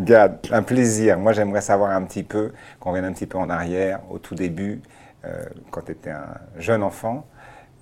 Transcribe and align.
Gad, 0.00 0.38
un 0.50 0.62
plaisir. 0.62 1.18
Moi, 1.18 1.32
j'aimerais 1.32 1.60
savoir 1.60 1.90
un 1.90 2.02
petit 2.02 2.22
peu, 2.22 2.52
qu'on 2.78 2.90
revienne 2.90 3.04
un 3.04 3.12
petit 3.12 3.26
peu 3.26 3.38
en 3.38 3.50
arrière, 3.50 4.00
au 4.10 4.18
tout 4.18 4.34
début, 4.34 4.80
euh, 5.24 5.44
quand 5.70 5.82
tu 5.82 5.92
étais 5.92 6.10
un 6.10 6.34
jeune 6.58 6.82
enfant. 6.82 7.26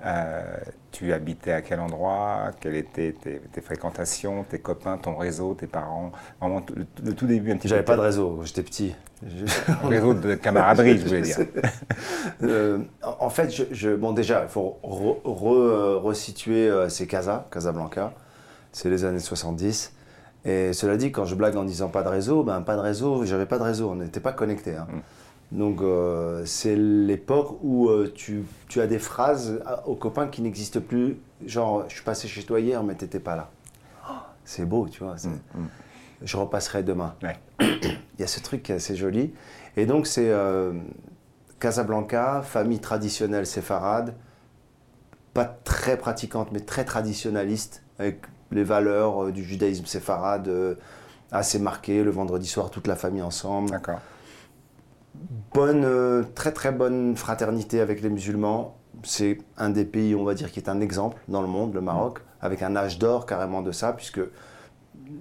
Euh, 0.05 0.43
tu 0.93 1.13
habitais 1.13 1.53
à 1.53 1.63
quel 1.63 1.81
endroit? 1.81 2.51
Quelles 2.61 2.77
étaient 2.77 3.13
tes, 3.13 3.61
fréquentations, 3.61 4.45
tes 4.45 4.59
copains, 4.59 4.97
ton 4.97 5.17
réseau, 5.17 5.55
tes 5.55 5.67
parents? 5.67 6.13
Vraiment, 6.41 6.65
le, 7.05 7.15
tout 7.15 7.27
début, 7.27 7.53
un 7.53 7.57
petit 7.57 7.69
J'avais 7.69 7.83
pas 7.83 7.97
de 7.97 8.01
réseau, 8.01 8.41
j'étais 8.45 8.63
petit. 8.63 8.95
Un 9.83 9.89
réseau 9.89 10.15
de 10.15 10.35
camaraderie, 10.35 10.99
je 10.99 11.07
voulais 11.07 11.23
dire. 11.23 11.39
Euh, 12.43 12.79
en 13.03 13.31
fait, 13.31 13.51
je, 13.73 13.91
bon, 13.97 14.13
déjà, 14.13 14.43
il 14.45 14.49
faut 14.49 14.79
resituer, 14.83 16.71
c'est 16.89 17.07
Casa, 17.07 17.47
Casablanca. 17.51 18.13
C'est 18.71 18.91
les 18.91 19.05
années 19.05 19.19
70. 19.19 19.93
Et 20.49 20.73
cela 20.73 20.97
dit, 20.97 21.13
quand 21.13 21.27
je 21.27 21.35
blague 21.35 21.57
en 21.57 21.65
disant 21.65 21.89
pas 21.89 22.03
de 22.03 22.09
réseau, 22.09 22.43
ben 22.43 22.63
pas 22.63 22.75
de 22.75 22.81
réseau, 22.81 23.27
j'avais 23.27 23.45
pas 23.45 23.59
de 23.59 23.65
réseau, 23.65 23.91
on 23.91 23.97
n'était 23.97 24.19
pas 24.19 24.33
connectés. 24.33 24.77
Hein. 24.77 24.87
Mm. 24.91 25.59
Donc 25.59 25.83
euh, 25.83 26.43
c'est 26.47 26.75
l'époque 26.75 27.59
où 27.63 27.89
euh, 27.91 28.11
tu, 28.15 28.45
tu, 28.69 28.81
as 28.81 28.87
des 28.87 28.99
phrases 28.99 29.63
aux 29.87 29.95
copains 29.95 30.29
qui 30.29 30.41
n'existent 30.41 30.81
plus, 30.81 31.19
genre 31.45 31.85
je 31.89 31.95
suis 31.97 32.05
passé 32.05 32.29
chez 32.29 32.43
toi 32.45 32.61
hier 32.61 32.83
mais 32.83 32.95
t'étais 32.95 33.21
pas 33.21 33.37
là. 33.37 33.51
Oh, 34.09 34.15
c'est 34.45 34.67
beau, 34.67 34.89
tu 34.89 35.05
vois. 35.05 35.17
Mm, 35.17 35.61
mm. 35.61 35.69
Je 36.23 36.37
repasserai 36.39 36.83
demain. 36.83 37.15
Il 37.61 37.99
y 38.19 38.23
a 38.23 38.27
ce 38.27 38.41
truc 38.41 38.71
assez 38.71 38.97
joli. 38.97 39.35
Et 39.77 39.85
donc 39.85 40.07
c'est 40.07 40.31
euh, 40.31 40.73
Casablanca, 41.61 42.41
famille 42.43 42.81
traditionnelle 42.81 43.47
séfarade, 43.47 44.15
pas 45.35 45.45
très 45.45 45.99
pratiquante 45.99 46.53
mais 46.53 46.61
très 46.61 46.87
traditionnaliste, 46.87 47.83
avec 47.99 48.23
les 48.51 48.65
valeurs 48.65 49.25
euh, 49.25 49.33
du 49.33 49.45
judaïsme 49.45 49.87
séfarade 49.87 50.49
euh, 50.49 50.75
assez 51.31 51.59
marquées. 51.59 52.03
Le 52.03 52.11
vendredi 52.11 52.47
soir, 52.47 52.71
toute 52.71 52.87
la 52.87 52.97
famille 52.97 53.23
ensemble. 53.23 53.71
D'accord. 53.71 54.01
Bonne, 55.53 55.85
euh, 55.85 56.23
très 56.35 56.53
très 56.53 56.73
bonne 56.73 57.17
fraternité 57.17 57.81
avec 57.81 58.03
les 58.03 58.11
musulmans. 58.11 58.77
C'est 59.03 59.39
un 59.57 59.71
des 59.71 59.85
pays, 59.85 60.15
on 60.15 60.25
va 60.25 60.35
dire, 60.35 60.51
qui 60.51 60.61
est 60.61 60.69
un 60.69 60.81
exemple 60.81 61.19
dans 61.29 61.43
le 61.43 61.49
monde, 61.49 61.75
le 61.75 61.81
Maroc, 61.81 62.21
avec 62.41 62.63
un 62.63 62.75
âge 62.77 62.99
d'or 62.99 63.27
carrément 63.27 63.63
de 63.63 63.73
ça, 63.73 63.93
puisque 63.93 64.21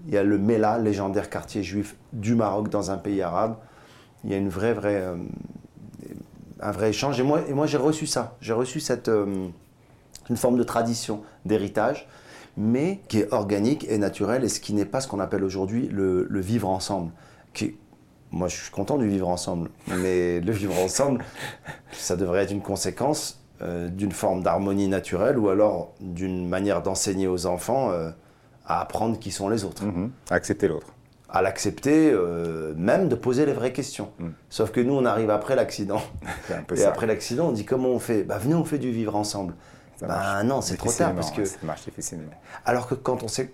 il 0.08 0.14
y 0.14 0.18
a 0.18 0.24
le 0.24 0.38
Mela, 0.38 0.80
légendaire 0.80 1.30
quartier 1.30 1.64
juif 1.64 1.96
du 2.12 2.36
Maroc 2.36 2.70
dans 2.70 2.92
un 2.92 2.98
pays 2.98 3.22
arabe. 3.22 3.56
Il 4.24 4.32
y 4.32 4.34
a 4.34 4.38
une 4.38 4.50
vraie, 4.50 4.74
vraie, 4.74 5.06
un 6.60 6.72
vrai 6.72 6.90
échange. 6.90 7.20
Et 7.20 7.24
moi, 7.24 7.42
et 7.48 7.54
moi 7.54 7.68
j'ai 7.68 7.78
reçu 7.78 8.08
ça. 8.08 8.36
J'ai 8.42 8.54
reçu 8.54 8.80
cette, 8.80 9.08
une 9.10 10.38
forme 10.38 10.58
de 10.58 10.64
tradition, 10.64 11.22
d'héritage 11.46 12.08
mais 12.58 13.00
qui 13.08 13.20
est 13.20 13.32
organique 13.32 13.86
et 13.88 14.00
naturel 14.00 14.44
et 14.44 14.50
ce 14.50 14.60
qui 14.60 14.74
n'est 14.74 14.86
pas 14.86 15.00
ce 15.00 15.08
qu'on 15.08 15.20
appelle 15.20 15.44
aujourd'hui 15.44 15.88
le, 15.88 16.28
vivre 16.40 16.68
ensemble. 16.68 17.12
Qui, 17.54 17.76
moi, 18.32 18.48
je 18.48 18.56
suis 18.56 18.72
content 18.72 18.98
du 18.98 19.08
vivre 19.08 19.30
ensemble, 19.30 19.70
mais 19.88 20.40
le 20.42 20.52
vivre 20.52 20.78
ensemble, 20.80 21.24
ça 21.92 22.16
devrait 22.16 22.44
être 22.44 22.52
une 22.52 22.62
conséquence 22.62 23.40
euh, 23.62 23.88
d'une 23.88 24.12
forme 24.12 24.42
d'harmonie 24.42 24.88
naturelle 24.88 25.38
ou 25.38 25.50
alors 25.50 25.94
d'une 26.02 26.48
manière 26.50 26.82
d'enseigner 26.82 27.28
aux 27.28 27.46
enfants 27.46 27.92
euh, 27.92 28.10
à 28.66 28.82
apprendre 28.82 29.20
qui 29.20 29.32
sont 29.32 29.50
les 29.50 29.64
autres. 29.64 29.84
À 30.30 30.36
accepter 30.36 30.68
l'autre. 30.68 30.88
À 31.30 31.42
l'accepter, 31.42 32.10
euh, 32.12 32.74
même 32.76 33.10
de 33.10 33.16
poser 33.16 33.46
les 33.46 33.54
vraies 33.54 33.74
questions. 33.74 34.10
Mhm. 34.20 34.34
Sauf 34.50 34.72
que 34.72 34.80
nous, 34.80 34.94
on 34.94 35.06
arrive 35.06 35.30
après 35.30 35.56
l'accident. 35.56 36.02
Et 36.76 36.84
après 36.84 37.06
l'accident, 37.06 37.50
on 37.50 37.52
dit 37.52 37.66
comment 37.66 37.90
on 37.90 38.00
fait? 38.00 38.24
Bah 38.24 38.40
venez, 38.40 38.56
on 38.56 38.64
fait 38.64 38.78
du 38.80 38.92
vivre 38.92 39.16
ensemble. 39.16 39.54
Bah 40.02 40.44
non, 40.44 40.62
c'est 40.62 40.78
trop 40.78 40.92
tard 40.92 41.16
parce 41.16 41.32
que. 41.32 41.46
Ça 41.46 41.58
marche 41.64 41.86
difficilement. 41.86 42.32
Alors 42.66 42.88
que 42.88 42.96
quand 42.96 43.24
on 43.24 43.28
sait. 43.28 43.54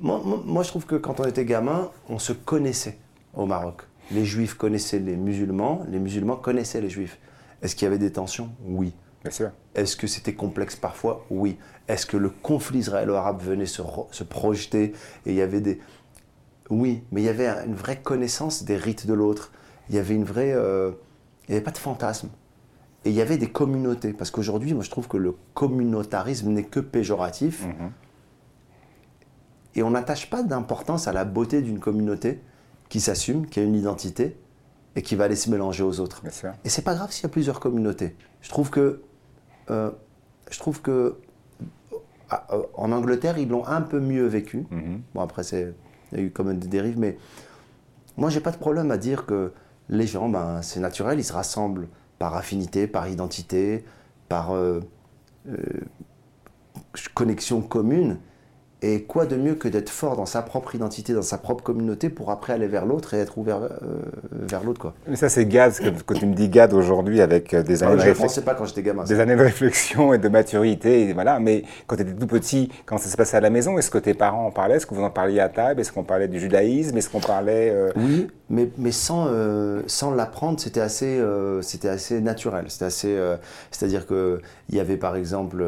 Moi, 0.00 0.20
moi, 0.44 0.62
je 0.64 0.68
trouve 0.68 0.86
que 0.86 0.96
quand 0.96 1.20
on 1.20 1.24
était 1.24 1.44
gamin, 1.44 1.90
on 2.08 2.18
se 2.18 2.32
connaissait 2.32 2.98
au 3.32 3.46
Maroc. 3.46 3.82
Les 4.10 4.24
juifs 4.24 4.54
connaissaient 4.54 4.98
les 4.98 5.16
musulmans, 5.16 5.84
les 5.88 5.98
musulmans 5.98 6.36
connaissaient 6.36 6.80
les 6.80 6.90
juifs. 6.90 7.18
Est-ce 7.62 7.76
qu'il 7.76 7.86
y 7.86 7.88
avait 7.88 7.98
des 7.98 8.12
tensions? 8.12 8.50
Oui. 8.64 8.92
Bien 9.22 9.30
sûr. 9.30 9.50
Est-ce 9.74 9.96
que 9.96 10.06
c'était 10.06 10.34
complexe 10.34 10.76
parfois? 10.76 11.24
Oui. 11.30 11.58
Est-ce 11.88 12.04
que 12.04 12.16
le 12.16 12.28
conflit 12.28 12.80
israélo-arabe 12.80 13.40
venait 13.42 13.66
se, 13.66 13.82
se, 14.10 14.24
projeter? 14.24 14.92
Et 15.24 15.30
il 15.30 15.34
y 15.34 15.40
avait 15.40 15.60
des. 15.60 15.80
Oui, 16.68 17.04
mais 17.10 17.22
il 17.22 17.24
y 17.24 17.28
avait 17.28 17.48
une 17.66 17.74
vraie 17.74 18.00
connaissance 18.00 18.64
des 18.64 18.76
rites 18.76 19.06
de 19.06 19.14
l'autre. 19.14 19.52
Il 19.88 19.94
y 19.94 19.98
avait 19.98 20.14
une 20.14 20.24
vraie. 20.24 20.52
Euh, 20.52 20.92
il 21.48 21.52
n'y 21.52 21.56
avait 21.56 21.64
pas 21.64 21.70
de 21.70 21.78
fantasme. 21.78 22.28
Et 23.04 23.10
il 23.10 23.16
y 23.16 23.20
avait 23.20 23.36
des 23.36 23.50
communautés. 23.50 24.12
Parce 24.12 24.30
qu'aujourd'hui, 24.30 24.74
moi, 24.74 24.82
je 24.82 24.90
trouve 24.90 25.08
que 25.08 25.16
le 25.16 25.34
communautarisme 25.54 26.50
n'est 26.50 26.64
que 26.64 26.80
péjoratif. 26.80 27.66
Mhm. 27.66 27.92
Et 29.76 29.82
on 29.82 29.90
n'attache 29.90 30.30
pas 30.30 30.42
d'importance 30.42 31.08
à 31.08 31.12
la 31.12 31.24
beauté 31.24 31.60
d'une 31.60 31.80
communauté 31.80 32.40
qui 32.88 33.00
s'assume, 33.00 33.46
qui 33.46 33.60
a 33.60 33.62
une 33.62 33.74
identité 33.74 34.36
et 34.96 35.02
qui 35.02 35.16
va 35.16 35.24
aller 35.24 35.36
se 35.36 35.50
mélanger 35.50 35.82
aux 35.82 36.00
autres. 36.00 36.22
Et 36.64 36.68
c'est 36.68 36.82
pas 36.82 36.94
grave 36.94 37.10
s'il 37.10 37.24
y 37.24 37.26
a 37.26 37.30
plusieurs 37.30 37.58
communautés. 37.58 38.14
Je 38.40 38.48
trouve 38.48 38.70
que, 38.70 39.02
euh, 39.70 39.90
je 40.50 40.58
trouve 40.58 40.80
que 40.80 41.16
ah, 42.30 42.46
euh, 42.52 42.62
en 42.74 42.92
Angleterre, 42.92 43.38
ils 43.38 43.48
l'ont 43.48 43.66
un 43.66 43.82
peu 43.82 44.00
mieux 44.00 44.26
vécu. 44.26 44.66
Mhm. 44.70 45.02
Bon, 45.14 45.20
après, 45.20 45.42
il 45.42 45.74
y 46.12 46.16
a 46.16 46.20
eu 46.20 46.30
quand 46.30 46.44
même 46.44 46.58
des 46.58 46.68
dérives, 46.68 46.98
mais 46.98 47.18
moi, 48.16 48.30
j'ai 48.30 48.40
pas 48.40 48.52
de 48.52 48.56
problème 48.56 48.90
à 48.90 48.96
dire 48.96 49.26
que 49.26 49.52
les 49.88 50.06
gens, 50.06 50.28
ben, 50.28 50.62
c'est 50.62 50.80
naturel, 50.80 51.18
ils 51.18 51.24
se 51.24 51.32
rassemblent 51.32 51.88
par 52.18 52.36
affinité, 52.36 52.86
par 52.86 53.08
identité, 53.08 53.84
par 54.28 54.54
euh, 54.54 54.80
euh, 55.48 55.58
connexion 57.14 57.60
commune. 57.60 58.18
Et 58.86 59.02
quoi 59.04 59.24
de 59.24 59.36
mieux 59.36 59.54
que 59.54 59.66
d'être 59.66 59.88
fort 59.88 60.14
dans 60.14 60.26
sa 60.26 60.42
propre 60.42 60.74
identité, 60.74 61.14
dans 61.14 61.22
sa 61.22 61.38
propre 61.38 61.64
communauté, 61.64 62.10
pour 62.10 62.30
après 62.30 62.52
aller 62.52 62.66
vers 62.66 62.84
l'autre 62.84 63.14
et 63.14 63.18
être 63.18 63.38
ouvert 63.38 63.62
euh, 63.62 63.68
vers 64.30 64.62
l'autre, 64.62 64.78
quoi. 64.78 64.92
Mais 65.08 65.16
ça, 65.16 65.30
c'est 65.30 65.46
Gad, 65.46 65.72
quand 66.04 66.12
tu 66.12 66.26
me 66.26 66.34
dis 66.34 66.50
Gad 66.50 66.74
aujourd'hui 66.74 67.22
avec 67.22 67.54
des 67.54 67.82
années 67.82 67.96
de 67.96 68.02
réflexion. 68.02 68.42
pas 68.42 68.54
quand 68.54 68.66
j'étais 68.66 68.82
gamin. 68.82 69.04
Des 69.04 69.20
années 69.20 69.36
de 69.36 69.42
réflexion 69.42 70.12
et 70.12 70.18
de 70.18 70.28
maturité, 70.28 71.08
et 71.08 71.12
voilà. 71.14 71.40
Mais 71.40 71.64
quand 71.86 71.96
tu 71.96 72.02
étais 72.02 72.12
tout 72.12 72.26
petit, 72.26 72.70
quand 72.84 72.98
ça 72.98 73.08
se 73.08 73.16
passait 73.16 73.38
à 73.38 73.40
la 73.40 73.48
maison 73.48 73.78
Est-ce 73.78 73.90
que 73.90 73.96
tes 73.96 74.12
parents 74.12 74.48
en 74.48 74.50
parlaient? 74.50 74.76
Est-ce 74.76 74.86
que 74.86 74.94
vous 74.94 75.02
en 75.02 75.10
parliez 75.10 75.40
à 75.40 75.48
table? 75.48 75.80
Est-ce 75.80 75.90
qu'on 75.90 76.04
parlait 76.04 76.28
du 76.28 76.38
judaïsme? 76.38 76.94
Est-ce 76.98 77.08
qu'on 77.08 77.20
parlait 77.20 77.74
Oui, 77.96 78.28
mais, 78.50 78.68
mais 78.76 78.92
sans, 78.92 79.30
sans 79.86 80.10
l'apprendre, 80.10 80.60
c'était 80.60 80.82
assez, 80.82 81.22
c'était 81.62 81.88
assez 81.88 82.20
naturel. 82.20 82.66
C'était 82.68 82.84
assez, 82.84 83.18
c'est-à-dire 83.70 84.06
que 84.06 84.42
il 84.68 84.76
y 84.76 84.80
avait 84.80 84.98
par 84.98 85.16
exemple 85.16 85.64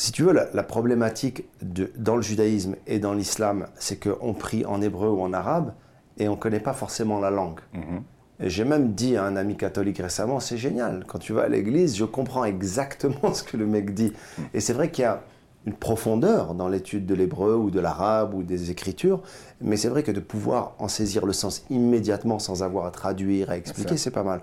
si 0.00 0.12
tu 0.12 0.22
veux, 0.22 0.32
la, 0.32 0.62
problématique 0.62 1.44
de, 1.60 1.92
dans 1.94 2.16
le 2.16 2.22
judaïsme 2.22 2.74
et 2.86 2.98
dans 2.98 3.12
l'islam, 3.12 3.66
c'est 3.78 4.02
qu'on 4.02 4.32
prie 4.32 4.64
en 4.64 4.80
hébreu 4.80 5.10
ou 5.10 5.20
en 5.20 5.34
arabe 5.34 5.74
et 6.16 6.26
on 6.26 6.36
ne 6.36 6.36
connaît 6.36 6.58
pas 6.58 6.72
forcément 6.72 7.20
la 7.20 7.28
langue. 7.28 7.60
Mhm. 7.74 8.02
J'ai 8.40 8.64
même 8.64 8.94
dit 8.94 9.18
à 9.18 9.24
un 9.24 9.36
ami 9.36 9.58
catholique 9.58 9.98
récemment, 9.98 10.40
c'est 10.40 10.56
génial, 10.56 11.04
quand 11.06 11.18
tu 11.18 11.34
vas 11.34 11.42
à 11.42 11.48
l'église, 11.48 11.98
je 11.98 12.06
comprends 12.06 12.44
exactement 12.44 13.34
ce 13.34 13.42
que 13.42 13.58
le 13.58 13.66
mec 13.66 13.92
dit. 13.92 14.14
Mhm. 14.38 14.44
Et 14.54 14.60
c'est 14.60 14.72
vrai 14.72 14.90
qu'il 14.90 15.02
y 15.02 15.06
a 15.06 15.22
une 15.66 15.74
profondeur 15.74 16.54
dans 16.54 16.68
l'étude 16.68 17.04
de 17.04 17.14
l'hébreu 17.14 17.54
ou 17.54 17.70
de 17.70 17.78
l'arabe 17.78 18.32
ou 18.32 18.42
des 18.42 18.70
écritures, 18.70 19.20
mais 19.60 19.76
c'est 19.76 19.90
vrai 19.90 20.02
que 20.02 20.12
de 20.12 20.20
pouvoir 20.20 20.72
en 20.78 20.88
saisir 20.88 21.26
le 21.26 21.34
sens 21.34 21.66
immédiatement 21.68 22.38
sans 22.38 22.62
avoir 22.62 22.86
à 22.86 22.90
traduire, 22.90 23.50
à 23.50 23.58
expliquer, 23.58 23.98
c'est 23.98 24.10
pas 24.10 24.22
mal. 24.22 24.40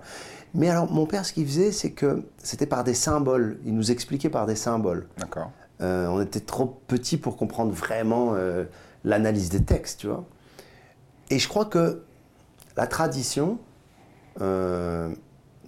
Mais 0.54 0.68
alors, 0.70 0.90
mon 0.90 1.06
père, 1.06 1.24
ce 1.24 1.32
qu'il 1.32 1.46
faisait, 1.46 1.72
c'est 1.72 1.92
que 1.92 2.24
c'était 2.38 2.66
par 2.66 2.84
des 2.84 2.94
symboles. 2.94 3.58
Il 3.64 3.74
nous 3.74 3.90
expliquait 3.90 4.30
par 4.30 4.46
des 4.46 4.56
symboles. 4.56 5.06
D'accord. 5.18 5.50
Euh, 5.80 6.06
on 6.08 6.20
était 6.20 6.40
trop 6.40 6.66
petits 6.86 7.16
pour 7.16 7.36
comprendre 7.36 7.72
vraiment 7.72 8.34
euh, 8.34 8.64
l'analyse 9.04 9.50
des 9.50 9.62
textes, 9.62 10.00
tu 10.00 10.06
vois. 10.08 10.24
Et 11.30 11.38
je 11.38 11.48
crois 11.48 11.66
que 11.66 12.02
la 12.76 12.86
tradition, 12.86 13.58
euh, 14.40 15.14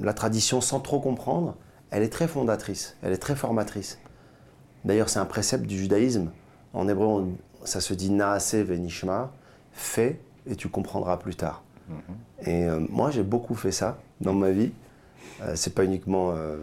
la 0.01 0.15
tradition 0.15 0.61
sans 0.61 0.81
trop 0.81 1.01
comprendre, 1.01 1.57
elle 1.91 2.03
est 2.03 2.09
très 2.09 2.29
fondatrice, 2.29 2.97
elle 3.03 3.13
est 3.13 3.19
très 3.19 3.37
formatrice. 3.37 3.99
D'ailleurs, 4.85 5.09
c'est 5.09 5.19
un 5.19 5.27
précepte 5.27 5.67
du 5.67 5.79
judaïsme. 5.79 6.31
En 6.73 6.89
hébreu, 6.89 7.29
ça 7.65 7.81
se 7.81 7.93
dit 7.95 8.11
naase 8.11 8.55
venishma, 8.55 9.33
fais 9.73 10.21
et 10.47 10.57
tu 10.57 10.69
comprendras 10.69 11.19
plus 11.19 11.35
tard. 11.35 11.63
Et 12.47 12.67
moi, 12.89 13.11
j'ai 13.11 13.23
beaucoup 13.23 13.55
fait 13.55 13.73
ça 13.73 13.99
dans 14.21 14.35
ma 14.35 14.51
vie. 14.51 14.73
Euh, 15.43 15.53
c'est 15.55 15.75
pas 15.75 15.85
uniquement 15.85 16.33
euh, 16.33 16.59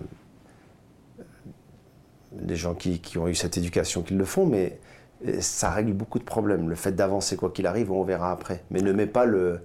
les 2.39 2.55
gens 2.55 2.75
qui, 2.75 2.99
qui, 2.99 3.17
ont 3.17 3.27
eu 3.27 3.35
cette 3.35 3.57
éducation 3.57 4.01
qui 4.01 4.13
le 4.13 4.25
font, 4.25 4.45
mais 4.45 4.79
euh, 5.27 5.37
ça 5.41 5.71
règle 5.71 5.93
beaucoup 5.93 6.19
de 6.19 6.23
problèmes. 6.23 6.69
Le 6.69 6.75
fait 6.75 6.91
d'avancer 6.91 7.35
quoi 7.35 7.49
qu'il 7.49 7.65
arrive, 7.65 7.91
on 7.91 8.03
verra 8.03 8.31
après. 8.31 8.63
Mais 8.69 8.81
ne 8.81 8.91
mets 8.91 9.07
pas 9.07 9.25
le, 9.25 9.61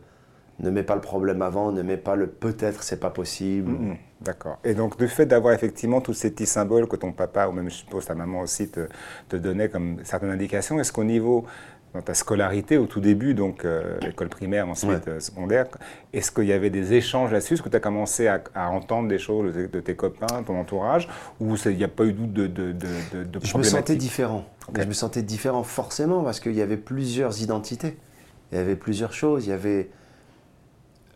ne 0.60 0.70
mets 0.70 0.82
pas 0.82 0.94
le 0.94 1.00
problème 1.00 1.42
avant, 1.42 1.72
ne 1.72 1.82
mets 1.82 1.96
pas 1.96 2.16
le 2.16 2.26
peut-être 2.26 2.82
c'est 2.82 3.00
pas 3.00 3.10
possible. 3.10 3.72
Mm, 3.72 3.90
mm. 3.90 3.96
D'accord. 4.22 4.58
Et 4.64 4.74
donc, 4.74 5.00
le 5.00 5.08
fait 5.08 5.26
d'avoir 5.26 5.52
effectivement 5.52 6.00
tous 6.00 6.14
ces 6.14 6.30
petits 6.30 6.46
symboles 6.46 6.86
que 6.86 6.96
ton 6.96 7.12
papa, 7.12 7.48
ou 7.48 7.52
même 7.52 7.68
je 7.68 7.74
suppose 7.74 8.06
ta 8.06 8.14
maman 8.14 8.40
aussi, 8.40 8.70
te 8.70 9.36
donnait 9.36 9.68
comme 9.68 9.98
certaines 10.04 10.30
indications, 10.30 10.78
est-ce 10.78 10.92
qu'au 10.92 11.02
niveau 11.02 11.44
dans 11.94 12.00
ta 12.00 12.14
scolarité 12.14 12.78
au 12.78 12.86
tout 12.86 13.00
début, 13.00 13.34
donc 13.34 13.64
euh, 13.64 13.98
l'école 14.00 14.30
primaire, 14.30 14.66
ensuite 14.66 15.08
euh, 15.08 15.20
secondaire, 15.20 15.66
est-ce 16.12 16.30
qu'il 16.30 16.44
y 16.44 16.52
avait 16.52 16.70
des 16.70 16.94
échanges 16.94 17.32
là-dessus? 17.32 17.54
Est-ce 17.54 17.62
que 17.62 17.68
tu 17.68 17.76
as 17.76 17.80
commencé 17.80 18.28
à, 18.28 18.42
entendre 18.70 19.08
des 19.08 19.18
choses 19.18 19.52
de, 19.52 19.80
tes 19.80 19.94
copains, 19.94 20.42
ton 20.46 20.58
entourage, 20.58 21.08
ou 21.38 21.54
il 21.56 21.76
n'y 21.76 21.84
a 21.84 21.88
pas 21.88 22.04
eu 22.04 22.12
doute 22.12 22.32
de, 22.32 22.46
de, 22.46 22.74
Je 23.42 23.58
me 23.58 23.62
sentais 23.62 23.96
différent. 23.96 24.44
Je 24.74 24.84
me 24.84 24.92
sentais 24.94 25.22
différent 25.22 25.62
forcément 25.64 26.22
parce 26.22 26.40
qu'il 26.40 26.54
y 26.54 26.62
avait 26.62 26.78
plusieurs 26.78 27.42
identités. 27.42 27.98
il 28.50 28.58
y 28.58 28.60
avait 28.60 28.76
plusieurs 28.76 29.12
choses. 29.12 29.46
Il 29.46 29.50
y 29.50 29.52
avait 29.52 29.90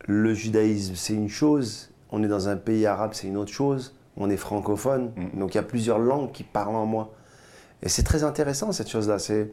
le 0.06 0.34
judaïsme, 0.34 0.94
c'est 0.94 1.14
une 1.14 1.30
chose. 1.30 1.90
On 2.10 2.22
est 2.22 2.28
dans 2.28 2.48
un 2.48 2.56
pays 2.56 2.86
arabe, 2.86 3.12
c'est 3.14 3.26
une 3.26 3.36
autre 3.38 3.52
chose. 3.52 3.94
On 4.18 4.30
est 4.30 4.36
francophone, 4.36 5.12
Mm. 5.16 5.38
donc 5.38 5.54
il 5.54 5.56
y 5.56 5.60
a 5.60 5.64
plusieurs 5.64 5.98
langues 5.98 6.32
qui 6.32 6.42
parlent 6.42 6.76
en 6.76 6.86
moi. 6.86 7.14
Et 7.82 7.88
c'est 7.88 8.02
très 8.02 8.24
intéressant 8.24 8.72
cette 8.72 8.88
chose-là. 8.88 9.18
C'est 9.18 9.50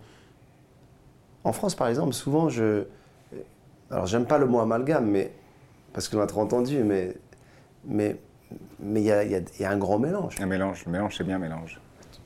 en 1.43 1.53
France, 1.53 1.75
par 1.75 1.87
exemple, 1.87 2.13
souvent 2.13 2.49
je, 2.49 2.85
alors 3.91 4.05
j'aime 4.07 4.25
pas 4.25 4.37
le 4.37 4.45
mot 4.45 4.59
amalgame, 4.59 5.05
mais 5.05 5.31
parce 5.93 6.07
qu'on 6.09 6.19
a 6.21 6.27
trop 6.27 6.41
entendu, 6.41 6.83
mais 6.83 7.15
mais 7.85 8.17
mais 8.79 9.01
il 9.01 9.05
y 9.05 9.07
y 9.07 9.11
a- 9.11 9.23
il 9.23 9.41
y 9.59 9.65
a 9.65 9.69
un 9.71 9.77
gros 9.77 9.97
mélange. 9.99 10.39
Un 10.39 10.45
mélange, 10.45 10.85
le 10.85 10.91
mélange, 10.91 11.15
c'est 11.17 11.23
bien 11.23 11.39
mélange. 11.39 11.79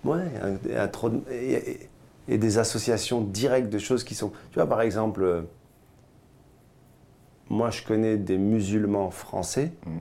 Ouais, 0.03 0.19
un- 0.41 0.79
un 0.83 0.87
trop 0.87 1.11
et, 1.31 1.53
et- 1.71 1.89
et 2.29 2.37
des 2.37 2.57
associations 2.57 3.21
directes 3.21 3.69
de 3.69 3.79
choses 3.79 4.03
qui 4.03 4.13
sont. 4.15 4.29
Tu 4.51 4.55
vois, 4.55 4.67
par 4.67 4.81
exemple, 4.81 5.23
euh, 5.23 5.41
moi 7.49 7.69
je 7.71 7.83
connais 7.83 8.17
des 8.17 8.37
musulmans 8.37 9.09
français 9.09 9.71
Mhm. 9.85 9.99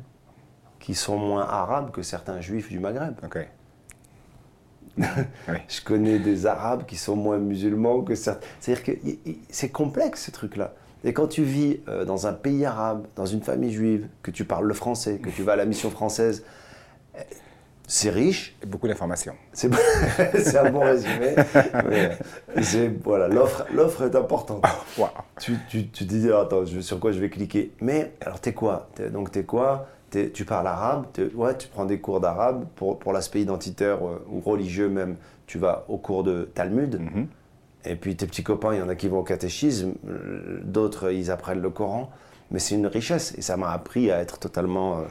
qui 0.81 0.95
sont 0.95 1.19
moins 1.19 1.47
arabes 1.49 1.91
que 1.91 2.03
certains 2.03 2.41
juifs 2.41 2.69
du 2.69 2.81
Maghreb. 2.81 3.15
Ok. 4.99 5.61
Je 5.69 5.81
connais 5.83 6.19
des 6.19 6.47
arabes 6.47 6.85
qui 6.87 6.97
sont 6.97 7.17
moins 7.17 7.39
musulmans 7.39 8.03
que 8.03 8.15
certains. 8.15 8.47
C'est-à-dire 8.61 8.85
que 8.85 8.93
c'est 9.51 9.69
complexe 9.71 10.25
ce 10.25 10.31
truc-là. 10.31 10.75
Et 11.05 11.13
quand 11.13 11.29
tu 11.29 11.43
vis 11.45 11.81
euh, 11.89 12.05
dans 12.05 12.27
un 12.27 12.33
pays 12.33 12.65
arabe, 12.65 13.07
dans 13.15 13.27
une 13.27 13.43
famille 13.43 13.73
juive, 13.73 14.09
que 14.23 14.31
tu 14.31 14.45
parles 14.45 14.67
le 14.67 14.75
français, 14.75 15.19
que 15.19 15.31
tu 15.31 15.43
vas 15.43 15.53
à 15.53 15.57
la 15.57 15.65
mission 15.67 15.91
française, 15.91 16.45
euh, 17.17 17.21
c'est 17.87 18.11
riche, 18.11 18.57
Et 18.63 18.67
beaucoup 18.67 18.89
d'informations. 18.89 19.35
C'est 19.53 19.71
un 20.57 20.71
bon 20.71 20.81
résumé. 20.81 21.37
c'est- 22.63 22.91
voilà, 23.05 23.29
l'offre, 23.29 24.03
est 24.03 24.17
importante. 24.17 24.65
Waouh. 24.99 25.11
Tu, 25.39 25.57
tu, 25.69 25.87
tu 25.89 26.05
te 26.07 26.15
dis, 26.15 26.29
ah, 26.33 26.41
attends, 26.41 26.65
je- 26.65 26.81
sur 26.81 26.99
quoi 26.99 27.13
je 27.13 27.21
vais 27.21 27.31
cliquer 27.31 27.71
Mais 27.81 28.13
alors, 28.23 28.41
t'es 28.41 28.53
quoi? 28.53 28.89
Donc, 29.13 29.31
t'es 29.31 29.45
quoi? 29.45 29.87
Tu 30.33 30.45
parles 30.45 30.67
arabe 30.67 31.07
Ouais, 31.35 31.57
tu 31.57 31.69
prends 31.69 31.85
des 31.85 32.01
cours 32.01 32.21
d'arabe 32.21 32.67
pour, 32.77 32.99
pour 32.99 33.13
l'aspect 33.13 33.41
identitaire 33.41 34.07
euh, 34.07 34.25
ou 34.31 34.41
religieux 34.41 34.89
même. 34.89 35.17
Tu 35.47 35.59
vas 35.59 35.85
au 35.89 35.99
cours 35.99 36.25
de 36.25 36.49
Talmud. 36.55 37.01
Mhm. 37.01 37.27
Et 37.85 37.97
puis 37.97 38.17
tes 38.17 38.27
petits 38.27 38.43
copains, 38.43 38.75
il 38.75 38.79
y 38.79 38.83
en 38.83 38.89
a 38.89 38.95
qui 38.97 39.09
vont 39.09 39.21
au 39.21 39.25
catéchisme, 39.25 39.95
euh, 40.09 40.61
d'autres 40.65 41.13
ils 41.13 41.31
apprennent 41.31 41.63
le 41.63 41.71
Coran. 41.71 42.11
Mais 42.51 42.59
c'est 42.59 42.75
une 42.75 42.87
richesse 42.87 43.35
et 43.37 43.43
ça 43.43 43.57
m'a 43.57 43.71
appris 43.71 44.11
à 44.11 44.21
être 44.21 44.39
totalement 44.39 44.99
euh, 44.99 45.03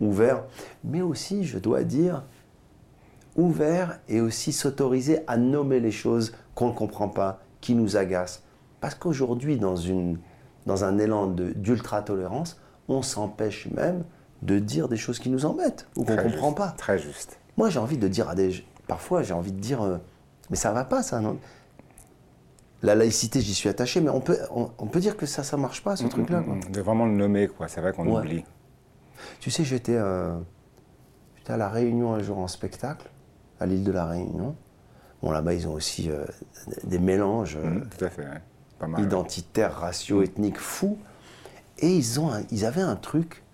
ouvert. 0.00 0.44
Mais 0.84 1.00
aussi, 1.00 1.44
je 1.44 1.58
dois 1.58 1.84
dire, 1.84 2.22
ouvert 3.36 3.98
et 4.08 4.20
aussi 4.20 4.52
s'autoriser 4.52 5.20
à 5.26 5.36
nommer 5.36 5.80
les 5.80 5.90
choses 5.90 6.32
qu'on 6.54 6.68
ne 6.68 6.74
comprend 6.74 7.08
pas, 7.08 7.40
qui 7.60 7.74
nous 7.74 7.96
agacent. 7.96 8.42
Parce 8.80 8.94
qu'aujourd'hui, 8.94 9.58
dans, 9.58 9.76
une, 9.76 10.18
dans 10.66 10.84
un 10.84 10.98
élan 10.98 11.28
d'ultra-tolérance, 11.28 12.60
on 12.88 13.02
s'empêche 13.02 13.68
même 13.70 14.04
de 14.42 14.58
dire 14.58 14.88
des 14.88 14.96
choses 14.96 15.18
qui 15.18 15.30
nous 15.30 15.46
embêtent 15.46 15.86
ou 15.96 16.04
qu'on 16.04 16.12
ne 16.16 16.22
comprend 16.22 16.48
juste, 16.48 16.56
pas. 16.58 16.68
Très 16.76 16.98
juste. 16.98 17.38
Moi, 17.56 17.70
j'ai 17.70 17.78
envie 17.78 17.98
de 17.98 18.08
dire 18.08 18.28
à 18.28 18.34
des. 18.34 18.64
Parfois, 18.88 19.22
j'ai 19.22 19.34
envie 19.34 19.52
de 19.52 19.60
dire. 19.60 19.82
euh, 19.82 19.98
mais 20.50 20.56
ça 20.56 20.72
va 20.72 20.84
pas, 20.84 21.02
ça, 21.02 21.20
non? 21.20 21.38
La 22.82 22.94
laïcité, 22.96 23.40
j'y 23.40 23.54
suis 23.54 23.68
attaché, 23.68 24.00
mais 24.00 24.10
on 24.10 24.20
peut, 24.20 24.38
on, 24.50 24.70
on 24.78 24.86
peut 24.86 24.98
dire 24.98 25.16
que 25.16 25.24
ça, 25.26 25.44
ça 25.44 25.56
marche 25.56 25.84
pas, 25.84 25.94
ce 25.94 26.04
truc-là. 26.06 26.40
quoi. 26.42 26.54
Mm, 26.56 26.60
De 26.72 26.80
vraiment 26.80 27.06
le 27.06 27.12
nommer, 27.12 27.46
quoi. 27.46 27.68
C'est 27.68 27.80
vrai 27.80 27.92
qu'on 27.92 28.06
Ouais. 28.06 28.20
oublie. 28.20 28.44
Tu 29.38 29.52
sais, 29.52 29.62
j'étais 29.62 29.94
euh, 29.94 30.36
à 31.48 31.56
La 31.56 31.68
Réunion 31.68 32.12
un 32.14 32.22
jour 32.22 32.38
en 32.38 32.48
spectacle, 32.48 33.08
à 33.60 33.66
l'île 33.66 33.84
de 33.84 33.92
La 33.92 34.06
Réunion. 34.06 34.56
Bon, 35.22 35.30
là-bas, 35.30 35.54
ils 35.54 35.68
ont 35.68 35.74
aussi 35.74 36.10
euh, 36.10 36.24
des 36.82 36.98
mélanges 36.98 37.56
euh, 37.56 37.64
Mm, 37.70 37.88
Tout 37.96 38.04
à 38.04 38.10
fait. 38.10 38.22
ouais. 38.22 38.40
Pas 38.80 38.88
mal. 38.88 39.00
identitaires, 39.04 39.74
raciaux, 39.76 40.22
ethniques 40.22 40.58
fous. 40.58 40.98
Et 41.78 41.94
ils, 41.94 42.18
ont 42.18 42.32
un- 42.32 42.42
ils 42.50 42.64
avaient 42.64 42.80
un 42.82 42.96
truc. 42.96 43.44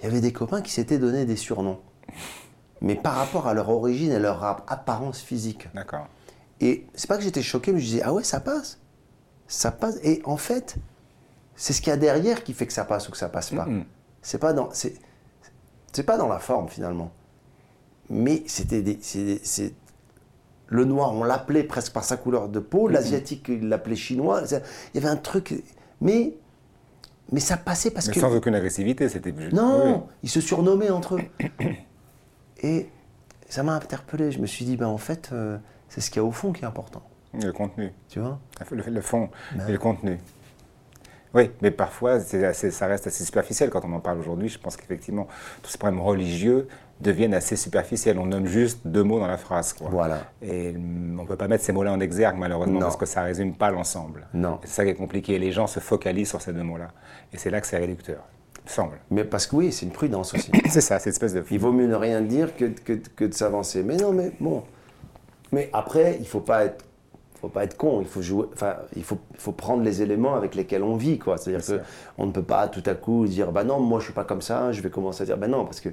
Il 0.00 0.04
y 0.04 0.08
avait 0.08 0.20
des 0.20 0.32
copains 0.32 0.62
qui 0.62 0.72
s'étaient 0.72 0.98
donné 0.98 1.24
des 1.24 1.36
surnoms. 1.36 1.78
Mais 2.80 2.94
par 2.94 3.14
rapport 3.16 3.46
à 3.46 3.54
leur 3.54 3.68
origine 3.68 4.10
et 4.12 4.18
leur 4.18 4.42
ap- 4.42 4.64
apparence 4.66 5.20
physique. 5.20 5.68
D'accord. 5.74 6.06
Et 6.60 6.86
c'est 6.94 7.06
pas 7.08 7.16
que 7.18 7.22
j'étais 7.22 7.42
choqué, 7.42 7.72
mais 7.72 7.80
je 7.80 7.84
disais, 7.86 8.02
ah 8.02 8.12
ouais, 8.12 8.24
ça 8.24 8.40
passe. 8.40 8.78
Ça 9.48 9.70
passe. 9.70 9.98
Et 10.02 10.22
en 10.24 10.36
fait, 10.38 10.76
c'est 11.56 11.72
ce 11.74 11.80
qu'il 11.82 11.90
y 11.90 11.92
a 11.92 11.98
derrière 11.98 12.42
qui 12.42 12.54
fait 12.54 12.66
que 12.66 12.72
ça 12.72 12.84
passe 12.84 13.08
ou 13.08 13.12
que 13.12 13.18
ça 13.18 13.28
passe 13.28 13.50
pas. 13.50 13.66
C'est 14.22 14.38
pas 14.38 14.52
dans, 14.54 14.70
c'est, 14.72 14.94
c'est 15.92 16.02
pas 16.04 16.16
dans 16.16 16.28
la 16.28 16.38
forme 16.38 16.68
finalement. 16.68 17.10
Mais 18.08 18.42
c'était 18.46 18.82
des, 18.82 18.98
c'est 19.02 19.74
le 20.68 20.84
noir, 20.84 21.12
on 21.14 21.24
l'appelait 21.24 21.64
presque 21.64 21.92
par 21.92 22.04
sa 22.04 22.16
couleur 22.16 22.48
de 22.48 22.60
peau. 22.60 22.88
L'asiatique, 22.88 23.46
il 23.48 23.68
l'appelait 23.68 23.96
chinois. 23.96 24.42
Il 24.50 24.60
y 24.94 24.98
avait 24.98 25.08
un 25.08 25.16
truc, 25.16 25.62
mais, 26.00 26.34
mais 27.32 27.40
ça 27.40 27.56
passait 27.56 27.90
parce 27.90 28.08
Mais 28.08 28.14
que 28.14 28.20
sans 28.20 28.34
aucune 28.34 28.54
agressivité, 28.54 29.08
c'était 29.08 29.32
non, 29.52 30.06
ils 30.22 30.28
se 30.30 30.40
surnommaient 30.40 30.90
entre 30.90 31.16
eux. 31.16 31.22
Et 32.62 32.88
ça 33.48 33.62
m'a 33.62 33.74
interpellé. 33.74 34.30
Je 34.32 34.38
me 34.40 34.46
suis 34.46 34.64
dit, 34.64 34.76
ben 34.76 34.86
en 34.86 34.98
fait, 34.98 35.30
euh, 35.32 35.58
c'est 35.88 36.00
ce 36.00 36.10
qu'il 36.10 36.20
y 36.20 36.24
a 36.24 36.28
au 36.28 36.32
fond 36.32 36.52
qui 36.52 36.62
est 36.62 36.66
important. 36.66 37.02
Le 37.34 37.52
contenu. 37.52 37.92
Tu 38.08 38.20
vois? 38.20 38.38
Le, 38.70 38.82
le 38.90 39.00
fond 39.00 39.30
Ben. 39.54 39.68
et 39.68 39.72
le 39.72 39.78
contenu. 39.78 40.18
Oui, 41.32 41.50
mais 41.62 41.70
parfois, 41.70 42.14
assez- 42.14 42.70
ça 42.72 42.86
reste 42.88 43.06
assez 43.06 43.24
superficiel 43.24 43.70
quand 43.70 43.84
on 43.84 43.92
en 43.92 44.00
parle 44.00 44.18
aujourd'hui. 44.18 44.48
Je 44.48 44.58
pense 44.58 44.76
qu'effectivement, 44.76 45.28
tous 45.62 45.70
ces 45.70 45.78
problèmes 45.78 46.00
religieux 46.00 46.66
deviennent 47.00 47.34
assez 47.34 47.56
superficiels. 47.56 48.18
On 48.18 48.26
nomme 48.26 48.46
juste 48.46 48.80
deux 48.86 49.02
mots 49.02 49.18
dans 49.18 49.26
la 49.26 49.38
phrase. 49.38 49.72
Quoi. 49.72 49.88
Voilà. 49.90 50.18
Et 50.42 50.74
on 50.76 51.22
ne 51.22 51.26
peut 51.26 51.36
pas 51.36 51.48
mettre 51.48 51.64
ces 51.64 51.72
mots-là 51.72 51.92
en 51.92 52.00
exergue, 52.00 52.36
malheureusement, 52.36 52.74
Non. 52.74 52.86
parce 52.86 52.96
que 52.96 53.06
ça 53.06 53.22
ne 53.22 53.26
résume 53.26 53.54
pas 53.54 53.70
l'ensemble. 53.70 54.26
Non. 54.34 54.58
C'est 54.64 54.70
ça 54.70 54.84
qui 54.84 54.90
est 54.90 54.94
compliqué. 54.94 55.38
Les 55.38 55.52
gens 55.52 55.66
se 55.66 55.80
focalisent 55.80 56.28
sur 56.28 56.40
ces 56.42 56.52
deux 56.52 56.62
mots-là. 56.62 56.88
Et 57.32 57.38
c'est 57.38 57.50
là 57.50 57.60
que 57.60 57.66
c'est 57.66 57.78
réducteur, 57.78 58.22
semble. 58.66 58.98
Mais 59.10 59.24
parce 59.24 59.46
que 59.46 59.56
oui, 59.56 59.72
c'est 59.72 59.86
une 59.86 59.92
prudence 59.92 60.34
aussi. 60.34 60.50
C'est 60.68 60.80
ça, 60.80 60.98
cette 60.98 61.14
espèce 61.14 61.32
de... 61.34 61.42
Il 61.50 61.58
vaut 61.58 61.72
mieux 61.72 61.86
ne 61.86 61.94
rien 61.96 62.20
dire 62.20 62.54
que, 62.56 62.66
que, 62.66 62.92
que 62.92 63.24
de 63.24 63.34
s'avancer. 63.34 63.82
Mais 63.82 63.96
non, 63.96 64.12
mais 64.12 64.30
bon. 64.38 64.62
Mais 65.52 65.68
après, 65.72 66.16
il 66.20 66.26
faut 66.26 66.40
pas 66.40 66.66
être, 66.66 66.84
faut 67.40 67.48
pas 67.48 67.64
être 67.64 67.76
con. 67.76 68.00
Il 68.00 68.06
faut 68.06 68.22
jouer. 68.22 68.46
Enfin, 68.52 68.76
il 68.94 69.02
faut, 69.02 69.18
faut 69.38 69.50
prendre 69.52 69.82
les 69.82 70.02
éléments 70.02 70.34
avec 70.36 70.54
lesquels 70.54 70.82
on 70.84 70.94
vit, 70.96 71.18
quoi. 71.18 71.38
C'est-à-dire 71.38 71.60
que 71.60 71.66
sûr. 71.66 71.80
on 72.18 72.26
ne 72.26 72.32
peut 72.32 72.42
pas 72.44 72.68
tout 72.68 72.82
à 72.86 72.94
coup 72.94 73.26
dire, 73.26 73.50
bah 73.50 73.64
non, 73.64 73.80
moi 73.80 73.98
je 73.98 74.04
suis 74.04 74.12
pas 74.12 74.24
comme 74.24 74.42
ça. 74.42 74.70
Je 74.70 74.80
vais 74.82 74.90
commencer 74.90 75.22
à 75.22 75.26
dire, 75.26 75.38
bah 75.38 75.48
non, 75.48 75.64
parce 75.64 75.80
que 75.80 75.88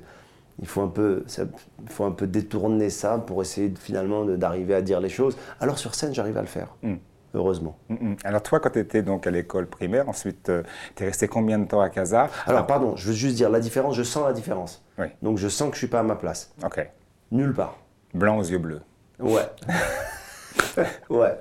il 0.59 0.67
faut 0.67 0.81
un 0.81 0.87
peu, 0.87 1.23
ça- 1.27 1.43
faut 1.87 2.03
un 2.05 2.11
peu 2.11 2.27
détourner 2.27 2.89
ça 2.89 3.17
pour 3.17 3.41
essayer 3.41 3.69
de- 3.69 3.77
finalement 3.77 4.25
d'arriver 4.25 4.73
à 4.75 4.81
dire 4.81 4.99
les 4.99 5.09
choses. 5.09 5.37
Alors 5.59 5.77
sur 5.77 5.95
scène, 5.95 6.13
j'arrive 6.13 6.37
à 6.37 6.41
le 6.41 6.47
faire. 6.47 6.75
Mm. 6.81 6.95
Heureusement. 7.33 7.77
Mm, 7.89 7.93
mm. 8.11 8.15
Alors 8.23 8.41
toi, 8.41 8.59
quand 8.59 8.69
tu 8.71 8.79
étais 8.79 9.01
donc 9.03 9.27
à 9.27 9.31
l'école 9.31 9.67
primaire, 9.67 10.09
ensuite, 10.09 10.51
tu 10.95 11.03
es 11.03 11.05
resté 11.05 11.27
combien 11.27 11.59
de 11.59 11.65
temps 11.65 11.81
à 11.81 11.89
Casa? 11.89 12.29
Alors, 12.45 12.65
pardon, 12.65 12.95
je 12.95 13.07
veux 13.09 13.13
juste 13.13 13.35
dire 13.35 13.49
la 13.49 13.59
différence. 13.59 13.95
Je 13.95 14.03
sens 14.03 14.25
la 14.25 14.33
différence. 14.33 14.83
Oui. 14.97 15.07
Donc 15.21 15.37
je 15.37 15.47
sens 15.47 15.67
que 15.69 15.75
je 15.75 15.79
suis 15.79 15.87
pas 15.87 15.99
à 15.99 16.03
ma 16.03 16.15
place. 16.15 16.53
Ok. 16.63 16.89
Nulle 17.31 17.53
part. 17.53 17.77
Blanc 18.13 18.37
aux 18.37 18.43
yeux 18.43 18.57
bleus. 18.57 18.81
Ouais. 19.19 19.41
ouais. 21.09 21.37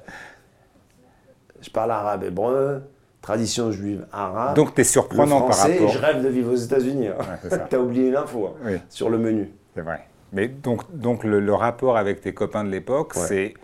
Je 1.61 1.71
parle 1.71 1.91
arabe 1.93 2.25
hébreu, 2.25 2.83
tradition 3.27 3.73
juive 3.73 4.07
arabe. 4.13 4.55
Donc 4.55 4.75
tu 4.75 4.81
es 4.81 4.85
le 4.85 4.89
surprenant 4.89 5.41
par 5.43 5.57
français, 5.57 5.73
rapport... 5.75 5.89
je 5.89 5.99
rêve 5.99 6.23
de 6.23 6.29
vivre 6.29 6.53
aux 6.53 6.57
États-Unis. 6.57 7.09
hein. 7.09 7.15
c'est 7.43 7.51
ça. 7.51 7.59
T'as 7.71 7.79
oublié 7.79 8.09
une 8.09 8.17
info 8.17 8.47
hein, 8.47 8.53
Oui. 8.65 8.77
sur 8.89 9.11
le 9.11 9.19
menu. 9.19 9.51
C'est 9.75 9.81
vrai. 9.83 10.07
Mais 10.33 10.47
donc, 10.47 10.83
donc 10.95 11.25
le, 11.25 11.41
le 11.41 11.53
rapport 11.55 11.97
avec 11.97 12.21
tes 12.21 12.33
copains 12.33 12.63
de 12.63 12.71
l'époque, 12.71 13.15
Ouais. 13.17 13.27
c'est... 13.27 13.55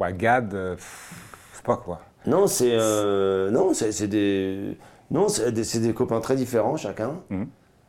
Ouais, 0.00 0.14
Gad, 0.14 0.54
euh, 0.54 0.74
pff, 0.76 1.12
je 1.52 1.56
sais 1.58 1.62
pas 1.62 1.76
quoi. 1.76 2.00
Non, 2.26 2.46
c'est 2.46 2.72
euh, 2.72 3.50
non, 3.50 3.74
c'est 3.74 3.92
c'est 3.92 4.06
des 4.08 4.78
non, 5.10 5.28
c'est 5.28 5.52
des, 5.52 5.64
c'est 5.64 5.80
des 5.80 5.92
copains 5.92 6.20
très 6.20 6.36
différents 6.36 6.78
chacun. 6.78 7.20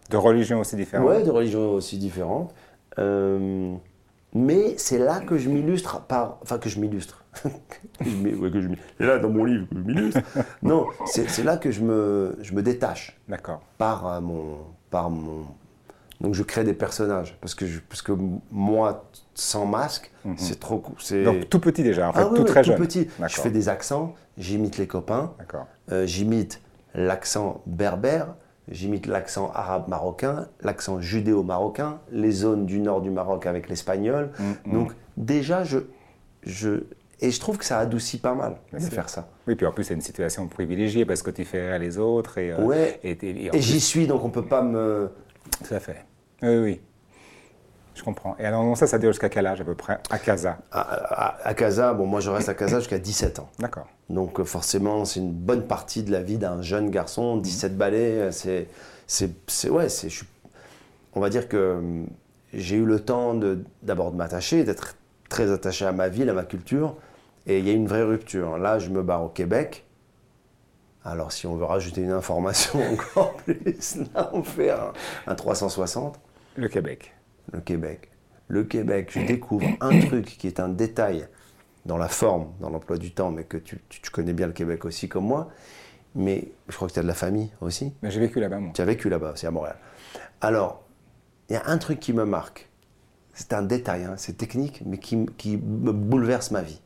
De 0.09 0.17
religions 0.17 0.59
aussi 0.59 0.75
différentes. 0.75 1.07
Ouais, 1.07 1.23
de 1.23 1.29
religions 1.31 1.71
aussi 1.71 1.97
différentes. 1.97 2.53
Euh, 2.99 3.73
mais 4.33 4.75
c'est 4.77 4.97
là 4.97 5.19
que 5.19 5.37
je 5.37 5.49
m'illustre 5.49 6.01
par. 6.01 6.37
Enfin, 6.41 6.57
que 6.57 6.69
je 6.69 6.79
m'illustre. 6.79 7.23
C'est 8.03 9.05
là 9.05 9.19
dans 9.19 9.29
mon 9.29 9.45
livre 9.45 9.67
que 9.69 9.75
je 9.77 9.81
m'illustre. 9.81 10.19
non, 10.63 10.87
c'est 11.05 11.43
là 11.43 11.57
que 11.57 11.71
je 11.71 11.81
me, 11.81 12.37
je 12.41 12.53
me 12.53 12.61
détache 12.61 13.17
D'accord. 13.27 13.61
par 13.77 14.05
euh, 14.07 14.21
mon. 14.21 14.57
Par 14.89 15.09
mon 15.09 15.45
donc 16.19 16.35
je 16.35 16.43
crée 16.43 16.63
des 16.63 16.73
personnages. 16.73 17.35
Parce 17.41 17.55
que, 17.55 17.65
je- 17.65 17.79
parce 17.79 18.01
que 18.03 18.11
moi, 18.51 19.05
sans 19.33 19.65
masque, 19.65 20.11
c'est 20.37 20.59
trop. 20.59 20.83
c'est- 20.99 21.23
Donc 21.23 21.49
tout 21.49 21.59
petit 21.59 21.81
déjà, 21.83 22.09
en 22.09 22.13
fait, 22.13 22.19
ah 22.21 22.27
oui, 22.29 22.35
tout 22.35 22.41
oui, 22.43 22.47
très 22.47 22.61
tout 22.61 22.67
jeune. 22.71 22.77
petit. 22.79 23.07
Je 23.27 23.41
fais 23.41 23.49
des 23.49 23.69
accents, 23.69 24.13
j'imite 24.37 24.77
les 24.77 24.85
copains. 24.87 25.33
D'accord. 25.39 25.65
Euh, 25.91 26.05
j'imite 26.05 26.61
l'accent 26.93 27.61
berbère, 27.65 28.35
j'imite 28.71 29.05
l'accent 29.07 29.51
arabe-marocain, 29.53 30.47
l'accent 30.61 30.99
judéo-marocain, 31.01 31.99
les 32.11 32.31
zones 32.31 32.65
du 32.65 32.79
nord 32.79 33.01
du 33.01 33.09
Maroc 33.11 33.45
avec 33.45 33.69
l'espagnol. 33.69 34.31
Mm, 34.65 34.73
Donc 34.73 34.91
déjà, 35.17 35.63
je, 35.63 35.79
je... 36.43 36.83
Et 37.23 37.29
je 37.29 37.39
trouve 37.39 37.59
que 37.59 37.65
ça 37.65 37.77
adoucit 37.77 38.17
pas 38.17 38.33
mal 38.33 38.55
de 38.73 38.79
faire 38.79 39.07
ça. 39.07 39.29
Oui, 39.47 39.53
puis 39.55 39.67
en 39.67 39.71
plus, 39.71 39.83
c'est 39.83 39.93
une 39.93 40.01
situation 40.01 40.47
privilégiée 40.47 41.05
parce 41.05 41.21
que 41.21 41.29
tu 41.29 41.45
fais 41.45 41.69
rire 41.69 41.79
les 41.79 41.99
autres. 41.99 42.39
Et, 42.39 42.51
euh, 42.51 42.65
Ouais. 42.65 42.99
Et, 43.03 43.11
et- 43.11 43.45
et 43.45 43.49
en 43.49 43.53
Et 43.53 43.57
plus- 43.57 43.61
j'y 43.61 43.79
suis, 43.79 44.07
donc 44.07 44.23
on 44.25 44.31
peut 44.31 44.45
pas 44.47 44.63
me... 44.63 45.11
Tout 45.67 45.73
à 45.73 45.79
fait. 45.79 46.03
Oui, 46.41 46.57
oui. 46.57 46.81
Je 48.01 48.05
comprends. 48.05 48.35
Et 48.39 48.45
alors, 48.45 48.75
ça, 48.75 48.87
ça 48.87 48.97
dure 48.97 49.11
jusqu'à 49.11 49.29
quel 49.29 49.45
âge 49.45 49.61
à 49.61 49.63
peu 49.63 49.75
près 49.75 49.99
À 50.09 50.17
Casa? 50.17 50.57
À, 50.71 50.81
à- 50.81 51.47
à 51.47 51.53
Casa, 51.53 51.93
bon, 51.93 52.07
moi 52.07 52.19
je 52.19 52.31
reste 52.31 52.49
à 52.49 52.55
Casa 52.55 52.79
jusqu'à 52.79 52.97
17 52.97 53.37
ans. 53.37 53.47
D'accord. 53.59 53.85
Donc 54.09 54.39
euh, 54.39 54.43
forcément, 54.43 55.05
c'est 55.05 55.19
une 55.19 55.31
bonne 55.31 55.67
partie 55.67 56.01
de 56.01 56.11
la 56.11 56.23
vie 56.23 56.39
d'un 56.39 56.63
jeune 56.63 56.89
garçon. 56.89 57.37
17 57.37 57.77
balais, 57.77 57.97
euh, 58.13 58.31
c'est, 58.31 58.67
c'est, 59.05 59.69
ouais, 59.69 59.87
c'est, 59.87 60.07
on 61.13 61.19
va 61.19 61.29
dire 61.29 61.47
que 61.47 61.75
hum, 61.77 62.07
j'ai 62.55 62.75
eu 62.77 62.85
le 62.85 62.99
temps 63.01 63.35
de, 63.35 63.63
d'abord 63.83 64.11
de 64.11 64.17
m'attacher, 64.17 64.63
d'être 64.63 64.95
très 65.29 65.51
attaché 65.51 65.85
à 65.85 65.91
ma 65.91 66.09
ville, 66.09 66.27
à 66.27 66.33
ma 66.33 66.43
culture. 66.43 66.95
Et 67.45 67.59
il 67.59 67.67
y 67.67 67.69
a 67.69 67.73
une 67.73 67.85
vraie 67.87 68.01
rupture. 68.03 68.57
Là, 68.57 68.79
je 68.79 68.89
me 68.89 69.03
barre 69.03 69.23
au 69.25 69.29
Québec. 69.29 69.85
Alors, 71.05 71.31
si 71.31 71.45
on 71.45 71.55
veut 71.55 71.65
rajouter 71.65 72.01
une 72.01 72.11
information 72.11 72.79
encore 72.93 73.33
plus, 73.37 73.97
là, 74.15 74.31
on 74.33 74.41
fait 74.41 74.71
un, 74.71 74.91
un 75.27 75.35
360 75.35 76.19
Le 76.55 76.67
Québec. 76.67 77.13
Le 77.51 77.61
Québec. 77.61 78.09
Le 78.47 78.63
Québec, 78.63 79.09
je 79.13 79.21
découvre 79.21 79.67
un 79.79 79.97
truc 79.99 80.25
qui 80.25 80.47
est 80.47 80.59
un 80.59 80.69
détail 80.69 81.27
dans 81.85 81.97
la 81.97 82.07
forme, 82.09 82.51
dans 82.59 82.69
l'emploi 82.69 82.97
du 82.97 83.11
temps, 83.11 83.31
mais 83.31 83.43
que 83.45 83.57
tu, 83.57 83.79
tu- 83.89 84.01
tu 84.01 84.11
connais 84.11 84.33
bien 84.33 84.47
le 84.47 84.53
Québec 84.53 84.85
aussi 84.85 85.07
comme 85.09 85.25
moi. 85.25 85.49
Mais 86.13 86.51
je 86.67 86.75
crois 86.75 86.87
que 86.89 86.93
tu 86.93 86.99
as 86.99 87.03
de 87.03 87.07
la 87.07 87.13
famille 87.13 87.49
aussi. 87.61 87.93
Mais 88.01 88.11
j'ai 88.11 88.19
vécu 88.19 88.39
là-bas, 88.39 88.59
moi. 88.59 88.71
Tu 88.75 88.81
as 88.81 88.85
vécu 88.85 89.09
là-bas, 89.09 89.33
c'est 89.35 89.47
à 89.47 89.51
Montréal. 89.51 89.77
Alors, 90.41 90.83
il 91.49 91.53
y 91.53 91.55
a 91.55 91.63
un 91.67 91.77
truc 91.77 91.99
qui 91.99 92.11
me 92.13 92.25
marque. 92.25 92.69
C'est 93.33 93.53
un 93.53 93.61
détail, 93.63 94.03
hein, 94.03 94.15
c'est 94.17 94.33
technique, 94.37 94.83
mais 94.85 94.97
qui, 94.97 95.15
me 95.17 95.91
bouleverse 95.93 96.51
ma 96.51 96.61
vie. 96.61 96.81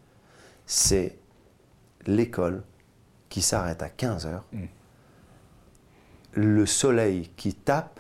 C'est 0.68 1.18
l'école 2.06 2.64
qui 3.30 3.42
s'arrête 3.42 3.82
à 3.82 3.90
15 3.90 4.28
heures, 4.28 4.46
le 6.34 6.66
soleil 6.66 7.30
qui 7.36 7.54
tape, 7.56 8.00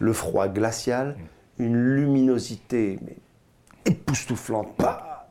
le 0.00 0.12
froid 0.12 0.48
glacial, 0.48 1.16
une 1.58 1.76
luminosité 1.76 2.98
mais 3.02 3.16
époustouflante, 3.84 4.76
pas 4.76 5.30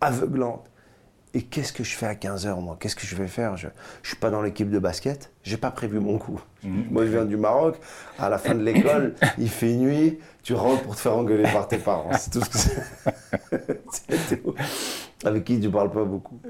aveuglante. 0.00 0.70
Et 1.36 1.42
qu'est-ce 1.42 1.72
que 1.72 1.82
je 1.82 1.96
fais 1.96 2.06
à 2.06 2.14
15 2.14 2.46
heures, 2.46 2.60
moi? 2.60 2.76
Qu'est-ce 2.78 2.94
que 2.94 3.06
je 3.06 3.16
vais 3.16 3.26
faire? 3.26 3.56
Je 3.56 3.66
ne 3.66 3.72
suis 4.04 4.16
pas 4.16 4.30
dans 4.30 4.40
l'équipe 4.40 4.70
de 4.70 4.78
basket, 4.78 5.32
j'ai 5.42 5.56
pas 5.56 5.72
prévu 5.72 5.98
mon 5.98 6.16
coup. 6.16 6.40
Moi, 6.62 7.06
je 7.06 7.10
viens 7.10 7.24
du 7.24 7.36
Maroc, 7.36 7.76
à 8.20 8.28
la 8.28 8.38
fin 8.38 8.54
de 8.54 8.62
l'école, 8.62 9.16
il 9.38 9.48
fait 9.48 9.74
nuit, 9.74 10.20
tu 10.44 10.54
rentres 10.54 10.82
pour 10.82 10.94
te 10.94 11.00
faire 11.00 11.16
engueuler 11.16 11.50
par 11.52 11.66
tes 11.66 11.78
parents. 11.78 12.12
C'est 12.16 12.30
tout 12.30 12.40
ce 12.40 12.50
que 12.50 12.58
c'est. 14.18 14.42
Avec 15.24 15.42
qui 15.42 15.58
tu 15.58 15.68
parles 15.70 15.90
pas 15.90 16.04
beaucoup. 16.04 16.40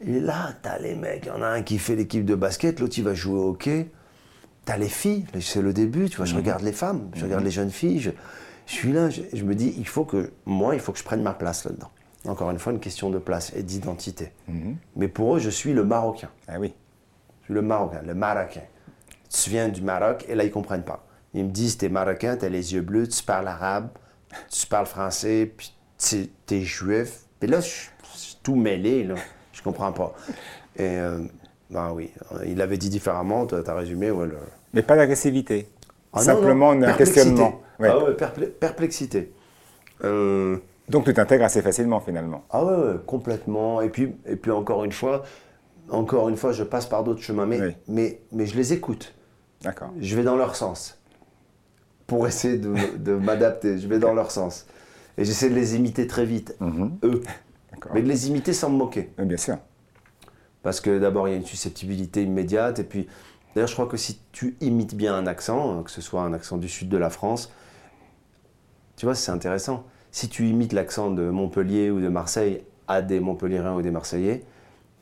Et 0.00 0.18
là, 0.18 0.54
t'as 0.60 0.78
les 0.78 0.96
mecs, 0.96 1.26
il 1.26 1.28
y 1.28 1.30
en 1.30 1.42
a 1.42 1.46
un 1.46 1.62
qui 1.62 1.78
fait 1.78 1.94
l'équipe 1.94 2.24
de 2.24 2.34
basket, 2.34 2.80
l'autre 2.80 2.94
il 2.98 3.04
va 3.04 3.14
jouer 3.14 3.38
au 3.38 3.50
hockey. 3.50 3.90
T'as 4.66 4.76
les 4.76 4.88
filles, 4.90 5.24
c'est 5.40 5.62
le 5.62 5.72
début, 5.72 6.10
tu 6.10 6.16
vois, 6.18 6.26
je 6.26 6.34
regarde 6.34 6.62
les 6.62 6.72
femmes, 6.72 7.08
je 7.14 7.24
regarde 7.24 7.44
les 7.44 7.50
jeunes 7.52 7.70
filles, 7.70 8.00
je, 8.00 8.10
je 8.66 8.72
suis 8.72 8.92
là, 8.92 9.08
je, 9.10 9.22
je 9.32 9.44
me 9.44 9.54
dis, 9.54 9.72
il 9.78 9.86
faut 9.86 10.04
que, 10.04 10.32
moi, 10.44 10.74
il 10.74 10.80
faut 10.80 10.92
que 10.92 10.98
je 10.98 11.04
prenne 11.04 11.22
ma 11.22 11.32
place 11.34 11.64
là-dedans. 11.64 11.90
Encore 12.26 12.50
une 12.50 12.58
fois, 12.58 12.72
une 12.72 12.80
question 12.80 13.08
de 13.10 13.18
place 13.18 13.52
et 13.54 13.62
d'identité. 13.62 14.32
Mais 14.96 15.06
pour 15.08 15.36
eux, 15.36 15.38
je 15.38 15.50
suis 15.50 15.72
le 15.72 15.84
Marocain. 15.84 16.28
Ah 16.48 16.58
oui. 16.58 16.74
Je 17.42 17.44
suis 17.46 17.54
le 17.54 17.62
Marocain, 17.62 18.02
le 18.04 18.14
Marocain. 18.14 18.62
Tu 19.30 19.50
viens 19.50 19.68
du 19.68 19.80
Maroc 19.82 20.24
et 20.28 20.34
là, 20.34 20.42
ils 20.42 20.50
comprennent 20.50 20.84
pas. 20.84 21.06
Ils 21.34 21.44
me 21.44 21.50
disent, 21.50 21.78
t'es 21.78 21.88
Marocain, 21.88 22.36
t'as 22.36 22.48
les 22.48 22.74
yeux 22.74 22.80
bleus, 22.80 23.06
tu 23.06 23.22
parles 23.22 23.46
arabe, 23.46 23.88
tu 24.50 24.66
parles 24.66 24.86
français, 24.86 25.52
puis 25.56 25.72
t'es- 25.96 26.28
t'es 26.46 26.62
juif. 26.62 27.20
Et 27.40 27.46
là, 27.46 27.60
je 27.60 27.68
suis 27.68 27.90
je 28.14 28.18
suis 28.20 28.38
tout 28.42 28.56
mêlé, 28.56 29.04
là. 29.04 29.14
Je 29.52 29.62
comprends 29.62 29.92
pas. 29.92 30.14
Et, 30.76 30.82
euh, 30.82 31.20
ben 31.70 31.92
oui, 31.92 32.12
il 32.46 32.60
avait 32.62 32.76
dit 32.78 32.88
différemment, 32.88 33.46
tu 33.46 33.54
as 33.54 33.74
résumé, 33.74 34.10
ouais, 34.10 34.26
le- 34.26 34.36
Mais 34.74 34.82
pas 34.82 34.96
d'agressivité. 34.96 35.68
Ah 36.12 36.18
non, 36.20 36.24
Simplement 36.24 36.74
non, 36.74 36.82
un 36.82 36.86
perplexité. 36.86 37.20
questionnement. 37.20 37.60
Ouais. 37.78 37.88
Ah 37.90 38.04
ouais, 38.04 38.14
perple- 38.14 38.46
perplexité. 38.48 39.32
Euh, 40.04 40.58
Donc 40.88 41.04
tu 41.04 41.12
t'intègres 41.14 41.44
assez 41.44 41.62
facilement 41.62 42.00
finalement. 42.00 42.44
Ah 42.50 42.64
ouais, 42.64 42.72
ouais, 42.76 42.94
complètement. 43.06 43.80
Et 43.80 43.88
puis, 43.90 44.14
et 44.26 44.36
puis 44.36 44.50
encore 44.50 44.84
une 44.84 44.92
fois, 44.92 45.24
encore 45.90 46.28
une 46.28 46.36
fois, 46.36 46.52
je 46.52 46.62
passe 46.64 46.86
par 46.86 47.04
d'autres 47.04 47.22
chemins, 47.22 47.46
mais, 47.46 47.60
Oui. 47.60 47.76
mais, 47.88 48.20
mais 48.32 48.46
je 48.46 48.56
les 48.56 48.72
écoute. 48.72 49.14
D'accord. 49.62 49.90
Je 49.98 50.16
vais 50.16 50.22
dans 50.22 50.36
leur 50.36 50.54
sens. 50.56 50.98
Pour 52.06 52.26
essayer 52.28 52.56
de, 52.56 52.74
de 52.98 53.12
m'adapter, 53.16 53.78
je 53.78 53.88
vais 53.88 53.98
dans 53.98 54.14
leur 54.14 54.30
sens. 54.30 54.66
Et 55.18 55.24
j'essaie 55.24 55.48
de 55.50 55.54
les 55.54 55.76
imiter 55.76 56.06
très 56.06 56.24
vite, 56.26 56.56
eux. 57.02 57.20
D'accord. 57.72 57.92
Mais 57.94 58.02
de 58.02 58.08
les 58.08 58.28
imiter 58.28 58.52
sans 58.52 58.70
me 58.70 58.76
moquer. 58.76 59.10
Bien 59.18 59.36
sûr. 59.36 59.56
Parce 60.66 60.80
que 60.80 60.98
d'abord, 60.98 61.28
il 61.28 61.30
y 61.30 61.34
a 61.34 61.36
une 61.36 61.46
susceptibilité 61.46 62.24
immédiate. 62.24 62.80
Et 62.80 62.82
puis, 62.82 63.06
d'ailleurs, 63.54 63.68
je 63.68 63.74
crois 63.74 63.86
que 63.86 63.96
si 63.96 64.18
tu 64.32 64.56
imites 64.60 64.96
bien 64.96 65.14
un 65.14 65.28
accent, 65.28 65.84
que 65.84 65.92
ce 65.92 66.00
soit 66.00 66.22
un 66.22 66.32
accent 66.32 66.56
du 66.56 66.68
sud 66.68 66.88
de 66.88 66.96
la 66.96 67.08
France, 67.08 67.52
tu 68.96 69.06
vois, 69.06 69.14
c'est 69.14 69.30
intéressant. 69.30 69.84
Si 70.10 70.28
tu 70.28 70.48
imites 70.48 70.72
l'accent 70.72 71.12
de 71.12 71.30
Montpellier 71.30 71.92
ou 71.92 72.00
de 72.00 72.08
Marseille 72.08 72.64
à 72.88 73.00
des 73.00 73.20
Montpelliérains 73.20 73.76
ou 73.76 73.82
des 73.82 73.92
Marseillais, 73.92 74.42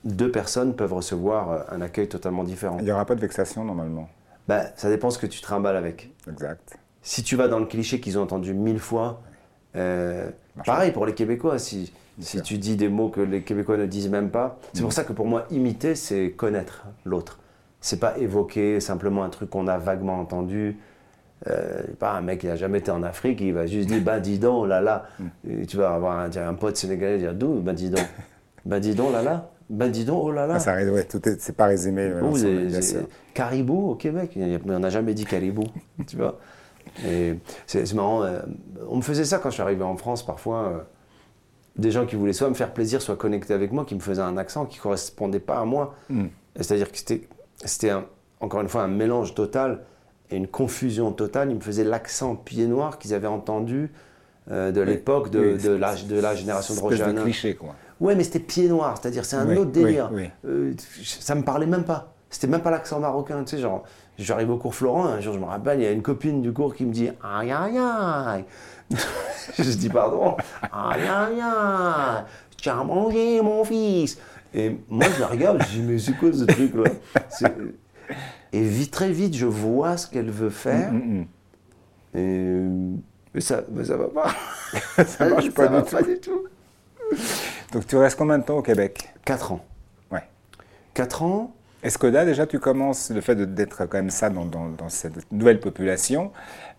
deux 0.05 0.31
personnes 0.31 0.77
peuvent 0.77 0.93
recevoir 0.93 1.51
euh, 1.51 1.63
un 1.71 1.81
accueil 1.81 2.11
totalement 2.11 2.45
différent. 2.45 2.77
Il 2.81 2.85
n'y 2.85 2.93
aura 2.93 3.07
pas 3.07 3.15
de 3.15 3.23
vexation 3.23 3.65
normalement. 3.65 4.11
Ben, 4.47 4.71
ça 4.77 4.91
dépend 4.91 5.09
ce 5.09 5.19
que 5.19 5.27
tu 5.27 5.41
trimbales 5.41 5.77
avec. 5.77 6.13
Exact. 6.31 6.77
Si 7.01 7.23
tu 7.23 7.37
vas 7.37 7.49
dans 7.49 7.59
le 7.59 7.65
cliché 7.65 8.01
qu'ils 8.01 8.19
ont 8.19 8.23
entendu 8.23 8.53
mille 8.53 8.81
fois, 8.81 9.23
euh, 9.77 10.29
pareil 10.67 10.93
pour 10.93 11.07
les 11.07 11.15
Québécois, 11.15 11.59
si, 11.59 11.91
si 12.21 12.37
sûr. 12.39 12.43
tu 12.43 12.59
dis 12.59 12.77
des 12.77 12.89
mots 12.89 13.09
que 13.09 13.21
les 13.21 13.43
Québécois 13.43 13.77
ne 13.77 13.87
disent 13.87 14.09
même 14.09 14.31
pas, 14.31 14.59
c'est 14.73 14.83
pour 14.83 14.93
ça 14.93 15.05
que 15.05 15.13
pour 15.13 15.27
moi, 15.27 15.47
imiter, 15.51 15.95
c'est 15.95 16.31
connaître 16.31 16.85
l'autre. 17.05 17.39
C'est 17.81 18.01
pas 18.01 18.17
évoquer 18.19 18.81
simplement 18.81 19.25
un 19.25 19.29
truc 19.31 19.51
qu'on 19.51 19.67
a 19.67 19.77
vaguement 19.79 20.19
entendu. 20.19 20.79
Euh, 21.49 21.83
pas 21.99 22.13
un 22.13 22.23
mec 22.23 22.41
qui 22.41 22.47
n'a 22.47 22.57
jamais 22.57 22.79
été 22.79 22.91
en 22.91 23.03
Afrique, 23.03 23.41
il 23.43 23.53
va 23.53 23.67
juste 23.67 23.89
dire 23.89 24.01
bah 24.01 24.19
dis 24.21 24.39
donc, 24.39 24.67
là 24.67 24.81
là. 24.81 25.05
Et 25.47 25.67
tu 25.67 25.77
vas 25.77 25.93
avoir 25.95 26.19
un, 26.21 26.55
pote 26.55 26.77
sénégalais 26.77 27.19
dire 27.19 27.35
d'où? 27.35 27.61
Bah 27.61 27.75
dis 27.75 27.91
donc. 27.91 28.07
bah 28.65 28.81
dis 28.81 28.95
donc, 28.95 29.13
là 29.13 29.23
là. 29.23 29.51
Bah 29.69 29.89
dis 29.89 30.05
donc, 30.07 30.23
oh 30.25 30.31
là 30.31 30.47
là. 30.47 30.55
Ah, 30.57 30.59
ça 30.61 30.73
arrive, 30.73 30.93
ouais, 30.93 31.05
tout 31.05 31.27
est, 31.29 31.41
c'est 31.41 31.57
pas 31.57 31.67
résumé. 31.67 32.03
euh. 32.03 33.03
Caribou 33.35 33.91
au 33.91 33.95
Québec, 33.95 34.39
on 34.67 34.79
n'a 34.79 34.91
jamais 34.91 35.13
dit 35.13 35.27
caribou, 35.27 35.65
tu 36.07 36.17
vois. 36.17 36.39
Et 37.07 37.35
c'est 37.67 37.85
c'est 37.85 37.95
marrant, 37.95 38.23
euh, 38.23 38.41
on 38.89 38.97
me 38.97 39.03
faisait 39.03 39.25
ça 39.25 39.39
quand 39.39 39.51
je 39.51 39.55
suis 39.55 39.63
arrivé 39.63 39.83
en 39.83 39.97
France 39.97 40.25
parfois. 40.25 40.63
euh, 40.69 40.79
des 41.77 41.91
gens 41.91 42.07
qui 42.07 42.17
voulaient 42.17 42.33
soit 42.33 42.49
me 42.49 42.55
faire 42.55 42.73
plaisir, 42.73 43.03
soit 43.03 43.17
connecter 43.17 43.53
avec 43.55 43.73
moi, 43.73 43.85
qui 43.85 43.95
me 43.95 44.01
faisaient 44.01 44.23
un 44.23 44.37
accent 44.37 44.65
qui 44.67 44.79
ne 44.79 44.83
correspondait 44.83 45.41
pas 45.41 45.59
à 45.59 45.65
moi. 45.65 45.95
Mm. 46.09 46.27
C'est-à-dire 46.57 46.91
que 46.93 46.99
c'était, 47.65 47.91
un- 47.91 48.05
encore 48.41 48.61
une 48.61 48.69
fois 48.69 48.83
un 48.83 48.89
mélange 48.89 49.35
total 49.35 49.81
et 50.31 50.37
une 50.37 50.47
confusion 50.49 51.11
totale. 51.13 51.51
Ils 51.51 51.57
me 51.57 51.61
faisaient 51.61 51.85
l'accent 51.85 52.37
pied 52.37 52.67
noir 52.67 52.99
qu'ils 52.99 53.13
avaient 53.15 53.27
entendu 53.27 53.91
euh, 54.51 54.71
de 54.73 54.81
l'époque 54.83 55.31
de, 55.31 55.55
oui, 55.57 55.63
de 55.63 55.71
la, 55.71 55.95
de 55.97 56.21
la 56.21 56.35
génération 56.35 56.75
de 56.75 56.81
Roger 56.81 57.03
Hanin. 57.03 57.23
cliché 57.23 57.55
quoi. 57.55 57.75
Ouais, 58.01 58.15
mais 58.15 58.25
c'était 58.25 58.41
pied 58.41 58.69
noir, 58.69 58.99
c'est-à-dire 59.01 59.25
c'est 59.25 59.37
un 59.37 59.49
Oui, 59.49 59.57
autre 59.57 59.71
délire. 59.71 60.11
Euh, 60.45 60.73
ça 61.03 61.35
me 61.35 61.43
parlait 61.43 61.67
même 61.67 61.85
pas. 61.85 62.13
C'était 62.29 62.49
même 62.49 62.61
pas 62.63 62.71
l'accent 62.73 62.99
marocain, 63.01 63.43
tu 63.45 63.57
sais, 63.57 63.63
genre, 63.63 63.85
j'arrive 64.19 64.51
au 64.51 64.57
cours 64.59 64.75
Florent, 64.75 65.07
un 65.07 65.21
jour 65.21 65.33
je 65.35 65.39
me 65.39 65.45
rappelle, 65.45 65.79
il 65.81 65.85
y 65.85 65.87
a 65.87 65.93
une 65.93 66.03
copine 66.03 66.43
du 66.43 66.53
cours 66.53 66.75
qui 66.75 66.85
me 66.85 66.93
dit 66.93 67.09
aïe 67.23 67.53
aïe 67.53 67.79
aïe. 67.79 68.45
je 69.59 69.71
dis 69.71 69.89
pardon, 69.89 70.37
aïe 70.73 71.03
aïe 71.03 71.41
aïe, 71.41 72.25
tu 72.57 72.69
as 72.69 72.83
mangé 72.85 73.41
mon 73.43 73.65
fils. 73.65 74.19
Et 74.55 74.77
moi 74.89 75.07
je 75.15 75.21
la 75.21 75.27
regarde, 75.29 75.63
je 75.63 75.79
dis 75.79 75.83
mais 75.83 75.99
c'est 75.99 76.13
quoi 76.17 76.33
ce 76.33 76.45
truc 76.45 76.75
là 76.75 76.91
C'est- 77.29 77.53
Et 78.53 78.63
vite, 78.63 78.91
très 78.93 79.11
vite, 79.11 79.35
je 79.35 79.47
vois 79.47 79.97
ce 79.97 80.07
qu'elle 80.07 80.31
veut 80.31 80.51
faire. 80.51 80.93
Mm, 80.93 81.21
mm. 81.21 82.19
Et 82.19 82.61
mais 83.35 83.41
ça, 83.41 83.63
mais 83.71 83.85
ça 83.85 83.97
va 83.97 84.07
pas. 84.09 84.33
Ça 85.07 85.29
marche 85.29 85.51
pas 85.51 85.67
du 85.69 85.83
tout. 85.83 85.91
pas 85.97 86.03
du 86.03 86.19
tout. 86.21 86.45
Donc 87.73 87.87
tu 87.87 87.97
restes 87.97 88.17
combien 88.17 88.39
de 88.39 88.45
temps 88.45 88.59
au 88.59 88.63
Québec? 88.63 89.13
4 89.25 89.53
ans. 89.53 89.65
Ouais. 90.13 90.23
4 90.95 91.23
ans, 91.25 91.53
Est-ce 91.85 91.99
que 91.99 92.07
là, 92.09 92.25
déjà, 92.25 92.47
tu 92.47 92.59
commences, 92.59 93.11
le 93.11 93.21
fait 93.21 93.37
d'être 93.37 93.85
quand 93.87 93.99
même 93.99 94.11
ça 94.11 94.31
dans, 94.31 94.47
dans- 94.47 94.71
dans 94.71 94.89
cette 94.89 95.31
nouvelle 95.31 95.61
population, 95.61 96.33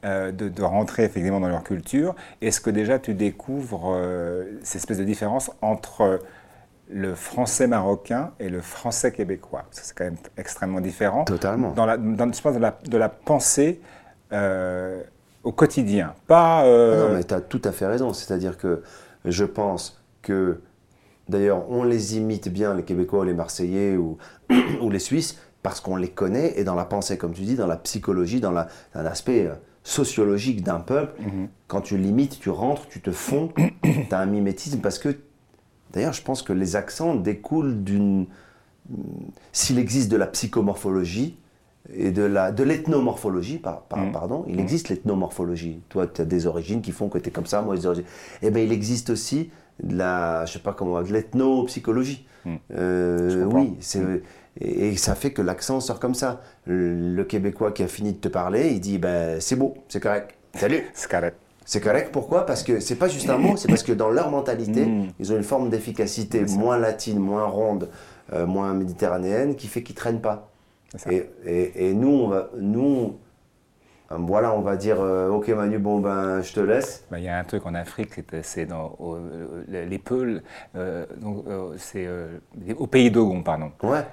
euh, 0.04 0.32
de, 0.32 0.50
de 0.50 0.64
rentrer 0.64 1.04
effectivement 1.06 1.40
dans 1.40 1.48
leur 1.48 1.64
culture, 1.64 2.16
est-ce 2.42 2.60
que 2.60 2.70
déjà 2.72 3.00
tu 3.00 3.14
découvres 3.14 3.94
euh, 3.96 4.46
ces 4.64 4.80
espèces 4.80 4.98
de 4.98 5.04
différences 5.04 5.52
entre 5.62 6.20
le 6.90 7.16
français 7.16 7.68
marocain 7.68 8.32
et 8.40 8.50
le 8.50 8.62
français 8.62 9.12
québécois? 9.12 9.64
Parce 9.70 9.80
que 9.82 9.86
c'est 9.88 9.98
quand 9.98 10.04
même 10.06 10.18
extrêmement 10.38 10.82
différent. 10.82 11.24
Totalement. 11.26 11.72
Dans 11.72 11.86
la, 11.86 11.98
dans, 11.98 12.32
je 12.34 12.42
pense 12.42 12.56
de 12.56 12.60
la, 12.60 12.78
de 12.86 12.98
la 12.98 13.10
pensée 13.10 13.80
euh, 14.34 15.02
au 15.44 15.52
quotidien. 15.52 16.16
Pas. 16.28 16.66
euh, 16.66 17.06
Ah 17.06 17.10
Non, 17.12 17.16
mais 17.18 17.24
tu 17.24 17.34
as 17.36 17.42
tout 17.42 17.62
à 17.64 17.72
fait 17.72 17.86
raison. 17.86 18.12
C'est-à-dire 18.14 18.58
que 18.58 18.82
je 19.24 19.46
pense 19.46 20.02
que, 20.24 20.62
d'ailleurs, 21.30 21.70
on 21.70 21.84
les 21.84 22.18
imite 22.18 22.50
bien, 22.50 22.74
les 22.74 22.84
Québécois, 22.84 23.26
les 23.26 23.34
Marseillais 23.34 23.98
ou, 23.98 24.18
ou 24.82 24.90
les 24.90 25.00
Suisses, 25.00 25.38
parce 25.64 25.80
qu'on 25.82 25.96
les 25.96 26.10
connaît, 26.10 26.60
et 26.60 26.64
dans 26.64 26.76
la 26.76 26.86
pensée, 26.86 27.18
comme 27.18 27.34
tu 27.34 27.42
dis, 27.42 27.56
dans 27.56 27.68
la 27.68 27.78
psychologie, 27.78 28.40
dans, 28.40 28.52
la, 28.52 28.68
dans 28.94 29.02
l'aspect 29.02 29.48
euh, 29.48 29.54
sociologique 29.84 30.64
d'un 30.64 30.80
peuple, 30.80 31.22
quand 31.68 31.82
tu 31.82 31.98
l'imites, 31.98 32.40
tu 32.40 32.50
rentres, 32.50 32.88
tu 32.88 33.02
te 33.02 33.12
fonds, 33.12 33.52
tu 33.84 34.08
as 34.12 34.20
un 34.20 34.26
mimétisme, 34.28 34.80
parce 34.80 35.00
que, 35.00 35.16
d'ailleurs, 35.94 36.14
je 36.14 36.22
pense 36.22 36.42
que 36.44 36.54
les 36.54 36.76
accents 36.76 37.16
découlent 37.16 37.84
d'une... 37.84 38.28
S'il 39.52 39.80
existe 39.80 40.12
de 40.12 40.18
la 40.18 40.28
psychomorphologie, 40.28 41.38
et 41.94 42.12
de 42.12 42.24
la 42.24 42.52
de 42.52 42.64
l'ethnomorphologie, 42.64 43.60
par, 43.60 43.82
par- 43.84 44.00
Mm. 44.00 44.12
pardon. 44.12 44.44
Il 44.48 44.60
existe 44.60 44.90
l'ethnomorphologie. 44.90 45.82
Toi, 45.90 46.08
tu 46.08 46.20
as 46.22 46.26
des 46.26 46.48
origines 46.48 46.82
qui 46.82 46.92
font 46.92 47.10
que 47.10 47.20
tu 47.20 47.30
es 47.30 47.32
comme 47.32 47.46
ça, 47.46 47.62
moi, 47.62 47.76
j'ai 47.76 47.82
des 47.82 47.88
origines. 47.88 48.06
Eh 48.42 48.50
bien, 48.50 48.64
il 48.64 48.72
existe 48.72 49.12
aussi 49.12 49.52
de 49.84 49.96
la, 49.98 50.46
je 50.46 50.54
sais 50.54 50.60
pas 50.60 50.74
comment, 50.74 51.02
de 51.02 51.12
l'ethnopsychologie. 51.12 52.26
Mm. 52.46 52.56
Euh, 52.78 53.44
oui, 53.46 53.76
c'est 53.80 54.02
et, 54.62 54.90
et 54.90 54.96
ça 54.98 55.16
fait 55.16 55.32
que 55.32 55.42
l'accent 55.42 55.80
sort 55.82 56.00
comme 56.00 56.16
ça. 56.16 56.42
Le, 56.66 57.14
le 57.16 57.24
Québécois 57.26 57.72
qui 57.72 57.84
a 57.84 57.88
fini 57.88 58.14
de 58.14 58.18
te 58.20 58.28
parler, 58.30 58.70
il 58.72 58.80
dit 58.80 58.98
ben 58.98 59.40
c'est 59.42 59.56
beau, 59.58 59.74
c'est 59.90 60.00
correct. 60.00 60.36
Salut. 60.54 60.84
C'est 60.94 61.10
correct. 61.12 61.36
C'est 61.68 61.82
correct, 61.82 62.10
pourquoi? 62.14 62.46
Parce 62.46 62.62
que 62.62 62.80
c'est 62.80 62.96
pas 62.96 63.08
juste 63.08 63.28
un 63.30 63.40
mot, 63.40 63.58
c'est 63.58 63.68
parce 63.68 63.82
que 63.84 63.92
dans 63.92 64.10
leur 64.10 64.30
mentalité, 64.30 64.86
Mm. 64.86 65.08
ils 65.20 65.34
ont 65.34 65.36
une 65.36 65.44
forme 65.44 65.70
d'efficacité 65.72 66.46
moins 66.58 66.78
latine, 66.78 67.18
moins 67.20 67.46
ronde, 67.46 67.90
euh, 68.34 68.46
moins 68.46 68.72
méditerranéenne, 68.74 69.56
qui 69.56 69.68
fait 69.68 69.82
qu'ils 69.84 69.96
traînent 69.96 70.22
pas. 70.22 70.52
Et, 71.10 71.26
et- 71.46 71.90
et 71.90 71.94
nous, 71.96 72.08
on 72.10 72.28
va, 72.30 72.50
nous, 72.58 73.16
voilà, 74.10 74.54
on 74.54 74.62
va 74.62 74.76
dire, 74.76 74.98
euh, 75.00 75.30
ok 75.30 75.48
Manu, 75.50 75.78
bon 75.80 76.00
ben, 76.00 76.42
je 76.42 76.54
te 76.54 76.60
laisse. 76.60 77.04
Bah, 77.12 77.18
Il 77.20 77.26
y 77.26 77.30
a 77.30 77.38
un 77.38 77.44
truc 77.44 77.66
en 77.66 77.74
Afrique, 77.74 78.12
c'est- 78.14 78.44
c'est 78.44 78.66
dans 78.66 78.96
au- 79.00 79.16
euh, 79.16 79.64
les 79.90 79.98
Peuls, 80.00 80.42
euh, 80.76 81.06
euh, 81.48 81.74
c'est 81.78 82.06
euh, 82.06 82.38
au 82.78 82.88
pays 82.88 83.10
d'Ogon, 83.12 83.42
pardon. 83.42 83.72
Ouais. 83.84 84.04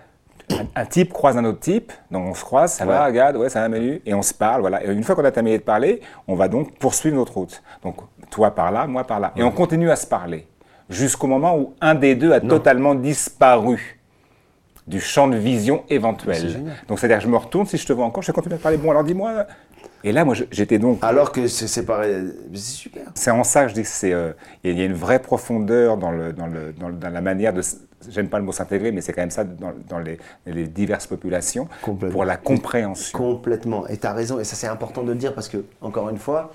Un, 0.51 0.67
un 0.83 0.85
type 0.87 1.13
croise 1.13 1.37
un 1.37 1.45
autre 1.45 1.61
type, 1.61 1.93
donc 2.11 2.27
on 2.27 2.35
se 2.35 2.43
croise, 2.45 2.73
ça 2.73 2.85
va, 2.85 3.05
regarde, 3.07 3.37
ouais, 3.37 3.49
ça 3.49 3.61
va, 3.61 3.69
Manu, 3.69 4.03
et 4.05 4.13
on 4.13 4.23
se 4.23 4.35
parle, 4.35 4.61
voilà. 4.61 4.85
Et 4.85 4.93
une 4.93 5.05
fois 5.05 5.15
qu'on 5.15 5.25
a 5.25 5.31
terminé 5.31 5.59
de 5.59 5.63
parler, 5.63 6.01
on 6.27 6.35
va 6.35 6.49
donc 6.49 6.77
poursuivre 6.79 7.17
notre 7.17 7.35
route. 7.35 7.63
Donc 7.83 7.97
toi 8.31 8.51
par 8.55 8.73
là, 8.73 8.87
moi 8.87 9.05
par 9.05 9.21
là. 9.21 9.33
Et 9.37 9.43
on 9.43 9.51
continue 9.53 9.91
à 9.91 9.97
se 9.97 10.07
parler, 10.07 10.47
jusqu'au 10.91 11.27
moment 11.27 11.57
où 11.57 11.75
un 11.81 11.95
des 11.95 12.15
deux 12.17 12.33
a 12.33 12.41
totalement 12.41 12.95
disparu 12.95 13.99
du 14.87 15.01
champ 15.01 15.29
de 15.29 15.37
vision 15.37 15.85
C'est 15.89 15.95
éventuel. 15.95 16.49
génial. 16.49 16.75
Donc 16.89 16.99
c'est-à-dire 16.99 17.21
je 17.21 17.29
me 17.29 17.37
retourne, 17.37 17.67
si 17.67 17.77
je 17.79 17.87
te 17.87 17.93
vois 17.93 18.05
encore, 18.05 18.23
je 18.25 18.33
continue 18.33 18.57
à 18.57 18.59
parler, 18.59 18.79
bon 18.79 18.91
alors 18.91 19.05
dis-moi. 19.05 19.47
Et 20.05 20.13
là, 20.13 20.25
moi, 20.25 20.35
j'étais 20.51 20.79
donc 20.79 20.99
Alors 21.03 21.31
que 21.33 21.47
c'est 21.47 21.85
pareil, 21.85 22.33
c'est 22.55 22.59
super. 22.61 23.03
c'est 23.15 23.31
en 23.31 23.45
ça 23.45 23.63
que 23.65 23.69
je 23.69 23.75
dis 23.75 23.83
que 23.83 23.89
c'est 23.89 24.13
euh, 24.13 24.33
y 24.65 24.81
a 24.81 24.85
une 24.85 24.95
vraie 24.95 25.21
profondeur 25.21 25.97
dans 25.97 26.11
le 26.11 26.33
dans 26.33 26.47
le 26.47 26.73
dans, 26.73 26.89
le- 26.89 26.95
dans 26.97 27.11
la 27.11 27.21
manière 27.21 27.53
de 27.53 27.63
j'aime 28.09 28.29
pas 28.29 28.39
le 28.41 28.45
mot 28.45 28.51
s'intégrer 28.53 28.91
mais 28.91 29.01
c'est 29.01 29.13
quand 29.13 29.21
même 29.23 29.31
ça 29.31 29.45
dans, 29.45 29.99
les, 30.01 30.19
les 30.47 30.67
diverses 30.67 31.07
populations 31.07 31.69
pour 32.11 32.25
la 32.25 32.37
compréhension. 32.37 33.17
Complètement. 33.17 33.87
Et 33.87 33.97
tu 33.97 34.07
as 34.07 34.13
raison, 34.13 34.41
et 34.41 34.45
ça 34.45 34.57
c'est 34.57 34.67
important 34.67 35.03
de 35.05 35.13
le 35.13 35.15
dire 35.19 35.35
parce 35.35 35.49
que, 35.49 35.59
encore 35.81 36.09
une 36.11 36.19
fois, 36.19 36.51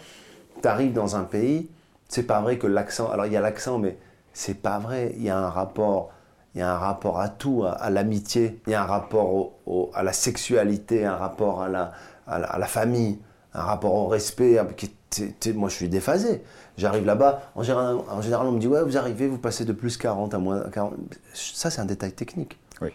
tu 0.61 0.67
arrives 0.67 0.93
dans 0.93 1.15
un 1.15 1.23
pays, 1.23 1.69
c'est 2.09 2.23
pas 2.23 2.41
vrai 2.41 2.57
que 2.57 2.67
l'accent. 2.67 3.09
Alors 3.09 3.25
il 3.27 3.33
y 3.33 3.37
a 3.37 3.41
l'accent, 3.41 3.79
mais 3.79 3.97
c'est 4.33 4.61
pas 4.61 4.79
vrai. 4.79 5.13
Il 5.17 5.23
y 5.23 5.29
a 5.29 5.37
un 5.37 5.49
rapport. 5.49 6.11
Il 6.55 6.59
y 6.59 6.63
a 6.63 6.73
un 6.73 6.77
rapport 6.77 7.19
à 7.19 7.29
tout, 7.29 7.63
à, 7.65 7.71
à 7.73 7.89
l'amitié, 7.91 8.59
il 8.65 8.71
y 8.71 8.73
a 8.75 8.81
un 8.81 8.85
rapport 8.85 9.31
au- 9.33 9.53
au- 9.67 9.91
à 9.93 10.01
la 10.01 10.11
sexualité, 10.11 11.05
un 11.05 11.15
rapport 11.15 11.61
à 11.61 11.69
la, 11.69 11.91
à 12.27 12.39
la, 12.39 12.47
à 12.47 12.57
la 12.57 12.65
famille, 12.65 13.19
un 13.53 13.61
rapport 13.61 13.93
au 13.93 14.07
respect. 14.07 14.59
qui- 14.75 14.91
t'es- 15.09 15.33
t'es- 15.39 15.53
moi, 15.53 15.69
je 15.69 15.75
suis 15.75 15.89
déphasé. 15.89 16.41
J'arrive 16.77 17.05
là-bas, 17.05 17.41
en 17.55 17.63
général, 17.63 17.97
en 18.09 18.21
général, 18.21 18.47
on 18.47 18.51
me 18.51 18.59
dit 18.59 18.67
Ouais, 18.67 18.83
vous 18.83 18.97
arrivez, 18.97 19.27
vous 19.27 19.37
passez 19.37 19.65
de 19.65 19.71
plus 19.73 19.97
40 19.97 20.33
à 20.33 20.37
moins 20.37 20.61
40. 20.69 20.93
Ça, 21.33 21.69
c'est 21.69 21.81
un 21.81 21.85
détail 21.85 22.11
technique. 22.11 22.59
Oui. 22.81 22.89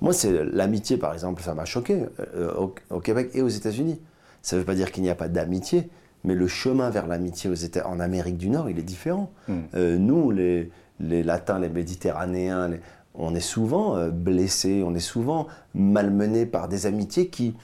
Moi, 0.00 0.12
c'est 0.12 0.44
l'amitié, 0.44 0.96
par 0.96 1.12
exemple, 1.14 1.42
ça 1.42 1.54
m'a 1.54 1.64
choqué 1.64 2.04
euh, 2.36 2.52
au, 2.56 2.74
au 2.90 3.00
Québec 3.00 3.30
et 3.34 3.42
aux 3.42 3.48
États-Unis. 3.48 4.00
Ça 4.42 4.56
ne 4.56 4.60
veut 4.60 4.66
pas 4.66 4.74
dire 4.74 4.92
qu'il 4.92 5.02
n'y 5.02 5.10
a 5.10 5.14
pas 5.14 5.28
d'amitié, 5.28 5.88
mais 6.24 6.34
le 6.34 6.46
chemin 6.48 6.90
vers 6.90 7.06
l'amitié 7.06 7.48
aux 7.48 7.54
en 7.86 8.00
Amérique 8.00 8.36
du 8.36 8.50
Nord, 8.50 8.68
il 8.68 8.78
est 8.78 8.82
différent. 8.82 9.30
Mm. 9.48 9.52
Euh, 9.74 9.96
nous, 9.96 10.30
les, 10.32 10.70
les 11.00 11.22
Latins, 11.22 11.58
les 11.58 11.70
Méditerranéens, 11.70 12.68
les- 12.68 12.80
on 13.14 13.34
est 13.34 13.40
souvent 13.40 13.96
euh, 13.96 14.10
blessés, 14.10 14.82
on 14.84 14.94
est 14.94 14.98
souvent 15.00 15.46
malmenés 15.74 16.46
par 16.46 16.68
des 16.68 16.86
amitiés 16.86 17.28
qui 17.28 17.54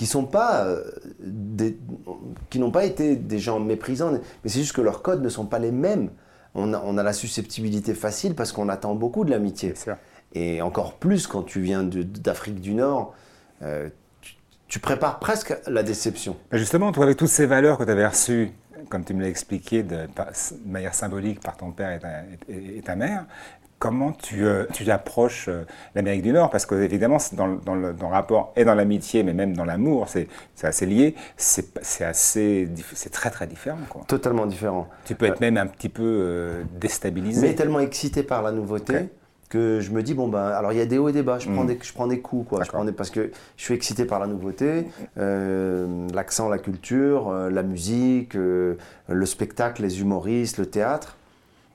qui 0.00 0.06
sont 0.06 0.24
pas 0.24 0.64
euh, 0.64 0.82
des- 1.20 1.76
qui 2.48 2.58
n'ont 2.58 2.70
pas 2.70 2.86
été 2.86 3.16
des 3.16 3.38
gens 3.38 3.60
méprisants, 3.60 4.12
mais 4.12 4.48
c'est 4.48 4.60
juste 4.60 4.72
que 4.72 4.80
leurs 4.80 5.02
codes 5.02 5.22
ne 5.22 5.28
sont 5.28 5.44
pas 5.44 5.58
les 5.58 5.72
mêmes. 5.72 6.08
On 6.54 6.72
a, 6.72 6.80
on 6.86 6.96
a 6.96 7.02
la 7.02 7.12
susceptibilité 7.12 7.92
facile 7.92 8.34
parce 8.34 8.50
qu'on 8.50 8.70
attend 8.70 8.94
beaucoup 8.94 9.26
de 9.26 9.30
l'amitié. 9.30 9.74
Et 10.32 10.62
encore 10.62 10.94
plus 10.94 11.26
quand 11.26 11.42
tu 11.42 11.60
viens 11.60 11.82
d'Afrique 11.84 12.62
du 12.62 12.72
Nord, 12.72 13.12
euh, 13.60 13.90
tu, 14.22 14.36
tu 14.68 14.78
prépares 14.78 15.18
presque 15.18 15.54
la 15.66 15.82
déception. 15.82 16.34
Mais 16.50 16.58
justement, 16.58 16.92
toi 16.92 17.04
avec 17.04 17.18
toutes 17.18 17.28
ces 17.28 17.44
valeurs 17.44 17.76
que 17.76 17.84
tu 17.84 17.90
avais 17.90 18.06
reçues, 18.06 18.52
comme 18.88 19.04
tu 19.04 19.12
me 19.12 19.20
l'as 19.20 19.28
expliqué 19.28 19.82
de, 19.82 20.08
manière 20.64 20.94
symbolique 20.94 21.40
par 21.40 21.58
ton 21.58 21.72
père 21.72 21.92
et 21.92 21.98
ta, 21.98 22.22
et- 22.48 22.78
et 22.78 22.80
ta 22.80 22.96
mère, 22.96 23.26
comment 23.80 24.12
tu, 24.12 24.44
euh, 24.44 24.66
tu 24.72 24.88
approches 24.90 25.48
euh, 25.48 25.64
l'Amérique 25.96 26.22
du 26.22 26.30
Nord 26.32 26.50
Parce 26.50 26.66
que 26.66 26.76
évidemment, 26.76 27.16
dans, 27.32 27.46
le- 27.48 27.56
dans 27.64 27.74
le, 27.74 27.92
dans 27.92 28.08
le 28.08 28.14
rapport 28.14 28.52
et 28.54 28.64
dans 28.64 28.74
l'amitié, 28.76 29.24
mais 29.24 29.32
même 29.32 29.56
dans 29.56 29.64
l'amour, 29.64 30.06
c'est 30.08 30.28
assez 30.62 30.86
lié. 30.86 31.16
C'est 31.36 32.04
assez, 32.04 32.68
c'est 32.94 33.10
très 33.10 33.30
très 33.30 33.46
différent. 33.48 33.78
Quoi. 33.88 34.02
Totalement 34.06 34.46
différent. 34.46 34.86
Tu 35.06 35.16
peux 35.16 35.26
être 35.26 35.40
même 35.40 35.56
un 35.56 35.66
petit 35.66 35.88
peu 35.88 36.02
euh, 36.04 36.62
déstabilisé. 36.80 37.48
Mais 37.48 37.54
tellement 37.54 37.80
excité 37.80 38.22
par 38.22 38.42
la 38.42 38.52
nouveauté 38.52 39.08
que 39.48 39.80
je 39.80 39.90
me 39.90 40.02
dis, 40.04 40.14
bon, 40.14 40.28
ben, 40.28 40.44
alors 40.46 40.72
il 40.72 40.78
y 40.78 40.80
a 40.80 40.86
des 40.86 40.96
hauts 40.98 41.08
et 41.08 41.12
des 41.12 41.22
bas, 41.24 41.40
je, 41.40 41.48
prends, 41.50 41.64
Mm. 41.64 41.68
des, 41.68 41.78
je 41.82 41.92
prends 41.92 42.06
des 42.06 42.20
coups, 42.20 42.48
quoi. 42.50 42.62
Je 42.62 42.68
prends 42.70 42.84
des, 42.84 42.92
parce 42.92 43.10
que 43.10 43.32
je 43.56 43.62
suis 43.64 43.74
excité 43.74 44.04
par 44.04 44.20
la 44.20 44.28
nouveauté, 44.28 44.86
euh, 45.18 46.06
l'accent, 46.14 46.48
la 46.48 46.58
culture, 46.58 47.28
euh, 47.30 47.50
la 47.50 47.62
musique, 47.64 48.36
euh, 48.36 48.76
le 49.08 49.26
spectacle, 49.26 49.82
les 49.82 50.00
humoristes, 50.02 50.58
le 50.58 50.66
théâtre. 50.66 51.16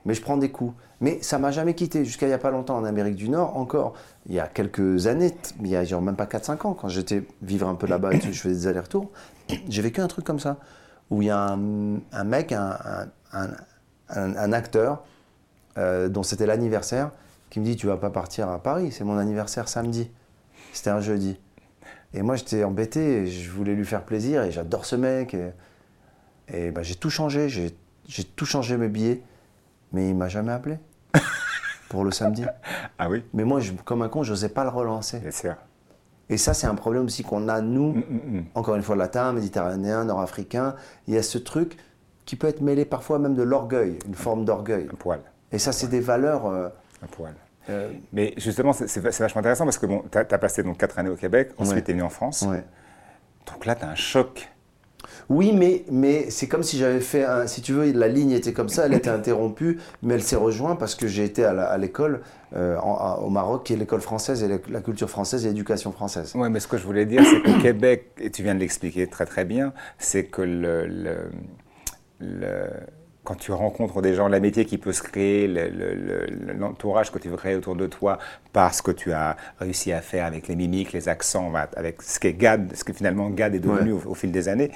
Mais 0.05 0.13
je 0.13 0.21
prends 0.21 0.37
des 0.37 0.49
coups. 0.51 0.73
Mais 1.01 1.19
ça 1.21 1.39
m'a 1.39 1.51
jamais 1.51 1.73
quitté. 1.73 2.05
Jusqu'à 2.05 2.25
il 2.27 2.29
n'y 2.29 2.33
a 2.35 2.37
pas 2.39 2.51
longtemps 2.51 2.77
en 2.77 2.85
Amérique 2.85 3.15
du 3.15 3.27
Nord, 3.29 3.57
encore, 3.57 3.93
il 4.27 4.35
y 4.35 4.39
a 4.39 4.47
quelques 4.47 5.07
années, 5.07 5.35
il 5.61 5.67
y 5.67 5.75
a 5.75 5.83
genre 5.83 6.01
même 6.01 6.15
pas 6.15 6.25
4-5 6.25 6.67
ans, 6.67 6.73
quand 6.73 6.87
j'étais 6.89 7.23
vivre 7.41 7.67
un 7.67 7.75
peu 7.75 7.87
là-bas, 7.87 8.11
je 8.11 8.31
faisais 8.31 8.53
des 8.53 8.67
allers-retours, 8.67 9.09
j'ai 9.67 9.81
vécu 9.81 10.01
un 10.01 10.07
truc 10.07 10.25
comme 10.25 10.39
ça, 10.39 10.57
où 11.09 11.21
il 11.21 11.27
y 11.27 11.31
a 11.31 11.39
un, 11.49 12.23
mec, 12.23 12.51
un, 12.51 12.77
un- 14.09 14.53
acteur, 14.53 15.03
euh, 15.77 16.07
dont 16.07 16.23
c'était 16.23 16.45
l'anniversaire, 16.45 17.11
qui 17.49 17.59
me 17.59 17.65
dit 17.65 17.75
Tu 17.75 17.87
vas 17.87 17.97
pas 17.97 18.09
partir 18.09 18.49
à 18.49 18.61
Paris, 18.61 18.91
c'est 18.91 19.03
mon 19.03 19.17
anniversaire 19.17 19.67
samedi. 19.67 20.09
C'était 20.71 20.91
un 20.91 21.01
jeudi. 21.01 21.37
Et 22.13 22.21
moi, 22.21 22.35
j'étais 22.37 22.63
embêté, 22.63 23.23
et 23.23 23.27
je 23.27 23.49
voulais 23.51 23.73
lui 23.75 23.85
faire 23.85 24.03
plaisir, 24.03 24.43
et 24.43 24.51
j'adore 24.51 24.85
ce 24.85 24.95
mec. 24.95 25.35
Et, 26.53 26.71
ben, 26.71 26.81
j'ai 26.83 26.95
tout 26.95 27.09
changé, 27.09 27.49
j'ai 27.49 28.23
tout 28.35 28.45
changé 28.45 28.77
mes 28.77 28.87
billets, 28.87 29.21
mais 29.91 30.09
il 30.09 30.15
m'a 30.15 30.27
jamais 30.27 30.51
appelé 30.51 30.77
pour 31.89 32.03
le 32.03 32.11
samedi. 32.11 32.45
Ah 32.97 33.09
oui, 33.09 33.23
Mais 33.33 33.43
moi, 33.43 33.59
je- 33.59 33.73
comme 33.73 34.01
un 34.01 34.09
con, 34.09 34.23
je 34.23 34.31
n'osais 34.31 34.49
pas 34.49 34.63
le 34.63 34.69
relancer. 34.69 35.19
bien 35.19 35.31
sûr. 35.31 35.55
Et 36.29 36.37
ça, 36.37 36.53
c'est 36.55 36.65
un 36.67 36.73
problème 36.75 37.05
aussi 37.05 37.23
qu'on 37.23 37.47
a, 37.49 37.61
nous, 37.61 37.93
Mm, 37.93 37.99
mm, 38.09 38.37
mm. 38.39 38.43
encore 38.55 38.75
une 38.75 38.81
fois, 38.81 38.95
latin, 38.95 39.31
méditerranéen, 39.31 40.05
nord-africain. 40.05 40.75
Il 41.07 41.13
y 41.13 41.17
a 41.17 41.23
ce 41.23 41.37
truc 41.37 41.77
qui 42.25 42.35
peut 42.35 42.47
être 42.47 42.61
mêlé 42.61 42.83
parfois 42.85 43.19
même 43.19 43.35
de 43.35 43.43
l'orgueil, 43.43 43.99
une 44.07 44.15
forme 44.15 44.43
d'orgueil. 44.45 44.87
Un 44.91 44.95
poil, 44.95 45.19
Et 45.51 45.59
ça, 45.59 45.71
c'est 45.71 45.87
des 45.87 45.99
valeurs. 45.99 46.47
euh, 46.47 46.69
un 47.03 47.07
poil. 47.07 47.35
euh, 47.69 47.91
Mais 48.11 48.33
justement, 48.37 48.73
c'est 48.73 48.99
vachement 48.99 49.39
intéressant 49.39 49.65
parce 49.65 49.77
que 49.77 49.85
bon, 49.85 50.03
tu 50.11 50.17
as, 50.17 50.25
passé 50.25 50.63
donc 50.63 50.77
4 50.77 50.97
années 50.97 51.09
au 51.11 51.15
Québec, 51.15 51.51
ensuite 51.59 51.75
Ouais. 51.75 51.83
tu 51.83 51.91
es 51.91 51.93
venu 51.93 52.03
en 52.03 52.09
France. 52.09 52.41
ouais. 52.41 52.63
Donc 53.53 53.65
là, 53.67 53.75
tu 53.75 53.85
as 53.85 53.89
un 53.89 53.95
choc. 53.95 54.49
Oui, 55.29 55.51
mais, 55.53 55.83
mais 55.91 56.29
c'est 56.29 56.47
comme 56.47 56.63
si 56.63 56.77
j'avais 56.77 56.99
fait 56.99 57.23
un. 57.23 57.47
Si 57.47 57.61
tu 57.61 57.73
veux, 57.73 57.91
la 57.91 58.07
ligne 58.07 58.31
était 58.31 58.53
comme 58.53 58.69
ça, 58.69 58.85
elle 58.85 58.93
était 58.93 59.09
interrompue, 59.09 59.79
mais 60.01 60.15
elle 60.15 60.23
s'est 60.23 60.35
rejointe 60.35 60.79
parce 60.79 60.95
que 60.95 61.07
j'ai 61.07 61.23
été 61.23 61.43
à 61.43 61.77
l'école 61.77 62.21
euh, 62.55 62.77
au 62.79 63.29
Maroc, 63.29 63.65
qui 63.65 63.73
est 63.73 63.77
l'école 63.77 64.01
française 64.01 64.43
et 64.43 64.61
la, 64.69 64.81
culture 64.81 65.09
française 65.09 65.45
et 65.45 65.49
l'éducation 65.49 65.91
française. 65.91 66.31
Oui, 66.35 66.49
mais 66.49 66.59
ce 66.59 66.67
que 66.67 66.77
je 66.77 66.85
voulais 66.85 67.05
dire, 67.05 67.21
c'est 67.23 67.41
qu'au 67.41 67.59
Québec, 67.59 68.11
et 68.19 68.29
tu 68.29 68.43
viens 68.43 68.55
de 68.55 68.59
l'expliquer 68.59 69.07
très 69.07 69.25
très 69.25 69.45
bien, 69.45 69.73
c'est 69.97 70.25
que 70.25 70.41
le- 70.41 71.29
quand 73.25 73.35
tu 73.35 73.51
rencontres 73.51 74.01
des 74.01 74.13
gens, 74.13 74.29
l'amitié 74.29 74.63
qui 74.65 74.77
peut 74.77 74.93
se 74.93 75.01
créer, 75.03 75.47
le- 75.47 75.67
le- 75.69 75.93
le- 75.95 76.53
l'entourage 76.53 77.11
que 77.11 77.19
tu 77.19 77.27
veux 77.27 77.35
créer 77.35 77.55
autour 77.55 77.75
de 77.75 77.87
toi, 77.87 78.19
parce 78.53 78.81
que 78.81 78.91
tu 78.91 79.11
as 79.11 79.35
réussi 79.59 79.91
à 79.91 79.99
faire 80.01 80.25
avec 80.25 80.47
les 80.47 80.55
mimiques, 80.55 80.93
les 80.93 81.09
accents, 81.09 81.51
avec 81.75 82.01
ce 82.01 82.19
que 82.19 82.29
Gad, 82.29 82.73
ce 82.75 82.83
que 82.85 82.93
finalement 82.93 83.29
Gad 83.29 83.53
est 83.55 83.59
devenu 83.59 83.91
au, 83.91 84.01
au 84.05 84.13
fil 84.13 84.31
des 84.31 84.47
années. 84.47 84.71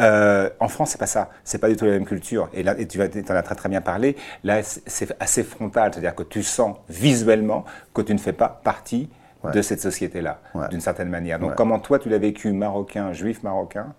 Euh, 0.00 0.48
en 0.60 0.68
France, 0.68 0.90
c'est 0.90 0.98
pas 0.98 1.06
ça. 1.06 1.30
C'est 1.42 1.58
pas 1.58 1.68
du 1.68 1.76
tout 1.76 1.86
la 1.86 1.92
même 1.92 2.04
culture. 2.04 2.48
Et 2.52 2.62
là, 2.62 2.74
et 2.78 2.86
tu 2.86 3.00
en 3.00 3.34
as 3.34 3.42
très 3.42 3.54
très 3.56 3.68
bien 3.68 3.80
parlé. 3.80 4.16
Là, 4.44 4.62
c'est- 4.62 5.16
assez 5.18 5.42
frontal, 5.42 5.90
c'est-à-dire 5.92 6.14
que 6.14 6.22
tu 6.22 6.42
sens 6.42 6.76
visuellement 6.88 7.64
que 7.94 8.02
tu 8.02 8.12
ne 8.12 8.18
fais 8.18 8.32
pas 8.34 8.48
partie 8.62 9.08
Ouais. 9.42 9.52
de 9.52 9.60
cette 9.62 9.80
société-là, 9.80 10.40
Ouais. 10.54 10.68
d'une 10.68 10.80
certaine 10.80 11.08
manière. 11.10 11.38
Donc, 11.38 11.54
comment 11.54 11.78
toi, 11.78 11.98
tu 11.98 12.08
l'as 12.08 12.18
vécu, 12.18 12.52
marocain, 12.52 13.12
juif 13.12 13.42
marocain? 13.42 13.94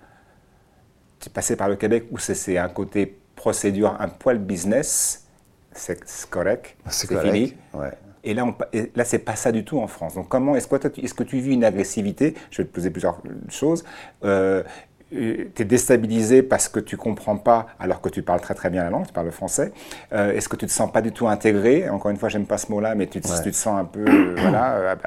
Tu 1.19 1.29
es 1.29 1.31
passé 1.31 1.55
par 1.55 1.69
le 1.69 1.75
Québec 1.75 2.05
où 2.11 2.17
c'est 2.17 2.57
un 2.57 2.67
côté 2.69 3.17
procédure, 3.35 3.95
un 3.99 4.07
poil 4.07 4.37
business, 4.39 5.25
c'est 5.71 5.99
c'est 6.05 6.29
correct, 6.29 6.75
c'est 6.87 7.07
correct. 7.07 7.25
fini. 7.25 7.55
Ouais. 7.73 7.91
Et 8.23 8.33
là, 8.33 8.43
on, 8.43 8.53
pa- 8.53 8.67
et 8.73 8.91
là, 8.95 9.05
c'est 9.05 9.19
pas 9.19 9.35
ça 9.35 9.51
du 9.51 9.63
tout 9.63 9.79
en 9.79 9.87
France. 9.87 10.15
Donc, 10.15 10.29
comment 10.29 10.55
est-ce 10.55 10.67
que, 10.67 10.75
est-ce 10.99 11.13
que 11.13 11.23
tu 11.23 11.37
vis 11.37 11.53
une 11.53 11.63
agressivité? 11.63 12.33
Je 12.49 12.61
vais 12.63 12.67
te 12.67 12.73
poser 12.73 12.89
plusieurs 12.89 13.21
choses. 13.49 13.83
Euh, 14.23 14.63
tu 15.11 15.47
es 15.59 15.65
déstabilisé 15.65 16.41
parce 16.41 16.67
que 16.67 16.79
tu 16.79 16.97
comprends 16.97 17.37
pas 17.37 17.67
alors 17.79 18.01
que 18.01 18.09
tu 18.09 18.23
parles 18.23 18.41
très 18.41 18.55
très 18.55 18.71
bien 18.71 18.83
la 18.83 18.89
langue, 18.89 19.05
tu 19.05 19.13
parles 19.13 19.27
le 19.27 19.31
français. 19.31 19.71
Euh, 20.11 20.33
est-ce 20.33 20.49
que 20.49 20.55
tu 20.55 20.65
te 20.65 20.71
sens 20.71 20.91
pas 20.91 21.03
du 21.03 21.11
tout 21.11 21.27
intégré? 21.27 21.87
Encore 21.87 22.09
une 22.09 22.17
fois, 22.17 22.29
j'aime 22.29 22.47
pas 22.47 22.57
ce 22.57 22.71
mot-là, 22.71 22.95
mais 22.95 23.05
tu 23.05 23.21
te, 23.21 23.27
tu 23.43 23.51
te, 23.51 23.55
sens 23.55 23.79
un 23.79 23.85
peu, 23.85 24.03
euh, 24.03 24.35
voilà, 24.39 24.97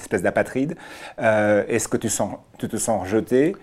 espèce 0.00 0.22
d'apatride. 0.22 0.74
Est-ce 1.16 1.86
que 1.86 1.96
tu, 1.96 2.08
sens, 2.08 2.34
tu 2.58 2.66
te 2.68 2.76
sens 2.76 3.02
rejeté? 3.02 3.54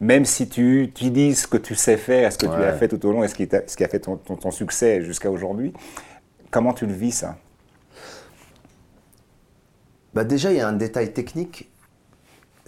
Même 0.00 0.24
si 0.24 0.48
tu 0.48 0.82
utilises 0.82 1.42
ce 1.42 1.46
que 1.46 1.58
tu 1.58 1.74
sais 1.74 1.96
faire, 1.96 2.32
ce 2.32 2.38
que 2.38 2.46
tu 2.46 2.52
as 2.52 2.72
fait 2.72 2.88
tout 2.88 3.04
au 3.06 3.12
long 3.12 3.22
et 3.22 3.28
ce 3.28 3.34
qui, 3.34 3.54
a, 3.54 3.62
ce 3.66 3.76
qui 3.76 3.84
a 3.84 3.88
fait 3.88 4.00
ton, 4.00 4.16
ton 4.16 4.50
succès 4.50 5.02
jusqu'à 5.02 5.30
aujourd'hui, 5.30 5.72
comment 6.50 6.72
tu 6.72 6.86
le 6.86 6.92
vis 6.92 7.12
ça? 7.12 7.36
Bah 10.14 10.24
Déjà, 10.24 10.50
il 10.50 10.56
y 10.56 10.60
a 10.60 10.66
un 10.66 10.72
détail 10.72 11.12
technique, 11.12 11.70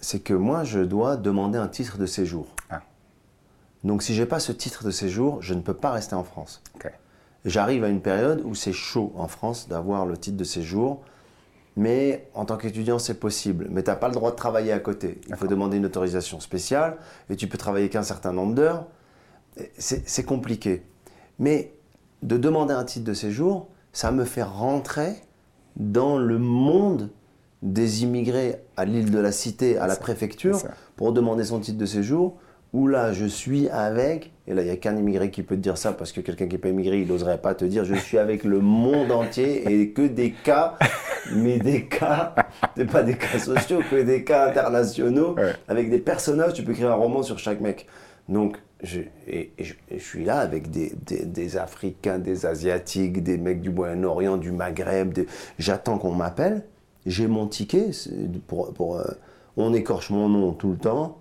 c'est 0.01 0.21
que 0.21 0.35
moi, 0.35 0.62
je 0.64 0.81
dois 0.81 1.16
demander 1.16 1.59
un 1.59 1.68
titre 1.68 1.99
de 1.99 2.07
séjour. 2.07 2.47
Ah. 2.71 2.83
Donc 3.83 4.03
si 4.03 4.14
je 4.14 4.23
n'ai 4.23 4.29
pas 4.29 4.38
ce 4.38 4.53
titre 4.53 4.85
de 4.85 4.90
séjour, 4.90 5.40
je 5.42 5.55
ne 5.55 5.61
peux 5.61 5.75
pas 5.75 5.90
rester 5.90 6.14
en 6.14 6.25
France. 6.25 6.62
J'arrive 7.45 7.83
à 7.83 7.88
une 7.88 8.01
période 8.01 8.40
où 8.45 8.55
c'est 8.55 8.73
chaud 8.73 9.12
en 9.16 9.27
France 9.27 9.68
d'avoir 9.68 10.07
le 10.07 10.16
titre 10.16 10.37
de 10.37 10.45
séjour, 10.45 11.03
mais 11.77 12.29
en 12.35 12.45
tant 12.45 12.57
qu'étudiant, 12.57 12.99
c'est 12.99 13.19
possible. 13.19 13.69
Mais 13.71 13.83
tu 13.83 13.91
n'as 13.91 13.97
pas 13.97 14.09
le 14.09 14.15
droit 14.15 14.31
de 14.31 14.37
travailler 14.37 14.73
à 14.73 14.79
côté. 14.79 15.21
Il 15.29 15.37
faut 15.37 15.47
demander 15.47 15.79
une 15.79 15.87
autorisation 15.87 16.41
spéciale, 16.41 16.97
et 17.31 17.37
tu 17.37 17.47
peux 17.47 17.59
travailler 17.59 17.89
qu'un 17.89 18.03
certain 18.03 18.33
nombre 18.33 18.55
d'heures. 18.55 18.87
C'est 19.79 20.25
compliqué. 20.25 20.83
Mais 21.39 21.73
de 22.23 22.37
demander 22.37 22.75
un 22.75 22.85
titre 22.85 23.05
de 23.05 23.15
séjour, 23.15 23.69
ça 23.93 24.13
me 24.13 24.25
fait 24.25 24.43
rentrer 24.43 25.15
dans 25.77 26.19
le 26.19 26.39
monde 26.39 27.11
des 27.63 28.03
immigrés 28.03 28.57
à 28.77 28.85
l'île 28.85 29.11
de 29.11 29.19
la 29.19 29.33
Cité, 29.33 29.79
à 29.79 29.87
la 29.87 29.97
préfecture, 29.97 30.59
pour 30.97 31.13
demander 31.13 31.45
son 31.45 31.61
titre 31.61 31.79
de 31.79 31.87
séjour, 31.87 32.37
où 32.73 32.87
là, 32.87 33.13
je 33.13 33.27
suis 33.27 33.69
avec, 33.69 34.33
et 34.47 34.55
là, 34.55 34.63
il 34.63 34.65
n'y 34.65 34.71
a 34.71 34.77
qu'un 34.77 34.97
immigré 34.97 35.31
qui 35.31 35.43
peut 35.43 35.57
te 35.57 35.61
dire 35.61 35.77
ça, 35.77 35.93
parce 35.93 36.11
que 36.11 36.21
quelqu'un 36.21 36.47
qui 36.47 36.55
n'est 36.55 36.61
pas 36.61 36.71
immigré, 36.71 37.01
il 37.01 37.09
n'oserait 37.09 37.39
pas 37.39 37.55
te 37.55 37.65
dire, 37.65 37.85
je 37.85 37.95
suis 37.95 38.17
avec 38.19 38.45
le 38.45 38.61
monde 38.61 39.13
entier, 39.13 39.71
et 39.71 39.91
que 39.91 40.03
des 40.03 40.33
cas, 40.33 40.79
mais 41.35 41.59
des 41.59 41.85
cas, 41.85 42.35
c'est 42.77 42.91
pas 42.91 43.03
des 43.03 43.17
cas 43.17 43.39
sociaux, 43.39 43.81
que 43.91 44.03
des 44.03 44.25
cas 44.25 44.49
internationaux, 44.49 45.37
avec 45.69 45.91
des 45.91 45.99
personnages, 45.99 46.55
tu 46.55 46.63
peux 46.63 46.73
écrire 46.73 46.91
un 46.91 46.95
roman 46.95 47.23
sur 47.23 47.39
chaque 47.39 47.61
mec. 47.61 47.87
Donc, 48.29 48.57
je, 48.83 49.01
et, 49.29 49.53
je, 49.59 49.75
suis 49.99 50.25
là 50.25 50.39
avec 50.39 50.71
des, 50.71 50.93
des, 51.07 51.57
Africains, 51.57 52.19
des 52.19 52.47
Asiatiques, 52.47 53.23
des 53.23 53.39
mecs 53.39 53.61
du 53.61 53.71
Moyen-Orient, 53.71 54.37
du 54.39 54.51
Maghreb. 54.51 55.19
J'attends 55.59 55.99
qu'on 55.99 56.13
m'appelle. 56.13 56.65
J'ai 57.07 57.29
mon 57.29 57.47
ticket. 57.47 57.91
Pour, 58.47 58.73
pour 58.73 58.99
euh, 58.99 59.05
on 59.57 59.73
écorche 59.73 60.11
mon 60.11 60.29
nom 60.29 60.53
tout 60.53 60.71
le 60.71 60.79
temps. 60.79 61.19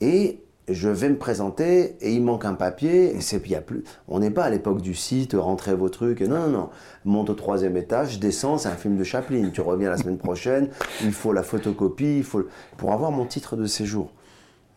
Et 0.00 0.40
je 0.72 0.88
vais 0.88 1.08
me 1.08 1.18
présenter 1.18 1.96
et 2.00 2.12
il 2.12 2.22
manque 2.22 2.44
un 2.44 2.54
papier. 2.54 3.14
Et 3.14 3.20
c'est, 3.20 3.46
y 3.48 3.54
a 3.54 3.60
plus, 3.60 3.84
on 4.08 4.20
n'est 4.20 4.30
pas 4.30 4.44
à 4.44 4.50
l'époque 4.50 4.80
du 4.80 4.94
site, 4.94 5.34
rentrez 5.38 5.74
vos 5.74 5.88
trucs. 5.88 6.20
Non, 6.20 6.40
non, 6.40 6.48
non. 6.48 6.70
Monte 7.04 7.30
au 7.30 7.34
troisième 7.34 7.76
étage, 7.76 8.18
descends, 8.18 8.58
c'est 8.58 8.68
un 8.68 8.76
film 8.76 8.96
de 8.96 9.04
Chaplin. 9.04 9.50
Tu 9.52 9.60
reviens 9.60 9.90
la 9.90 9.96
semaine 9.96 10.18
prochaine. 10.18 10.68
Il 11.02 11.12
faut 11.12 11.32
la 11.32 11.42
photocopie. 11.42 12.18
Il 12.18 12.24
faut, 12.24 12.44
pour 12.76 12.92
avoir 12.92 13.10
mon 13.10 13.26
titre 13.26 13.56
de 13.56 13.66
séjour. 13.66 14.12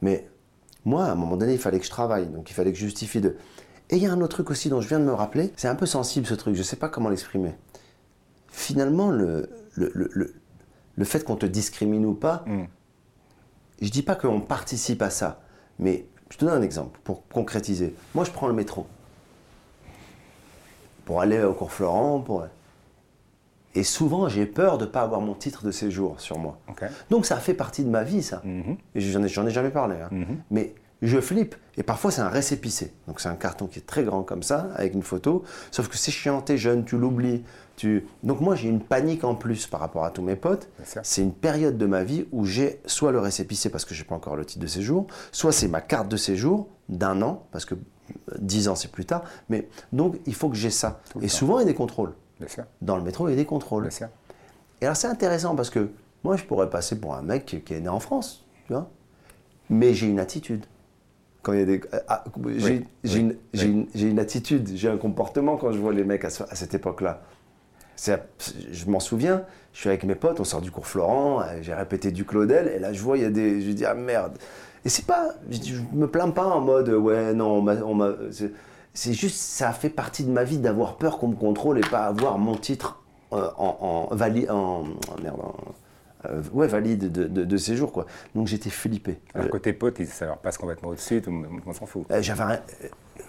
Mais 0.01 0.27
moi, 0.85 1.05
à 1.05 1.11
un 1.11 1.15
moment 1.15 1.35
donné, 1.35 1.53
il 1.53 1.59
fallait 1.59 1.79
que 1.79 1.85
je 1.85 1.89
travaille, 1.89 2.27
donc 2.27 2.49
il 2.49 2.53
fallait 2.53 2.71
que 2.71 2.77
je 2.77 2.85
justifie 2.85 3.21
de. 3.21 3.35
Et 3.89 3.97
il 3.97 4.03
y 4.03 4.05
a 4.05 4.11
un 4.11 4.21
autre 4.21 4.35
truc 4.37 4.51
aussi 4.51 4.69
dont 4.69 4.81
je 4.81 4.87
viens 4.87 4.99
de 4.99 5.05
me 5.05 5.13
rappeler, 5.13 5.51
c'est 5.57 5.67
un 5.67 5.75
peu 5.75 5.85
sensible 5.85 6.25
ce 6.25 6.33
truc, 6.33 6.55
je 6.55 6.59
ne 6.59 6.63
sais 6.63 6.75
pas 6.75 6.89
comment 6.89 7.09
l'exprimer. 7.09 7.55
Finalement, 8.47 9.09
le, 9.11 9.49
le, 9.75 9.91
le, 9.93 10.33
le 10.95 11.05
fait 11.05 11.23
qu'on 11.23 11.35
te 11.35 11.45
discrimine 11.45 12.05
ou 12.05 12.13
pas, 12.13 12.43
mm. 12.47 12.63
je 13.81 13.85
ne 13.85 13.91
dis 13.91 14.01
pas 14.01 14.15
qu'on 14.15 14.41
participe 14.41 15.01
à 15.01 15.09
ça, 15.09 15.41
mais 15.79 16.05
je 16.29 16.37
te 16.37 16.45
donne 16.45 16.59
un 16.59 16.61
exemple 16.61 16.99
pour 17.03 17.27
concrétiser. 17.27 17.95
Moi, 18.13 18.25
je 18.25 18.31
prends 18.31 18.47
le 18.47 18.53
métro 18.53 18.87
pour 21.05 21.21
aller 21.21 21.41
au 21.43 21.53
cours 21.53 21.71
Florent, 21.71 22.19
pour... 22.19 22.45
Et 23.75 23.83
souvent, 23.83 24.27
j'ai 24.29 24.45
peur 24.45 24.77
de 24.77 24.85
ne 24.85 24.89
pas 24.89 25.01
avoir 25.01 25.21
mon 25.21 25.33
titre 25.33 25.65
de 25.65 25.71
séjour 25.71 26.19
sur 26.19 26.39
moi. 26.39 26.57
Donc, 27.09 27.25
ça 27.25 27.37
fait 27.37 27.53
partie 27.53 27.83
de 27.83 27.89
ma 27.89 28.03
vie, 28.03 28.23
ça. 28.23 28.41
Mhm. 28.43 28.77
Et 28.95 29.01
j'en 29.01 29.21
ai, 29.21 29.25
ai, 29.25 29.51
jamais 29.51 29.69
parlé. 29.69 29.97
Hein. 29.97 30.09
Mhm. 30.11 30.37
Mais 30.49 30.73
je 31.01 31.19
flippe. 31.19 31.55
Et 31.77 31.83
parfois, 31.83 32.09
c'est 32.09 32.21
un 32.21 32.29
récépissé. 32.29 32.93
Donc, 33.07 33.19
c'est 33.19 33.27
un 33.27 33.35
carton 33.35 33.67
qui 33.67 33.79
est 33.79 33.85
très 33.85 34.03
grand 34.03 34.23
comme 34.23 34.43
ça, 34.43 34.69
avec 34.75 34.93
une 34.93 35.03
photo. 35.03 35.43
Sauf 35.71 35.89
que 35.89 35.97
c'est 35.97 36.11
chiant, 36.11 36.41
t'es 36.41 36.57
jeune, 36.57 36.85
tu 36.85 36.97
l'oublies. 36.97 37.43
Tu... 37.75 38.05
Donc, 38.23 38.41
moi, 38.41 38.55
j'ai 38.55 38.69
une 38.69 38.81
panique 38.81 39.23
en 39.23 39.35
plus 39.35 39.67
par 39.67 39.79
rapport 39.79 40.05
à 40.05 40.11
tous 40.11 40.21
mes 40.21 40.35
potes. 40.35 40.69
C'est 41.03 41.21
une 41.21 41.33
période 41.33 41.77
de 41.77 41.85
ma 41.85 42.03
vie 42.03 42.25
où 42.31 42.45
j'ai 42.45 42.79
soit 42.85 43.11
le 43.11 43.19
récépissé 43.19 43.69
parce 43.69 43.85
que 43.85 43.93
je 43.93 44.01
n'ai 44.01 44.07
pas 44.07 44.15
encore 44.15 44.35
le 44.35 44.45
titre 44.45 44.61
de 44.61 44.67
séjour, 44.67 45.07
soit 45.31 45.51
c'est 45.51 45.67
ma 45.67 45.81
carte 45.81 46.07
de 46.07 46.17
séjour 46.17 46.67
d'un 46.87 47.21
an, 47.21 47.43
parce 47.51 47.65
que 47.65 47.75
10 48.39 48.69
ans, 48.69 48.75
c'est 48.75 48.91
plus 48.91 49.05
tard. 49.05 49.23
Mais 49.49 49.67
donc, 49.91 50.17
il 50.25 50.35
faut 50.35 50.49
que 50.49 50.55
j'ai 50.55 50.69
ça. 50.69 51.01
Et 51.21 51.27
souvent, 51.27 51.59
il 51.59 51.61
y 51.61 51.65
a 51.65 51.67
des 51.67 51.73
contrôles. 51.73 52.13
Dans 52.81 52.97
le 52.97 53.03
métro, 53.03 53.27
il 53.27 53.31
y 53.31 53.33
a 53.33 53.37
des 53.37 53.45
contrôles. 53.45 53.89
Et 54.81 54.85
alors 54.85 54.97
c'est 54.97 55.07
intéressant 55.07 55.55
parce 55.55 55.69
que 55.69 55.89
moi, 56.23 56.35
je 56.35 56.43
pourrais 56.43 56.69
passer 56.69 56.99
pour 56.99 57.15
un 57.15 57.21
mec 57.21 57.45
qui, 57.45 57.73
est 57.73 57.79
né 57.79 57.89
en 57.89 57.99
France, 57.99 58.45
tu 58.67 58.73
vois. 58.73 58.89
Mais 59.69 59.93
j'ai 59.93 60.07
une 60.07 60.19
attitude. 60.19 60.65
Quand 61.41 61.53
il 61.53 61.59
y 61.59 61.61
a 61.61 61.65
des, 61.65 61.81
ah, 62.07 62.23
j'ai, 63.03 63.27
une, 63.53 64.19
attitude, 64.19 64.71
j'ai 64.73 64.89
un 64.89 64.97
comportement 64.97 65.57
quand 65.57 65.71
je 65.71 65.77
vois 65.77 65.93
les 65.93 66.03
mecs 66.03 66.25
à, 66.25 66.29
cette 66.29 66.73
époque-là. 66.73 67.21
Je 67.97 68.85
m'en 68.87 68.99
souviens, 68.99 69.43
je 69.73 69.79
suis 69.79 69.89
avec 69.89 70.03
mes 70.03 70.15
potes, 70.15 70.39
on 70.39 70.43
sort 70.43 70.61
du 70.61 70.71
cours 70.71 70.87
Florent, 70.87 71.41
euh, 71.41 71.59
j'ai 71.61 71.73
répété 71.73 72.11
du 72.11 72.25
Claudel, 72.25 72.67
et 72.67 72.79
là 72.79 72.93
je 72.93 73.01
vois, 73.01 73.17
il 73.17 73.23
y 73.23 73.27
a 73.27 73.29
des. 73.29 73.61
Je 73.61 73.71
dis, 73.71 73.85
ah 73.85 73.93
merde. 73.93 74.37
Et 74.83 74.89
c'est 74.89 75.05
pas. 75.05 75.33
Je, 75.49 75.75
me 75.93 76.07
plains 76.07 76.29
pas 76.29 76.45
en 76.45 76.61
mode, 76.61 76.89
ouais, 76.89 77.33
non, 77.33 77.57
on 77.57 77.93
m'a 77.95 78.11
c'est 78.95 79.13
juste, 79.13 79.35
ça 79.35 79.73
fait 79.73 79.89
partie 79.89 80.23
de 80.23 80.31
ma 80.31 80.45
vie 80.45 80.57
d'avoir 80.57 80.95
peur 80.95 81.19
qu'on 81.19 81.27
me 81.27 81.35
contrôle 81.35 81.77
et 81.77 81.81
pas 81.81 82.05
avoir 82.05 82.39
mon 82.39 82.55
titre 82.55 83.03
euh, 83.33 83.49
en, 83.57 84.07
valide, 84.11 84.49
en, 84.49 84.85
merde, 85.21 85.37
euh, 86.29 86.41
ouais, 86.53 86.67
valide 86.67 87.11
de, 87.11 87.27
de, 87.27 87.57
séjour. 87.57 87.91
Quoi. 87.91 88.05
Donc 88.33 88.47
j'étais 88.47 88.69
flippé. 88.69 89.19
Alors, 89.33 89.49
côté 89.49 89.73
pote, 89.73 90.01
ça 90.05 90.25
leur 90.25 90.37
passe 90.37 90.57
complètement 90.57 90.89
au-dessus, 90.89 91.21
on 91.65 91.73
s'en 91.73 91.85
fout. 91.85 92.05
Euh, 92.09 92.21
j'avais 92.21 92.61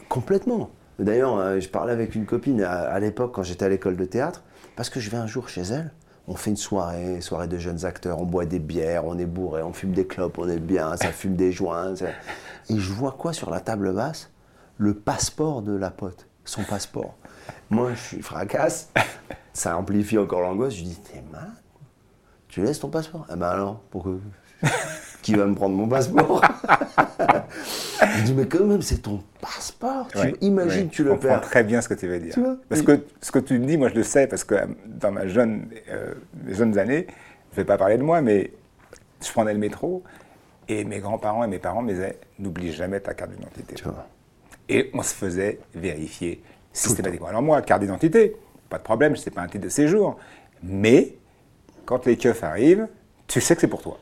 complètement. 0.08 0.70
D'ailleurs, 1.00 1.60
je 1.60 1.68
parlais 1.68 1.92
avec 1.92 2.14
une 2.14 2.24
copine 2.24 2.62
à, 2.62 2.98
l'époque 3.00 3.32
quand 3.34 3.42
j'étais 3.42 3.64
à 3.64 3.68
l'école 3.68 3.96
de 3.96 4.04
théâtre, 4.04 4.44
parce 4.76 4.90
que 4.90 5.00
je 5.00 5.10
vais 5.10 5.16
un 5.16 5.26
jour 5.26 5.48
chez 5.48 5.62
elle, 5.62 5.90
on 6.28 6.34
fait 6.34 6.50
une 6.50 6.56
soirée, 6.56 7.20
soirée 7.20 7.48
de 7.48 7.58
jeunes 7.58 7.84
acteurs, 7.84 8.20
on 8.20 8.24
boit 8.24 8.46
des 8.46 8.58
bières, 8.58 9.04
on 9.06 9.18
est 9.18 9.26
bourré, 9.26 9.62
on 9.62 9.72
fume 9.72 9.92
des 9.92 10.06
clopes, 10.06 10.38
on 10.38 10.48
est 10.48 10.58
bien, 10.58 10.96
ça 10.96 11.12
fume 11.12 11.36
des 11.36 11.52
joints. 11.52 11.94
Et 12.68 12.78
je 12.78 12.92
vois 12.92 13.12
quoi 13.12 13.32
sur 13.32 13.50
la 13.50 13.60
table 13.60 13.92
basse? 13.94 14.30
Le 14.76 14.94
passeport 14.94 15.62
de 15.62 15.74
la 15.74 15.90
pote, 15.90 16.26
son 16.44 16.62
passeport. 16.64 17.14
Moi, 17.70 17.94
je 17.94 18.00
suis 18.00 18.22
fracasse, 18.22 18.90
ça 19.52 19.76
amplifie 19.76 20.18
encore 20.18 20.40
l'angoisse. 20.40 20.74
Je 20.74 20.84
dis, 20.84 20.96
t'es 20.96 21.22
malade 21.32 21.48
Tu 22.48 22.62
laisses 22.62 22.80
ton 22.80 22.88
passeport? 22.88 23.26
Eh 23.32 23.36
ben 23.36 23.48
alors, 23.48 23.80
pourquoi? 23.90 24.16
Qui 25.26 25.34
va 25.34 25.44
me 25.44 25.56
prendre 25.56 25.74
mon 25.74 25.88
passeport 25.88 26.40
Je 28.16 28.22
dis, 28.22 28.32
mais 28.32 28.46
quand 28.46 28.64
même, 28.64 28.80
c'est 28.80 28.98
ton 28.98 29.24
passeport. 29.40 30.06
tu 30.06 30.36
imagines, 30.40 30.88
tu 30.88 31.02
le 31.02 31.10
perds. 31.10 31.20
Je 31.20 31.26
comprends 31.26 31.40
très 31.40 31.64
bien 31.64 31.80
ce 31.80 31.88
que 31.88 31.94
tu 31.94 32.06
veux 32.06 32.20
dire. 32.20 32.36
parce 32.68 32.82
que 32.82 33.00
ce 33.20 33.32
que 33.32 33.40
tu 33.40 33.58
me 33.58 33.66
dis, 33.66 33.76
moi, 33.76 33.88
je 33.88 33.96
le 33.96 34.04
sais, 34.04 34.28
parce 34.28 34.44
que 34.44 34.54
euh, 34.54 34.66
dans 34.86 35.10
ma 35.10 35.26
jeune, 35.26 35.68
euh, 35.90 36.14
mes 36.44 36.54
jeunes 36.54 36.78
années, 36.78 37.08
je 37.50 37.56
ne 37.56 37.56
vais 37.56 37.64
pas 37.64 37.76
parler 37.76 37.98
de 37.98 38.04
moi, 38.04 38.20
mais 38.20 38.52
je 39.20 39.32
prenais 39.32 39.52
le 39.52 39.58
métro 39.58 40.04
et 40.68 40.84
mes 40.84 41.00
grands-parents 41.00 41.42
et 41.42 41.48
mes 41.48 41.58
parents 41.58 41.82
me 41.82 41.92
disaient, 41.92 42.20
n'oublie 42.38 42.70
jamais 42.70 43.00
ta 43.00 43.12
carte 43.12 43.32
d'identité. 43.32 43.74
Et 44.68 44.92
on 44.94 45.02
se 45.02 45.12
faisait 45.12 45.58
vérifier 45.74 46.40
systématiquement. 46.72 47.26
Alors 47.26 47.42
moi, 47.42 47.62
carte 47.62 47.80
d'identité, 47.80 48.36
pas 48.68 48.78
de 48.78 48.84
problème, 48.84 49.16
ce 49.16 49.28
n'est 49.28 49.34
pas 49.34 49.42
un 49.42 49.48
titre 49.48 49.64
de 49.64 49.70
séjour. 49.70 50.18
Mais 50.62 51.16
quand 51.84 52.06
les 52.06 52.16
keufs 52.16 52.44
arrivent, 52.44 52.86
tu 53.26 53.40
sais 53.40 53.56
que 53.56 53.60
c'est 53.60 53.66
pour 53.66 53.82
toi. 53.82 53.98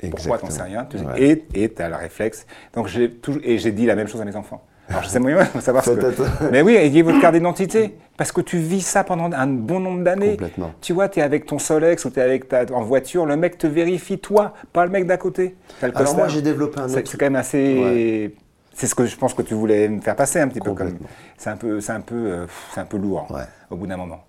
Exactement. 0.00 0.36
Pourquoi, 0.36 0.38
t'en 0.38 0.54
sais 0.54 0.62
rien. 0.62 0.86
Et 1.16 1.72
tu 1.74 1.82
as 1.82 1.88
le 1.88 1.96
réflexe. 1.96 2.46
Donc 2.74 2.86
j'ai 2.88 3.18
et 3.42 3.58
j'ai 3.58 3.72
dit 3.72 3.86
la 3.86 3.94
même 3.94 4.08
chose 4.08 4.20
à 4.20 4.24
mes 4.24 4.36
enfants. 4.36 4.62
Alors 4.88 5.02
je 5.02 5.08
sais 5.08 5.18
moyen 5.18 5.46
de 5.54 5.60
savoir 5.60 5.84
ce 5.84 5.90
que... 5.90 6.22
Mais 6.50 6.62
oui, 6.62 6.74
ayez 6.74 7.02
votre 7.02 7.20
carte 7.20 7.34
d'identité. 7.34 7.94
Parce 8.16 8.32
que 8.32 8.40
tu 8.40 8.56
vis 8.56 8.80
ça 8.80 9.04
pendant 9.04 9.30
un 9.32 9.46
bon 9.46 9.80
nombre 9.80 10.02
d'années. 10.02 10.32
Complètement. 10.32 10.72
Tu 10.80 10.92
vois, 10.92 11.08
tu 11.08 11.20
es 11.20 11.22
avec 11.22 11.44
ton 11.44 11.58
Solex 11.58 12.04
ou 12.04 12.10
tu 12.10 12.18
es 12.18 12.22
avec 12.22 12.48
ta, 12.48 12.64
en 12.72 12.82
voiture, 12.82 13.26
le 13.26 13.36
mec 13.36 13.58
te 13.58 13.66
vérifie, 13.66 14.18
toi, 14.18 14.54
pas 14.72 14.84
le 14.86 14.90
mec 14.90 15.06
d'à 15.06 15.18
côté. 15.18 15.56
Alors 15.82 16.16
moi, 16.16 16.28
j'ai 16.28 16.42
développé 16.42 16.80
un 16.80 16.84
autre... 16.84 17.02
C'est 17.04 17.18
quand 17.18 17.26
même 17.26 17.36
assez... 17.36 18.34
C'est 18.72 18.86
ce 18.86 18.94
que 18.94 19.06
je 19.06 19.16
pense 19.16 19.34
que 19.34 19.42
tu 19.42 19.54
voulais 19.54 19.88
me 19.88 20.00
faire 20.00 20.14
passer 20.14 20.38
un 20.38 20.46
petit 20.46 20.60
peu 20.60 20.72
comme. 20.72 20.98
C'est 21.36 21.50
un 21.50 21.56
peu, 21.56 21.80
c'est 21.80 21.90
un 21.90 22.00
peu, 22.00 22.14
euh, 22.14 22.46
c'est 22.72 22.80
un 22.80 22.84
peu 22.84 22.96
lourd 22.96 23.26
au 23.70 23.76
bout 23.76 23.88
d'un 23.88 23.96
moment. 23.96 24.20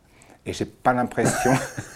Et 0.49 0.53
j'ai 0.53 0.65
pas 0.65 0.93
l'impression. 0.93 1.51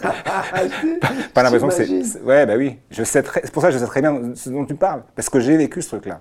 pas 1.34 1.42
l'impression 1.42 1.66
que 1.66 1.74
c'est. 1.74 2.20
Ouais, 2.20 2.46
bah 2.46 2.54
oui. 2.56 2.78
Je 2.88 3.02
sais 3.02 3.24
c'est 3.24 3.50
pour 3.50 3.62
ça 3.62 3.68
que 3.68 3.74
je 3.74 3.78
sais 3.80 3.86
très 3.86 4.00
bien 4.00 4.32
ce 4.36 4.48
dont 4.48 4.64
tu 4.64 4.76
parles, 4.76 5.02
parce 5.16 5.28
que 5.28 5.40
j'ai 5.40 5.56
vécu 5.56 5.82
ce 5.82 5.88
truc-là. 5.88 6.20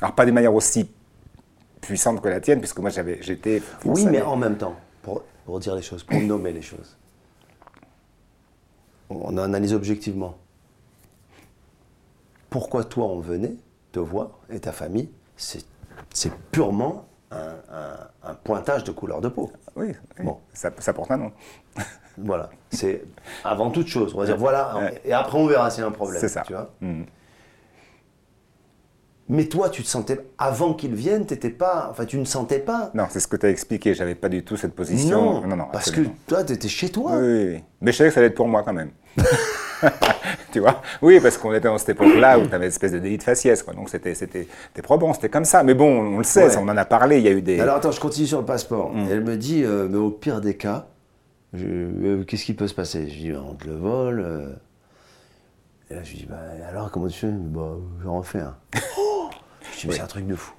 Alors 0.00 0.14
pas 0.14 0.24
d'une 0.24 0.34
manière 0.34 0.54
aussi 0.54 0.90
puissante 1.82 2.22
que 2.22 2.28
la 2.28 2.40
tienne, 2.40 2.60
puisque 2.60 2.78
moi 2.78 2.88
j'avais, 2.88 3.18
j'étais. 3.20 3.60
Oui, 3.84 4.06
mais 4.06 4.22
en 4.22 4.36
même 4.36 4.56
temps, 4.56 4.74
pour, 5.02 5.22
pour 5.44 5.60
dire 5.60 5.74
les 5.74 5.82
choses, 5.82 6.02
pour 6.02 6.18
nommer 6.18 6.52
les 6.52 6.62
choses. 6.62 6.96
On 9.10 9.36
analyse 9.36 9.74
objectivement. 9.74 10.38
Pourquoi 12.48 12.84
toi 12.84 13.04
on 13.04 13.20
venait 13.20 13.54
te 13.92 13.98
voit 13.98 14.40
et 14.48 14.60
ta 14.60 14.72
famille, 14.72 15.10
c'est 15.36 15.66
c'est 16.14 16.32
purement 16.50 17.06
un, 17.30 17.54
un- 17.72 18.30
un 18.30 18.34
pointage 18.34 18.84
de 18.84 18.92
couleur 18.92 19.20
de 19.20 19.28
peau. 19.28 19.50
Oui, 19.76 19.88
oui. 20.18 20.24
Bon. 20.24 20.38
Ça, 20.52 20.70
ça 20.78 20.92
porte 20.92 21.10
un 21.10 21.16
nom. 21.18 21.32
Voilà, 22.18 22.48
c'est 22.70 23.02
avant 23.44 23.70
toute 23.70 23.88
chose. 23.88 24.14
On 24.14 24.20
va 24.20 24.24
dire 24.24 24.38
voilà, 24.38 24.90
et 25.04 25.12
après 25.12 25.36
on 25.36 25.46
verra 25.46 25.68
s'il 25.68 25.82
y 25.82 25.84
a 25.84 25.86
un 25.86 25.92
problème. 25.92 26.18
C'est 26.18 26.28
ça. 26.28 26.40
Tu 26.46 26.54
vois 26.54 26.70
Mhm. 26.80 27.04
Mais 29.28 29.44
toi, 29.46 29.68
tu 29.68 29.82
te 29.82 29.88
sentais 29.88 30.24
avant 30.38 30.72
qu'il 30.72 30.94
vienne, 30.94 31.26
t'étais 31.26 31.50
pas, 31.50 31.88
enfin 31.90 32.06
tu 32.06 32.16
ne 32.16 32.24
sentais 32.24 32.60
pas. 32.60 32.90
Non, 32.94 33.04
c'est 33.10 33.20
ce 33.20 33.26
que 33.28 33.36
tu 33.36 33.44
as 33.44 33.50
expliqué. 33.50 33.92
J'avais 33.92 34.14
pas 34.14 34.30
du 34.30 34.42
tout 34.44 34.56
cette 34.56 34.74
position. 34.74 35.46
Non, 35.46 35.66
parce 35.72 35.88
absolument. 35.88 36.14
que 36.24 36.30
toi, 36.30 36.42
tu 36.44 36.52
étais 36.54 36.68
chez 36.68 36.88
toi. 36.88 37.16
Oui, 37.16 37.22
oui, 37.26 37.44
oui. 37.56 37.64
Mais 37.82 37.92
je 37.92 37.96
savais 37.98 38.08
que 38.08 38.14
ça 38.14 38.20
allait 38.20 38.28
être 38.28 38.34
pour 38.36 38.48
moi 38.48 38.62
quand 38.62 38.72
même. 38.72 38.92
tu 40.52 40.60
vois? 40.60 40.80
Oui, 41.02 41.20
parce 41.20 41.36
qu'on 41.38 41.52
était 41.52 41.68
dans 41.68 41.78
cette 41.78 41.90
époque-là 41.90 42.38
où 42.38 42.46
tu 42.46 42.54
avais 42.54 42.64
une 42.66 42.70
espèce 42.70 42.92
de 42.92 42.98
délit 42.98 43.18
de 43.18 43.22
faciès. 43.22 43.62
Quoi. 43.62 43.74
Donc 43.74 43.88
c'était 43.90 44.14
c'était 44.14 44.46
c'était 44.68 44.82
probant, 44.82 45.12
c'était 45.14 45.28
comme 45.28 45.44
ça. 45.44 45.62
Mais 45.62 45.74
bon, 45.74 46.14
on 46.14 46.18
le 46.18 46.24
sait, 46.24 46.44
Ouais. 46.44 46.50
ça, 46.50 46.60
on 46.60 46.68
en 46.68 46.76
a 46.76 46.84
parlé. 46.84 47.18
Il 47.18 47.24
y 47.24 47.28
a 47.28 47.32
eu 47.32 47.42
des. 47.42 47.60
Alors 47.60 47.76
attends, 47.76 47.92
je 47.92 48.00
continue 48.00 48.26
sur 48.26 48.38
le 48.40 48.44
passeport. 48.46 48.92
Mm. 48.92 49.06
Elle 49.10 49.24
me 49.24 49.36
dit, 49.36 49.62
euh, 49.64 49.86
mais 49.90 49.98
au 49.98 50.10
pire 50.10 50.40
des 50.40 50.56
cas, 50.56 50.86
euh, 51.56 52.24
qu'est-ce 52.24 52.44
qui 52.44 52.54
peut 52.54 52.68
se 52.68 52.74
passer? 52.74 53.08
Je 53.08 53.14
dis, 53.16 53.32
on 53.32 53.54
te 53.54 53.66
le 53.66 53.76
vole. 53.76 54.20
euh. 54.20 54.48
Et 55.90 55.94
là, 55.94 56.02
je 56.02 56.10
lui 56.10 56.18
dis, 56.18 56.26
bah, 56.26 56.36
alors 56.68 56.90
comment 56.90 57.06
tu 57.08 57.18
fais? 57.20 57.30
Bah, 57.30 57.70
j'en 58.02 58.18
refais 58.18 58.40
un. 58.40 58.56
je 58.74 59.80
dis, 59.80 59.86
mais 59.88 59.94
c'est 59.94 60.00
un 60.00 60.06
truc 60.06 60.26
de 60.26 60.34
fou. 60.34 60.52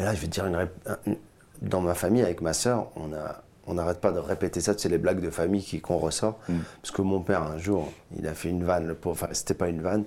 Et 0.00 0.02
là, 0.04 0.14
je 0.14 0.20
vais 0.20 0.26
te 0.26 0.32
dire 0.32 0.46
une, 0.46 0.68
une- 1.06 1.16
Dans 1.62 1.80
ma 1.80 1.94
famille, 1.94 2.22
avec 2.22 2.40
ma 2.40 2.52
sœur, 2.52 2.88
on 2.96 3.12
a. 3.12 3.42
On 3.68 3.74
n'arrête 3.74 4.00
pas 4.00 4.12
de 4.12 4.18
répéter 4.18 4.60
ça, 4.60 4.74
c'est 4.76 4.88
les 4.88 4.98
blagues 4.98 5.20
de 5.20 5.30
famille 5.30 5.62
qui- 5.62 5.80
qu'on 5.80 5.98
ressort. 5.98 6.38
Parce 6.82 6.90
que 6.90 7.02
mon 7.02 7.20
père, 7.20 7.42
un 7.42 7.58
jour, 7.58 7.92
il 8.18 8.26
a 8.26 8.34
fait 8.34 8.48
une 8.48 8.64
vanne, 8.64 8.86
le 8.86 8.94
pauvre- 8.94 9.12
enfin, 9.22 9.28
c'était 9.32 9.54
pas 9.54 9.68
une 9.68 9.82
vanne, 9.82 10.04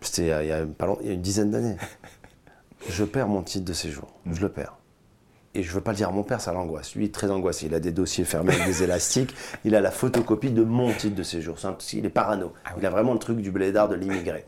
c'était 0.00 0.22
il 0.22 0.28
y 0.28 0.32
a- 0.32 0.42
il 0.42 0.48
y 0.48 0.52
a, 0.52 0.64
pas 0.66 0.86
long- 0.86 0.98
il 1.02 1.08
y 1.08 1.10
a 1.10 1.14
une 1.14 1.20
dizaine 1.22 1.50
d'années. 1.50 1.76
Je 2.88 3.04
perds 3.04 3.28
mon 3.28 3.42
titre 3.42 3.64
de 3.64 3.72
séjour, 3.72 4.08
je 4.30 4.40
le 4.40 4.48
perds. 4.48 4.76
Et 5.54 5.62
je 5.62 5.70
veux 5.72 5.80
pas 5.80 5.92
le 5.92 5.96
dire 5.98 6.08
à 6.08 6.12
mon 6.12 6.22
père, 6.24 6.40
ça 6.40 6.52
l'angoisse. 6.52 6.94
Lui, 6.96 7.04
il 7.04 7.08
est 7.08 7.12
très 7.12 7.30
angoissé. 7.30 7.66
Il 7.66 7.74
a 7.74 7.78
des 7.80 7.92
dossiers 7.92 8.24
fermés 8.24 8.54
avec 8.54 8.66
des 8.66 8.82
élastiques. 8.82 9.34
Il 9.64 9.74
a 9.76 9.80
la 9.80 9.90
photocopie 9.92 10.50
de 10.50 10.64
mon 10.64 10.92
titre 10.92 11.14
de 11.14 11.22
séjour. 11.22 11.58
C'est 11.60 11.66
un- 11.68 11.76
il 11.92 12.06
est 12.06 12.10
parano. 12.10 12.52
Il 12.78 12.86
a 12.86 12.90
vraiment 12.90 13.12
le 13.12 13.18
truc 13.20 13.38
du 13.38 13.50
blédard 13.52 13.88
de 13.88 13.94
l'immigré. 13.94 14.44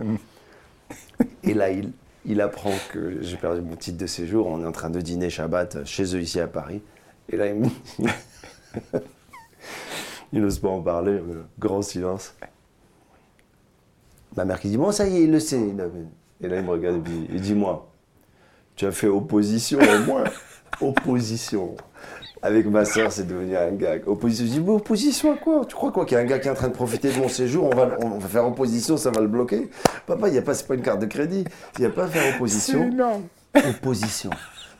Et 1.44 1.54
là, 1.54 1.70
il, 1.70 1.92
il 2.24 2.40
apprend 2.40 2.72
que 2.92 3.22
j'ai 3.22 3.36
perdu 3.36 3.60
mon 3.60 3.76
titre 3.76 3.98
de 3.98 4.06
séjour. 4.06 4.46
On 4.48 4.62
est 4.62 4.66
en 4.66 4.72
train 4.72 4.90
de 4.90 5.00
dîner 5.00 5.30
Shabbat 5.30 5.84
chez 5.84 6.16
eux 6.16 6.20
ici 6.20 6.40
à 6.40 6.46
Paris. 6.48 6.82
Et 7.30 7.36
là, 7.36 7.46
il 7.48 7.54
me 7.54 7.68
Il 10.32 10.40
n'ose 10.42 10.58
pas 10.58 10.68
en 10.68 10.80
parler. 10.80 11.20
grand 11.58 11.82
silence. 11.82 12.34
Ma 14.36 14.44
mère 14.44 14.58
qui 14.60 14.68
dit 14.68 14.76
Bon, 14.76 14.90
ça 14.90 15.06
y 15.06 15.16
est, 15.16 15.22
il 15.24 15.30
le 15.30 15.40
sait. 15.40 15.60
Et 16.40 16.48
là, 16.48 16.56
il 16.58 16.64
me 16.64 16.70
regarde 16.70 17.06
et 17.08 17.34
il 17.34 17.40
dit 17.40 17.54
Moi, 17.54 17.88
tu 18.76 18.86
as 18.86 18.92
fait 18.92 19.06
opposition 19.06 19.78
au 19.78 19.98
moins. 20.06 20.24
opposition. 20.80 21.76
Avec 22.42 22.66
ma 22.66 22.84
soeur, 22.84 23.10
c'est 23.10 23.26
devenu 23.26 23.56
un 23.56 23.70
gag. 23.70 24.06
Opposition. 24.06 24.44
Je 24.44 24.50
dis, 24.50 24.60
mais 24.60 24.72
opposition 24.72 25.32
à 25.32 25.36
quoi? 25.36 25.64
Tu 25.64 25.74
crois 25.74 25.90
quoi 25.92 26.04
qu'il 26.04 26.16
y 26.16 26.20
a 26.20 26.22
un 26.22 26.26
gars 26.26 26.38
qui 26.38 26.48
est 26.48 26.50
en 26.50 26.54
train 26.54 26.68
de 26.68 26.74
profiter 26.74 27.10
de 27.10 27.18
mon 27.18 27.28
séjour? 27.28 27.64
On 27.64 27.74
va, 27.74 27.96
on 28.02 28.18
va 28.18 28.28
faire 28.28 28.46
opposition, 28.46 28.98
ça 28.98 29.10
va 29.10 29.22
le 29.22 29.28
bloquer? 29.28 29.70
Papa, 30.06 30.28
il 30.28 30.32
n'y 30.32 30.38
a 30.38 30.42
pas, 30.42 30.52
c'est 30.52 30.66
pas 30.66 30.74
une 30.74 30.82
carte 30.82 31.00
de 31.00 31.06
crédit. 31.06 31.44
Il 31.78 31.80
n'y 31.80 31.86
a 31.86 31.90
pas 31.90 32.04
à 32.04 32.08
faire 32.08 32.34
opposition. 32.34 32.82
énorme. 32.82 33.22
Opposition. 33.56 34.28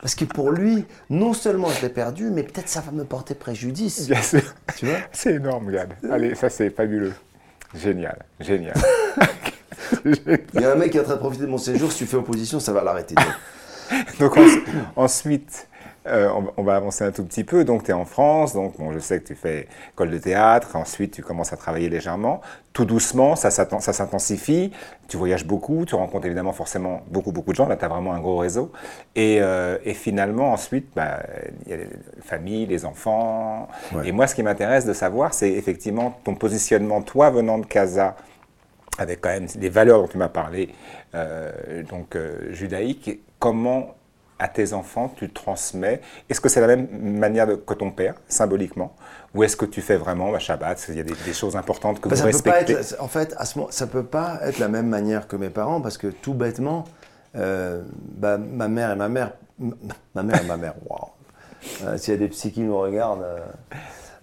Parce 0.05 0.13
que 0.13 0.25
pour 0.25 0.51
lui, 0.51 0.85
non 1.09 1.33
seulement 1.33 1.67
je 1.71 1.81
l'ai 1.81 1.89
perdu, 1.89 2.29
mais 2.29 2.43
peut-être 2.43 2.69
ça 2.69 2.79
va 2.79 2.91
me 2.91 3.05
porter 3.05 3.33
préjudice. 3.33 4.07
Bien 4.07 4.21
sûr. 4.21 4.43
Tu 4.77 4.85
vois? 4.85 4.97
C'est 5.11 5.33
énorme, 5.33 5.71
Gad. 5.71 5.95
Allez, 6.11 6.35
ça 6.35 6.47
c'est 6.51 6.69
fabuleux. 6.69 7.13
Génial, 7.73 8.19
génial. 8.39 8.75
Il 10.05 10.61
y 10.61 10.63
a 10.63 10.73
un 10.73 10.75
mec 10.75 10.91
qui 10.91 10.97
est 10.97 11.01
en 11.01 11.05
train 11.05 11.15
de 11.15 11.19
profiter 11.19 11.45
de 11.45 11.49
mon 11.49 11.57
séjour, 11.57 11.91
si 11.91 11.97
tu 11.97 12.05
fais 12.05 12.17
opposition, 12.17 12.59
ça 12.59 12.71
va 12.71 12.83
l'arrêter. 12.83 13.15
Donc 14.19 14.37
en- 14.37 14.45
ensuite, 14.95 15.67
euh, 16.07 16.29
on, 16.35 16.51
on 16.57 16.63
va 16.63 16.75
avancer 16.75 17.03
un 17.03 17.11
tout 17.11 17.23
petit 17.23 17.43
peu. 17.43 17.63
Donc 17.63 17.83
tu 17.83 17.91
es 17.91 17.93
en 17.93 18.05
France, 18.05 18.53
donc 18.53 18.77
bon, 18.77 18.91
je 18.91 18.99
sais 18.99 19.19
que 19.19 19.27
tu 19.27 19.35
fais 19.35 19.67
école 19.93 20.11
de 20.11 20.17
théâtre, 20.17 20.75
ensuite 20.75 21.13
tu 21.13 21.21
commences 21.21 21.53
à 21.53 21.57
travailler 21.57 21.89
légèrement. 21.89 22.41
Tout 22.73 22.83
doucement, 22.85 23.37
ça 23.37 23.51
s'intensifie, 23.51 24.73
tu 25.07 25.15
voyages 25.15 25.45
beaucoup, 25.45 25.85
tu 25.85 25.95
rencontres 25.95 26.25
évidemment 26.25 26.51
forcément 26.51 27.03
beaucoup, 27.07 27.31
beaucoup 27.31 27.51
de 27.51 27.55
gens, 27.55 27.67
là 27.67 27.77
tu 27.77 27.85
as 27.85 27.87
vraiment 27.87 28.13
un 28.13 28.19
gros 28.19 28.37
réseau. 28.37 28.73
Et, 29.15 29.37
euh, 29.41 29.77
et 29.85 29.93
finalement, 29.93 30.51
ensuite, 30.51 30.89
bah, 30.93 31.19
il 31.65 31.71
y 31.71 31.73
a 31.73 31.77
les 31.77 31.87
familles, 32.21 32.65
les 32.65 32.83
enfants. 32.83 33.69
Ouais. 33.93 34.09
Et 34.09 34.11
moi, 34.11 34.27
ce 34.27 34.35
qui 34.35 34.43
m'intéresse 34.43 34.85
de 34.85 34.91
savoir, 34.91 35.33
c'est 35.33 35.51
effectivement 35.51 36.19
ton 36.25 36.35
positionnement, 36.35 37.01
toi 37.01 37.29
venant 37.29 37.59
de 37.59 37.65
Casa, 37.65 38.17
avec 38.97 39.21
quand 39.21 39.29
même 39.29 39.47
les 39.57 39.69
valeurs 39.69 40.01
dont 40.01 40.07
tu 40.09 40.17
m'as 40.17 40.27
parlé, 40.27 40.69
euh, 41.15 41.81
donc 41.83 42.17
judaïques, 42.51 43.21
comment 43.39 43.95
à 44.39 44.47
tes 44.47 44.73
enfants 44.73 45.11
tu 45.15 45.31
transmets 45.31 46.01
Est-ce 46.29 46.41
que 46.41 46.49
c'est 46.49 46.61
la 46.61 46.67
même 46.67 46.87
manière 46.91 47.47
de- 47.47 47.55
que 47.55 47.73
ton 47.73 47.91
père, 47.91 48.15
symboliquement? 48.27 48.95
Ou 49.33 49.43
est-ce 49.43 49.55
que 49.57 49.65
tu 49.65 49.81
fais 49.81 49.97
vraiment 49.97 50.31
bah, 50.31 50.39
Shabbat 50.39 50.83
qu'il 50.85 50.95
y 50.95 50.99
a 50.99 51.03
des, 51.03 51.13
des 51.25 51.33
choses 51.33 51.55
importantes 51.55 51.99
que 52.01 52.09
Bah, 52.09 52.15
vous 52.15 52.21
ça 52.21 52.27
peut 52.29 52.41
pas 52.43 52.51
respectez? 52.59 52.73
être, 52.73 53.01
en 53.01 53.07
fait, 53.07 53.33
à 53.37 53.45
ce 53.45 53.57
moment, 53.59 53.71
ça 53.71 53.87
peut 53.87 54.03
pas 54.05 54.39
être 54.43 54.59
la 54.59 54.67
même 54.67 54.87
manière 54.87 55.27
que 55.27 55.35
mes 55.35 55.49
parents 55.49 55.81
parce 55.81 55.97
que 55.97 56.07
tout 56.07 56.33
bêtement, 56.33 56.85
euh, 57.35 57.81
bah, 58.17 58.37
ma 58.37 58.67
mère 58.67 58.91
et 58.91 58.95
ma 58.95 59.09
mère, 59.09 59.33
ma 60.13 60.23
mère 60.23 60.41
et 60.41 60.47
ma 60.47 60.57
mère, 60.57 60.73
waouh. 60.89 61.09
Euh, 61.83 61.97
S'il 61.97 62.13
y 62.13 62.17
a 62.17 62.19
des 62.19 62.27
psy 62.27 62.51
qui 62.51 62.61
nous 62.61 62.77
regardent, 62.77 63.23
euh, 63.23 63.39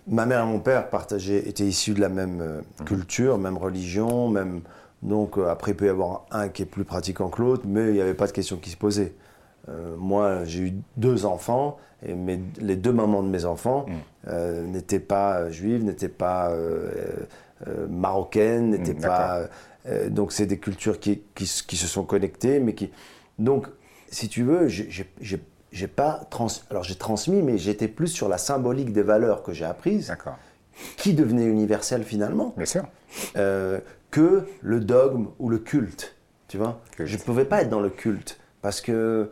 ma 0.06 0.26
mère 0.26 0.42
et 0.42 0.46
mon 0.46 0.60
père 0.60 0.88
partageaient, 0.90 1.48
étaient 1.48 1.64
issus 1.64 1.94
de 1.94 2.00
la 2.00 2.08
même 2.08 2.40
euh, 2.40 2.60
culture, 2.84 3.38
même 3.38 3.56
religion, 3.56 4.28
même. 4.28 4.60
Donc 5.02 5.36
après, 5.36 5.72
il 5.72 5.74
peut 5.76 5.86
y 5.86 5.88
avoir 5.88 6.26
un 6.30 6.48
qui 6.48 6.62
est 6.62 6.66
plus 6.66 6.84
pratiquant 6.84 7.28
que 7.28 7.42
l'autre, 7.42 7.64
mais 7.66 7.88
il 7.88 7.94
n'y 7.94 8.00
avait 8.00 8.14
pas 8.14 8.28
de 8.28 8.32
question 8.32 8.56
qui 8.56 8.70
se 8.70 8.76
posait. 8.76 9.14
Euh, 9.68 9.94
moi, 9.96 10.44
j'ai 10.44 10.60
eu 10.60 10.72
deux 10.96 11.24
enfants 11.24 11.78
et 12.04 12.14
mes- 12.14 12.40
les 12.60 12.74
deux 12.76 12.92
mamans 12.92 13.22
de 13.22 13.28
mes 13.28 13.44
enfants 13.44 13.86
euh, 14.28 14.66
n'étaient 14.66 14.98
pas 15.00 15.38
euh, 15.38 15.50
juives, 15.50 15.84
n'étaient 15.84 16.08
pas 16.08 16.50
euh, 16.50 17.26
marocaines, 17.88 18.70
n'étaient 18.70 18.94
Mm, 18.94 19.00
pas. 19.00 19.40
donc, 20.10 20.32
c'est 20.32 20.46
des 20.46 20.58
cultures 20.58 20.98
qui, 21.00 21.22
qui, 21.34 21.46
se 21.46 21.86
sont 21.86 22.04
connectées, 22.04 22.58
mais 22.60 22.74
qui. 22.74 22.90
Donc, 23.38 23.66
si 24.10 24.28
tu 24.28 24.42
veux, 24.42 24.66
j'ai- 24.68 24.86
pas 25.96 26.26
trans. 26.30 26.48
Alors, 26.70 26.82
j'ai 26.82 26.94
transmis, 26.96 27.40
mais 27.42 27.56
j'étais 27.58 27.88
plus 27.88 28.08
sur 28.08 28.28
la 28.28 28.38
symbolique 28.38 28.92
des 28.92 29.02
valeurs 29.02 29.42
que 29.42 29.52
j'ai 29.52 29.64
apprises, 29.64 30.12
qui 30.96 31.14
devenaient 31.14 31.46
universelles 31.46 32.04
finalement 32.04 32.52
bien 32.56 32.66
sûr. 32.66 32.84
que 34.10 34.44
le 34.60 34.80
dogme 34.80 35.28
ou 35.38 35.48
le 35.48 35.58
culte. 35.58 36.14
Tu 36.48 36.58
vois 36.58 36.80
Culte. 36.96 37.08
Je 37.08 37.16
ne 37.16 37.22
pouvais 37.22 37.44
pas 37.46 37.62
être 37.62 37.70
dans 37.70 37.80
le 37.80 37.88
culte 37.90 38.38
parce 38.60 38.80
que 38.80 39.30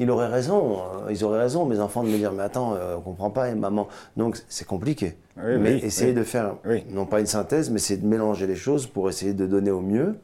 il 0.00 0.10
aurait 0.10 0.28
raison, 0.28 0.78
hein, 0.78 1.06
ils 1.10 1.22
auraient 1.24 1.38
raison, 1.40 1.66
mes 1.66 1.78
enfants, 1.78 2.02
de 2.02 2.08
me 2.08 2.16
dire 2.16 2.32
Mais 2.32 2.42
attends, 2.42 2.74
euh, 2.74 2.96
on 2.96 3.00
comprend 3.02 3.30
pas, 3.30 3.50
et 3.50 3.54
maman. 3.54 3.86
Donc 4.16 4.38
c'est 4.48 4.66
compliqué. 4.66 5.16
Oui, 5.36 5.58
mais 5.58 5.74
oui, 5.74 5.80
essayer 5.84 6.10
oui. 6.12 6.16
de 6.16 6.24
faire, 6.24 6.54
non 6.88 7.04
pas 7.04 7.20
une 7.20 7.26
synthèse, 7.26 7.68
mais 7.70 7.78
c'est 7.78 7.98
de 7.98 8.06
mélanger 8.06 8.46
les 8.46 8.56
choses 8.56 8.86
pour 8.86 9.08
essayer 9.10 9.34
de 9.34 9.46
donner 9.46 9.70
au 9.70 9.82
mieux. 9.82 10.18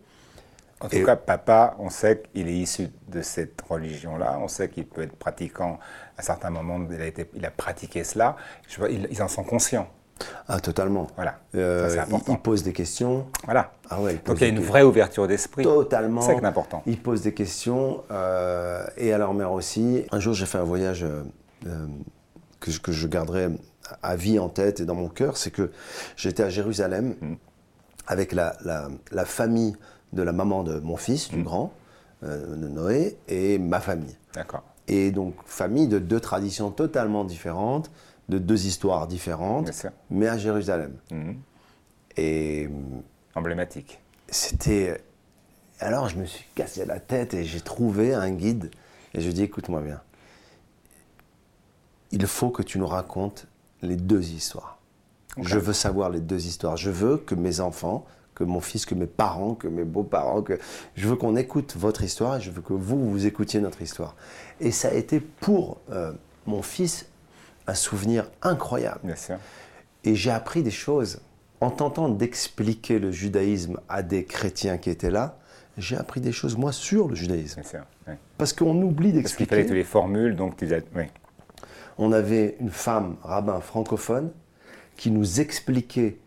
En 0.81 0.89
tout 0.89 0.97
Et- 0.97 1.05
cas, 1.05 1.17
papa, 1.17 1.77
on 1.79 1.91
sait 1.91 2.23
qu'il 2.35 2.49
est 2.49 2.57
issu 2.59 2.89
de 3.09 3.21
cette 3.23 3.61
religion-là. 3.69 4.39
On 4.43 4.49
sait 4.49 4.69
qu'il 4.69 4.87
peut 4.87 5.03
être 5.03 5.17
pratiquant. 5.17 5.79
À 6.19 6.23
certains 6.23 6.51
moments, 6.51 6.81
il 6.91 7.01
a, 7.01 7.07
été, 7.07 7.31
il 7.35 7.45
a 7.45 7.51
pratiqué 7.51 8.03
cela. 8.03 8.37
Je 8.69 8.79
vois, 8.79 8.89
ils, 8.89 9.07
ils 9.11 9.23
en 9.23 9.29
sont 9.29 9.45
conscients. 9.45 9.89
Ah, 10.49 10.61
totalement. 10.61 11.09
Voilà. 11.17 11.39
Euh, 11.55 11.89
Ça, 11.89 12.07
il, 12.11 12.17
il 12.33 12.39
pose 12.39 12.63
des 12.63 12.73
questions. 12.73 13.27
Voilà. 13.45 13.73
Ah 13.91 14.01
ouais, 14.01 14.15
il 14.15 14.19
pose 14.21 14.35
Donc 14.35 14.41
il 14.41 14.43
y 14.43 14.45
a 14.45 14.49
une 14.49 14.55
questions. 14.57 14.73
vraie 14.73 14.83
ouverture 14.83 15.27
d'esprit. 15.29 15.63
Totalement. 15.65 16.21
C'est 16.23 16.29
ça 16.29 16.35
qui 16.35 16.41
est 16.45 16.47
important. 16.49 16.83
Ils 16.87 17.01
posent 17.01 17.23
des 17.23 17.35
questions 17.35 18.03
euh, 18.11 18.87
et 18.97 19.13
à 19.13 19.19
leur 19.19 19.35
mère 19.35 19.53
aussi. 19.53 20.05
Un 20.13 20.21
jour, 20.21 20.33
j'ai 20.35 20.47
fait 20.47 20.59
un 20.59 20.63
voyage 20.65 21.03
euh, 21.05 21.23
euh, 21.67 21.87
que, 22.61 22.71
je- 22.71 22.81
que 22.81 22.93
je 22.93 23.07
garderai 23.09 23.49
à 24.03 24.17
vie 24.17 24.39
en 24.39 24.49
tête 24.49 24.81
et 24.81 24.85
dans 24.85 24.95
mon 24.95 25.09
cœur. 25.09 25.37
C'est 25.37 25.51
que 25.51 25.71
j'étais 26.17 26.43
à 26.43 26.49
Jérusalem 26.51 27.15
Mm. 27.21 27.35
avec 28.07 28.33
la, 28.33 28.57
la- 28.65 28.89
la 29.13 29.25
famille 29.25 29.77
de 30.13 30.23
la 30.23 30.33
maman 30.33 30.63
de 30.63 30.81
mon 30.81 30.97
fils, 30.97 31.31
Mm. 31.31 31.35
du 31.37 31.43
grand, 31.43 31.73
euh, 32.25 32.57
de 32.57 32.69
Noé, 32.69 33.19
et 33.29 33.59
ma 33.59 33.81
famille. 33.81 34.17
D'accord. 34.35 34.63
Et 34.89 35.11
donc, 35.11 35.35
famille 35.45 35.89
de 35.89 35.99
deux 35.99 36.21
traditions 36.21 36.71
totalement 36.71 37.25
différentes, 37.25 37.91
de 38.29 38.39
deux 38.39 38.67
histoires 38.67 39.07
différentes, 39.07 39.71
mais 40.11 40.29
à 40.29 40.39
Jérusalem. 40.39 40.95
Mhm. 41.11 41.37
Et 42.17 42.69
Emblématique. 43.35 44.01
c'était. 44.29 45.03
Alors 45.79 46.09
je 46.09 46.17
me 46.17 46.25
suis 46.25 46.47
cassé 46.55 46.87
la 46.87 47.01
tête 47.01 47.35
et 47.35 47.45
j'ai 47.45 47.61
trouvé 47.61 48.15
un 48.15 48.31
guide 48.31 48.71
et 49.13 49.21
je 49.21 49.25
lui 49.25 49.31
ai 49.31 49.35
dit 49.35 49.43
écoute-moi 49.43 49.83
bien. 49.83 50.01
Il 52.13 52.27
faut 52.27 52.49
que 52.49 52.63
tu 52.63 52.79
nous 52.79 52.87
racontes 52.87 53.47
les 53.83 53.97
deux 53.97 54.31
histoires. 54.31 54.79
Je 55.39 55.59
veux 55.59 55.75
savoir 55.75 56.09
les 56.09 56.21
deux 56.21 56.47
histoires. 56.47 56.79
Je 56.79 56.91
veux 56.91 57.19
que 57.19 57.35
mes 57.35 57.61
enfants, 57.61 58.07
que 58.35 58.45
mon 58.45 58.61
fils, 58.61 58.87
que 58.87 58.95
mes 58.95 59.07
parents, 59.07 59.55
que 59.55 59.69
mes 59.69 59.85
beaux-parents, 59.85 60.41
que 60.41 60.59
je 60.95 61.09
veux 61.09 61.17
qu'on 61.17 61.37
écoute 61.37 61.75
votre 61.77 62.03
histoire 62.03 62.37
et 62.37 62.41
je 62.41 62.51
veux 62.51 62.63
que 62.63 62.73
vous, 62.73 63.11
vous 63.11 63.27
écoutiez 63.27 63.61
notre 63.61 63.83
histoire. 63.83 64.17
Et 64.61 64.71
ça 64.71 64.89
a 64.89 64.93
été 64.95 65.21
pour 65.21 65.79
euh, 65.91 66.13
mon 66.47 66.63
fils 66.63 67.07
un 67.67 67.75
souvenir 67.75 68.31
incroyable. 68.43 69.01
Bien 69.05 69.17
sûr. 69.17 69.37
Et 70.05 70.15
j'ai 70.15 70.31
appris 70.31 70.63
des 70.63 70.71
choses. 70.71 71.21
En 71.61 71.71
tentant 71.71 72.09
d'expliquer 72.11 72.99
le 72.99 73.11
judaïsme 73.11 73.79
à 73.89 74.03
des 74.03 74.25
chrétiens 74.25 74.77
qui 74.77 74.91
étaient 74.91 75.11
là, 75.11 75.39
j'ai 75.79 75.97
appris 75.97 76.21
des 76.21 76.33
choses, 76.33 76.57
moi, 76.57 76.71
sur 76.73 77.09
le 77.09 77.15
judaïsme. 77.15 77.61
Bien 77.63 77.71
sûr. 77.71 77.81
oui. 78.09 78.15
Parce 78.39 78.53
qu'on 78.53 78.81
oublie 78.83 79.13
Parce 79.21 79.35
qu'il 79.35 79.47
fallait 79.47 79.63
d'expliquer. 79.63 79.75
les 79.79 79.85
formules, 79.85 80.37
donc 80.37 80.57
tu 80.59 80.73
as. 80.75 80.81
Oui. 80.95 81.05
On 81.99 82.13
avait 82.13 82.57
une 82.61 82.71
femme 82.71 83.17
rabbin 83.23 83.61
francophone 83.61 84.31
qui 84.97 85.11
nous 85.11 85.41
expliquait 85.41 86.19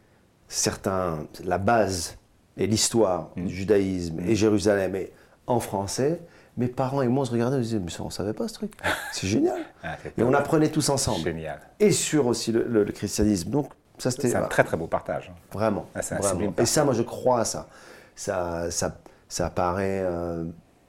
certains, 0.47 1.25
la 1.43 1.58
base 1.60 2.17
et 2.58 2.65
l'histoire 2.67 3.30
Mm. 3.36 3.45
du 3.45 3.54
judaïsme 3.56 4.19
et 4.21 4.36
Jérusalem 4.36 4.95
et 4.95 5.12
en 5.47 5.60
français. 5.60 6.19
Mes 6.59 6.67
parents 6.67 7.01
et 7.01 7.07
moi, 7.07 7.23
on 7.23 7.25
se 7.25 7.31
regardait, 7.31 7.55
on 7.55 7.59
se 7.59 7.63
disait, 7.63 7.79
mais 7.79 7.89
ça, 7.89 8.03
on 8.03 8.09
savait 8.11 8.33
pas 8.33 8.47
ce 8.47 8.53
truc. 8.53 8.73
C'est 9.13 9.27
génial. 9.27 9.59
Ah, 9.83 9.95
Et 10.17 10.21
on 10.23 10.33
apprenait 10.33 10.69
tous 10.69 10.89
ensemble. 10.89 11.23
Génial. 11.23 11.59
Et 11.79 11.91
sur 11.91 12.27
aussi 12.27 12.51
le, 12.51 12.63
le- 12.67 12.83
le 12.83 12.91
christianisme. 12.91 13.49
Donc, 13.49 13.71
ça, 13.97 14.11
c'était 14.11 14.29
C'est 14.29 14.35
un 14.35 14.43
très 14.43 14.63
très 14.63 14.77
beau 14.77 14.85
partage. 14.87 15.31
vraiment. 15.53 15.87
Ah, 15.95 16.01
c'est 16.01 16.15
un 16.15 16.17
vraiment. 16.19 16.33
sublime 16.33 16.53
Et 16.57 16.65
ça, 16.65 16.83
moi, 16.83 16.93
je 16.93 17.01
crois 17.01 17.39
à 17.41 17.45
ça. 17.45 17.67
Ça, 18.15 18.69
ça, 18.71 18.97
ça 19.29 19.49
paraît, 19.49 20.01
euh, 20.03 20.43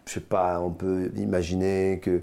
je 0.06 0.14
sais 0.14 0.20
pas, 0.20 0.60
on 0.60 0.70
peut 0.70 1.10
imaginer 1.16 2.00
que 2.02 2.20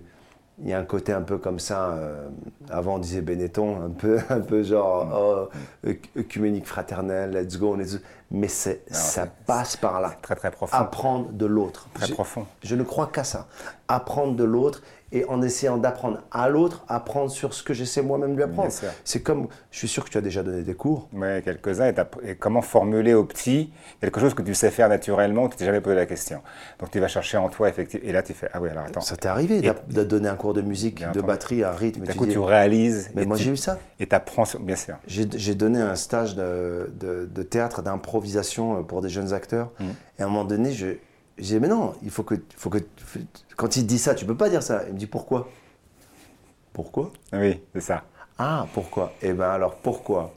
il 0.60 0.70
y 0.70 0.74
a 0.74 0.80
un 0.80 0.86
côté 0.86 1.14
un 1.14 1.22
peu 1.22 1.38
comme 1.38 1.60
ça. 1.60 1.90
euh, 1.92 2.28
avant, 2.70 2.96
on 2.96 3.00
disait 3.00 3.22
Benetton, 3.22 3.82
un 3.86 3.90
peu, 3.92 4.20
un 4.30 4.40
peu 4.42 4.64
genre 4.64 5.50
oh, 5.86 5.88
œc- 5.88 6.10
œcuménique 6.18 6.66
fraternel, 6.66 7.32
let's 7.32 7.58
go. 7.58 7.78
let's- 7.78 8.00
Mais 8.30 8.48
c'est, 8.50 8.82
ça 8.92 9.26
passe 9.46 9.78
par 9.78 10.02
là. 10.02 10.14
Très 10.22 10.36
très 10.36 10.52
profond. 10.52 10.76
Apprendre 10.76 11.32
de 11.32 11.46
l'autre. 11.46 11.88
Très 11.94 12.08
Je- 12.08 12.14
profond. 12.14 12.46
je 12.64 12.76
ne 12.76 12.84
crois 12.84 13.08
qu'à 13.08 13.24
ça. 13.24 13.48
Apprendre 13.88 14.36
de 14.36 14.44
l'autre 14.44 14.82
et 15.14 15.24
en 15.30 15.42
essayant 15.42 15.78
d'apprendre 15.78 16.20
à 16.34 16.50
l'autre, 16.50 16.84
apprendre 16.90 17.32
sur 17.32 17.54
ce 17.54 17.64
que 17.64 17.74
j'essaie 17.74 18.02
moi-même 18.02 18.32
de 18.32 18.36
lui 18.36 18.44
apprendre. 18.44 18.70
C'est 19.06 19.22
comme, 19.22 19.48
je 19.72 19.78
suis 19.78 19.88
sûr 19.88 20.04
que 20.04 20.10
tu 20.10 20.18
as 20.18 20.22
déjà 20.22 20.44
donné 20.44 20.64
des 20.64 20.74
cours. 20.74 21.08
Oui, 21.14 21.42
quelques-uns. 21.42 21.94
Et, 22.24 22.36
comment 22.36 22.62
formuler 22.62 23.14
au 23.14 23.24
petit 23.24 23.72
quelque 24.02 24.20
chose 24.20 24.34
que 24.34 24.42
tu 24.42 24.54
sais 24.54 24.70
faire 24.70 24.90
naturellement, 24.90 25.48
que 25.48 25.54
tu 25.54 25.60
t'es 25.60 25.66
jamais 25.66 25.80
posé 25.80 25.96
la 25.96 26.06
question. 26.06 26.42
Donc 26.80 26.92
tu 26.92 27.00
vas 27.00 27.08
chercher 27.08 27.38
en 27.38 27.48
toi, 27.48 27.70
effectivement. 27.70 28.06
Et 28.10 28.12
là, 28.12 28.22
tu 28.22 28.34
fais 28.34 28.50
Ah 28.52 28.60
oui, 28.60 28.68
alors 28.68 28.84
attends. 28.84 29.00
Ça 29.00 29.16
t'est 29.16 29.30
arrivé 29.30 29.66
Et- 29.66 29.94
de 29.94 30.04
donner 30.04 30.28
un 30.28 30.36
cours 30.36 30.54
de 30.54 30.62
musique, 30.62 31.10
de 31.14 31.22
batterie, 31.22 31.64
un 31.64 31.72
rythme. 31.72 32.04
D'un 32.06 32.14
coup, 32.14 32.26
dis- 32.26 32.34
tu 32.34 32.40
réalises. 32.40 33.10
Mais 33.16 33.24
moi 33.26 33.38
j'ai 33.38 33.52
eu 33.52 33.58
ça. 33.58 33.80
Et 34.02 34.08
tu 34.08 34.14
apprends, 34.14 34.44
bien 34.60 34.76
sûr. 34.76 34.96
J'ai 35.08 35.56
donné 35.56 35.80
un 35.80 35.96
stage 35.96 36.36
de, 36.36 36.92
de- 37.00 37.30
de 37.34 37.44
théâtre, 37.44 37.82
d'improvisation 37.82 38.17
euh, 38.24 38.82
pour 38.84 39.02
des 39.02 39.10
jeunes 39.10 39.34
acteurs. 39.34 39.72
Mmh. 39.80 39.86
Et 40.20 40.22
à 40.22 40.26
un 40.26 40.30
moment 40.30 40.46
donné, 40.46 40.72
je, 40.72 40.88
je 41.38 41.44
disais, 41.44 41.60
mais 41.60 41.68
non, 41.68 41.94
il 42.04 42.10
faut 42.10 42.24
que, 42.24 42.36
faut 42.56 42.70
que. 42.70 42.80
Quand 43.56 43.78
il 43.78 43.86
dit 43.86 44.00
ça, 44.00 44.16
tu 44.16 44.26
peux 44.26 44.38
pas 44.38 44.50
dire 44.50 44.64
ça. 44.64 44.84
Il 44.88 44.94
me 44.94 45.00
dit, 45.00 45.08
pourquoi? 45.08 45.50
Pourquoi? 46.74 47.12
Oui, 47.34 47.62
c'est 47.74 47.82
ça. 47.82 48.04
Ah, 48.40 48.68
pourquoi? 48.74 49.14
Eh 49.22 49.34
bien 49.34 49.50
alors, 49.50 49.76
pourquoi? 49.78 50.36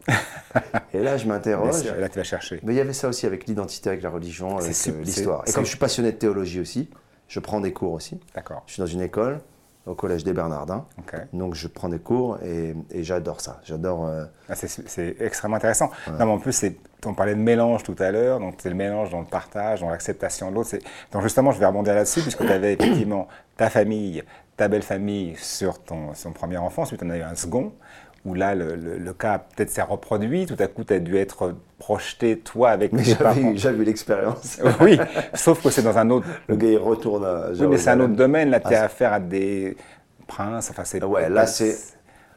Et 0.94 1.00
là, 1.00 1.18
je 1.18 1.26
m'interroge. 1.26 1.84
Et 1.84 2.00
là, 2.00 2.08
tu 2.08 2.18
vas 2.18 2.24
chercher. 2.24 2.58
Mais 2.62 2.72
il 2.72 2.76
y 2.76 2.80
avait 2.80 2.94
ça 2.94 3.08
aussi 3.08 3.26
avec 3.26 3.46
l'identité, 3.46 3.90
avec 3.90 4.02
la 4.02 4.08
religion, 4.08 4.56
avec 4.56 4.74
euh, 4.88 5.02
l'histoire. 5.02 5.44
Et 5.46 5.52
comme 5.52 5.64
je 5.64 5.70
suis 5.70 5.78
passionné 5.78 6.12
de 6.12 6.16
théologie 6.16 6.60
aussi, 6.60 6.88
je 7.28 7.40
prends 7.40 7.60
des 7.60 7.72
cours 7.72 7.92
aussi. 7.92 8.18
D'accord. 8.34 8.62
Je 8.66 8.72
suis 8.72 8.80
dans 8.80 8.86
une 8.86 9.02
école, 9.02 9.40
au 9.86 9.94
collège 9.94 10.24
des 10.24 10.32
Bernardins. 10.32 10.84
Donc 11.32 11.54
je 11.54 11.66
prends 11.68 11.88
des 11.88 11.98
cours 11.98 12.38
et, 12.42 12.74
et 12.90 13.02
j'adore 13.02 13.40
ça. 13.40 13.60
J'adore. 13.64 14.06
euh, 14.06 14.24
Ah, 14.48 14.54
c'est, 14.54 15.16
extrêmement 15.20 15.56
intéressant. 15.56 15.90
Non, 16.06 16.26
mais 16.26 16.32
en 16.32 16.38
plus, 16.38 16.64
on 17.06 17.14
parlait 17.14 17.34
de 17.34 17.40
mélange 17.40 17.82
tout 17.82 17.96
à 17.98 18.10
l'heure, 18.10 18.40
donc 18.40 18.54
c'est 18.58 18.68
le 18.68 18.74
mélange 18.74 19.10
dans 19.10 19.20
le 19.20 19.26
partage, 19.26 19.80
dans 19.80 19.88
l'acceptation 19.88 20.50
de 20.50 20.56
l'autre. 20.56 20.76
Donc 21.12 21.22
justement, 21.22 21.50
je 21.50 21.58
vais 21.58 21.66
rebondir 21.66 21.94
là-dessus, 21.94 22.20
puisque 22.20 22.44
tu 22.44 22.52
avais 22.52 22.74
effectivement 22.74 23.26
ta 23.56 23.70
famille, 23.70 24.22
ta 24.56 24.68
belle 24.68 24.82
famille 24.82 25.34
sur 25.36 25.82
ton, 25.82 26.12
son 26.14 26.32
premier 26.32 26.58
enfant, 26.58 26.82
ensuite 26.82 27.00
tu 27.00 27.06
en 27.06 27.10
as 27.10 27.16
eu 27.16 27.22
un 27.22 27.34
second, 27.34 27.72
où 28.24 28.34
là, 28.34 28.54
le, 28.54 28.76
le- 28.76 28.98
le 28.98 29.12
cas 29.14 29.38
peut-être 29.38 29.70
s'est 29.70 29.82
reproduit, 29.82 30.46
tout 30.46 30.56
à 30.58 30.66
coup, 30.66 30.84
tu 30.84 30.92
as 30.92 30.98
dû 30.98 31.16
être 31.16 31.54
projeté, 31.78 32.38
toi, 32.38 32.70
avec 32.70 32.92
Mais 32.92 33.02
j'avais 33.56 33.78
eu 33.78 33.84
l'expérience. 33.84 34.60
oui, 34.80 34.98
sauf 35.34 35.62
que 35.62 35.70
c'est 35.70 35.82
dans 35.82 35.96
un 35.96 36.10
autre... 36.10 36.26
Le 36.48 36.56
gars 36.56 36.68
il 36.68 36.76
retourne 36.78 37.24
à 37.24 37.48
Oui, 37.58 37.66
mais 37.68 37.78
c'est 37.78 37.90
un 37.90 38.00
autre 38.00 38.14
domaine, 38.14 38.50
là, 38.50 38.60
tu 38.60 38.74
Ah, 38.74 38.82
as 38.82 38.84
affaire 38.84 39.12
à 39.14 39.20
des 39.20 39.76
princes, 40.26 40.70
enfin 40.70 40.84
c'est... 40.84 41.02
Ouais, 41.02 41.28
là 41.30 41.46
c'est. 41.46 41.76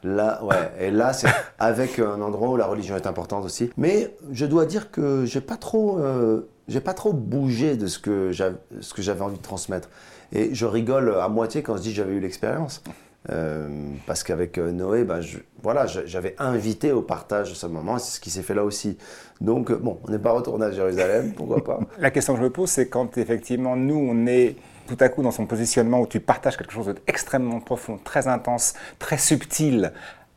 Là, 0.02 0.42
ouais, 0.44 0.70
et 0.80 0.90
là 0.90 1.12
c'est 1.14 1.28
avec 1.58 1.98
un 1.98 2.20
endroit 2.20 2.50
où 2.50 2.56
la 2.56 2.66
religion 2.66 2.94
est 2.96 3.06
importante 3.06 3.44
aussi. 3.44 3.70
Mais 3.78 4.14
je 4.32 4.44
dois 4.44 4.66
dire 4.66 4.90
que 4.90 5.24
j'ai 5.24 5.40
pas 5.40 5.56
trop, 5.56 5.98
euh, 5.98 6.46
j'ai 6.68 6.80
pas 6.80 6.92
trop 6.92 7.12
bougé 7.14 7.76
de 7.76 7.86
ce 7.86 7.98
que 7.98 8.30
j'avais, 8.30 9.20
envie 9.22 9.38
de 9.38 9.42
transmettre. 9.42 9.88
Et 10.32 10.54
je 10.54 10.66
rigole 10.66 11.14
à 11.20 11.28
moitié 11.28 11.62
quand 11.62 11.76
je 11.76 11.82
dis 11.82 11.94
j'avais 11.94 12.12
eu 12.14 12.20
l'expérience, 12.20 12.82
Euh, 13.30 13.68
parce 14.06 14.22
qu'avec 14.22 14.58
euh, 14.58 14.70
Noé, 14.70 15.06
je- 15.20 15.38
voilà, 15.62 15.86
j'avais 15.86 16.34
invité 16.38 16.92
au 16.92 17.00
partage 17.00 17.50
de 17.50 17.54
ce 17.54 17.66
moment. 17.66 17.98
C'est 17.98 18.16
ce 18.16 18.20
qui 18.20 18.28
s'est 18.30 18.42
fait 18.42 18.52
là 18.54 18.64
aussi. 18.64 18.98
Donc 19.40 19.70
euh, 19.70 19.76
bon, 19.76 19.98
on 20.06 20.10
n'est 20.10 20.18
pas 20.18 20.32
retourné 20.32 20.66
à 20.66 20.70
Jérusalem, 20.72 21.32
pourquoi 21.34 21.64
pas 21.64 21.80
La 21.98 22.10
question 22.10 22.34
que 22.34 22.40
je 22.40 22.44
me 22.44 22.50
pose, 22.50 22.68
c'est 22.70 22.88
quand 22.88 23.16
effectivement 23.16 23.76
nous, 23.76 23.96
on 23.96 24.26
est 24.26 24.56
tout 24.86 24.98
à 25.00 25.08
coup 25.08 25.22
dans 25.22 25.30
son 25.30 25.46
positionnement 25.46 26.00
où 26.00 26.06
tu 26.06 26.20
partages 26.20 26.58
quelque 26.58 26.72
chose 26.72 26.94
d'extrêmement 27.06 27.60
profond, 27.60 27.98
très 28.02 28.28
intense, 28.28 28.74
très 28.98 29.16
subtil 29.16 29.92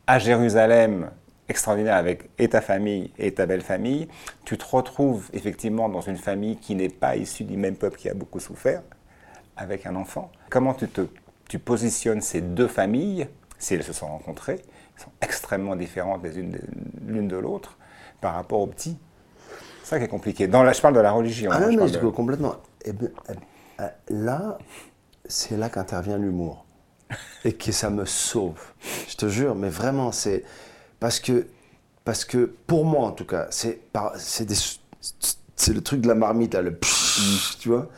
à 0.06 0.18
Jérusalem, 0.18 1.10
extraordinaire 1.50 1.96
avec 1.96 2.30
et 2.38 2.48
ta 2.48 2.62
famille 2.62 3.10
et 3.18 3.34
ta 3.34 3.44
belle 3.44 3.60
famille, 3.60 4.08
tu 4.46 4.56
te 4.56 4.64
retrouves 4.64 5.28
effectivement 5.34 5.90
dans 5.90 6.00
une 6.00 6.16
famille 6.16 6.56
qui 6.56 6.74
n'est 6.74 6.88
pas 6.88 7.16
issue 7.16 7.44
du 7.44 7.58
même 7.58 7.76
peuple 7.76 7.98
qui 7.98 8.08
a 8.08 8.14
beaucoup 8.14 8.40
souffert, 8.40 8.80
avec 9.58 9.84
un 9.84 9.94
enfant. 9.96 10.32
Comment 10.48 10.72
tu 10.72 10.88
te 10.88 11.02
tu 11.48 11.58
positionnes 11.58 12.20
ces 12.20 12.40
deux 12.40 12.68
familles, 12.68 13.28
si 13.58 13.74
elles 13.74 13.82
se 13.84 13.92
sont 13.92 14.06
rencontrées, 14.06 14.60
elles 14.96 15.02
sont 15.02 15.12
extrêmement 15.20 15.76
différentes 15.76 16.22
les 16.22 16.38
unes 16.38 16.58
l'une 17.06 17.28
de 17.28 17.36
l'autre 17.36 17.76
par 18.20 18.34
rapport 18.34 18.60
aux 18.60 18.66
petits. 18.66 18.98
C'est 19.82 19.90
ça 19.90 19.98
qui 19.98 20.04
est 20.04 20.08
compliqué. 20.08 20.46
Dans 20.48 20.62
la, 20.62 20.72
je 20.72 20.80
parle 20.80 20.94
de 20.94 21.00
la 21.00 21.12
religion. 21.12 21.50
Ah 21.52 21.56
hein, 21.56 21.70
non, 21.72 21.84
mais 21.84 21.88
je 21.88 21.98
de- 21.98 22.08
complètement. 22.08 22.56
Eh 22.84 22.92
ben, 22.92 23.10
euh, 23.30 23.34
euh, 23.80 23.88
là, 24.10 24.58
c'est 25.26 25.56
là 25.56 25.68
qu'intervient 25.70 26.18
l'humour. 26.18 26.64
Et 27.44 27.54
que 27.54 27.72
ça 27.72 27.88
me 27.88 28.04
sauve. 28.04 28.60
Je 29.08 29.16
te 29.16 29.28
jure, 29.28 29.54
mais 29.54 29.70
vraiment, 29.70 30.12
c'est. 30.12 30.44
Parce 31.00 31.20
que, 31.20 31.46
parce 32.04 32.26
que, 32.26 32.52
pour 32.66 32.84
moi 32.84 33.06
en 33.06 33.12
tout 33.12 33.24
cas, 33.24 33.46
c'est 33.50 33.80
par- 33.92 34.12
c'est 34.16 34.44
des- 34.44 34.54
c'est 35.56 35.72
le 35.72 35.80
truc 35.80 36.02
de 36.02 36.08
la 36.08 36.14
marmite, 36.14 36.52
là, 36.52 36.60
le 36.60 36.74
pfff, 36.74 37.56
tu 37.60 37.70
vois. 37.70 37.88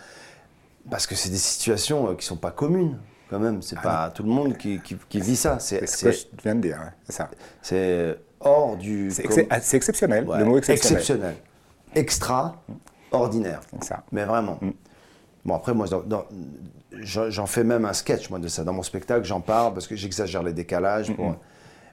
Parce 0.90 1.06
que 1.08 1.16
c'est 1.16 1.30
des 1.30 1.38
situations 1.38 2.10
euh, 2.10 2.14
qui 2.14 2.24
sont 2.24 2.36
pas 2.36 2.52
communes, 2.52 2.98
quand 3.30 3.38
même. 3.38 3.62
C'est 3.62 3.80
pas 3.80 4.10
tout 4.10 4.22
le 4.24 4.28
monde 4.30 4.56
qui, 4.58 4.80
qui- 4.80 4.96
qui 5.08 5.20
vit 5.20 5.36
ça. 5.36 5.58
C'est 5.60 5.80
Ah 5.82 5.86
ce 5.86 6.04
que 6.04 6.10
je 6.12 6.18
viens 6.42 6.54
de 6.56 6.60
dire, 6.60 6.76
ouais, 6.78 6.92
c'est 7.04 7.12
ça. 7.12 7.30
c'est 7.62 8.16
hors 8.40 8.76
du. 8.76 9.10
C'est 9.10 9.24
ex- 9.24 9.36
ah, 9.48 9.58
exceptionnel, 9.72 10.26
Ouais, 10.28 10.38
le 10.40 10.44
mot 10.44 10.58
exceptionnel. 10.58 10.98
exceptionnel. 11.00 11.34
Extraordinaire. 11.94 13.60
Ça. 13.82 14.02
Mais 14.12 14.24
vraiment. 14.24 14.58
Bon, 15.44 15.54
après, 15.54 15.72
moi, 15.74 15.86
j'en 16.92 17.46
fais 17.46 17.64
même 17.64 17.84
un 17.84 17.92
sketch, 17.92 18.30
moi, 18.30 18.38
de 18.38 18.48
ça. 18.48 18.62
Dans 18.64 18.72
mon 18.72 18.82
spectacle, 18.82 19.24
j'en 19.24 19.40
parle 19.40 19.72
parce 19.72 19.86
que 19.86 19.96
j'exagère 19.96 20.42
les 20.42 20.52
décalages. 20.52 21.14
pour- 21.14 21.36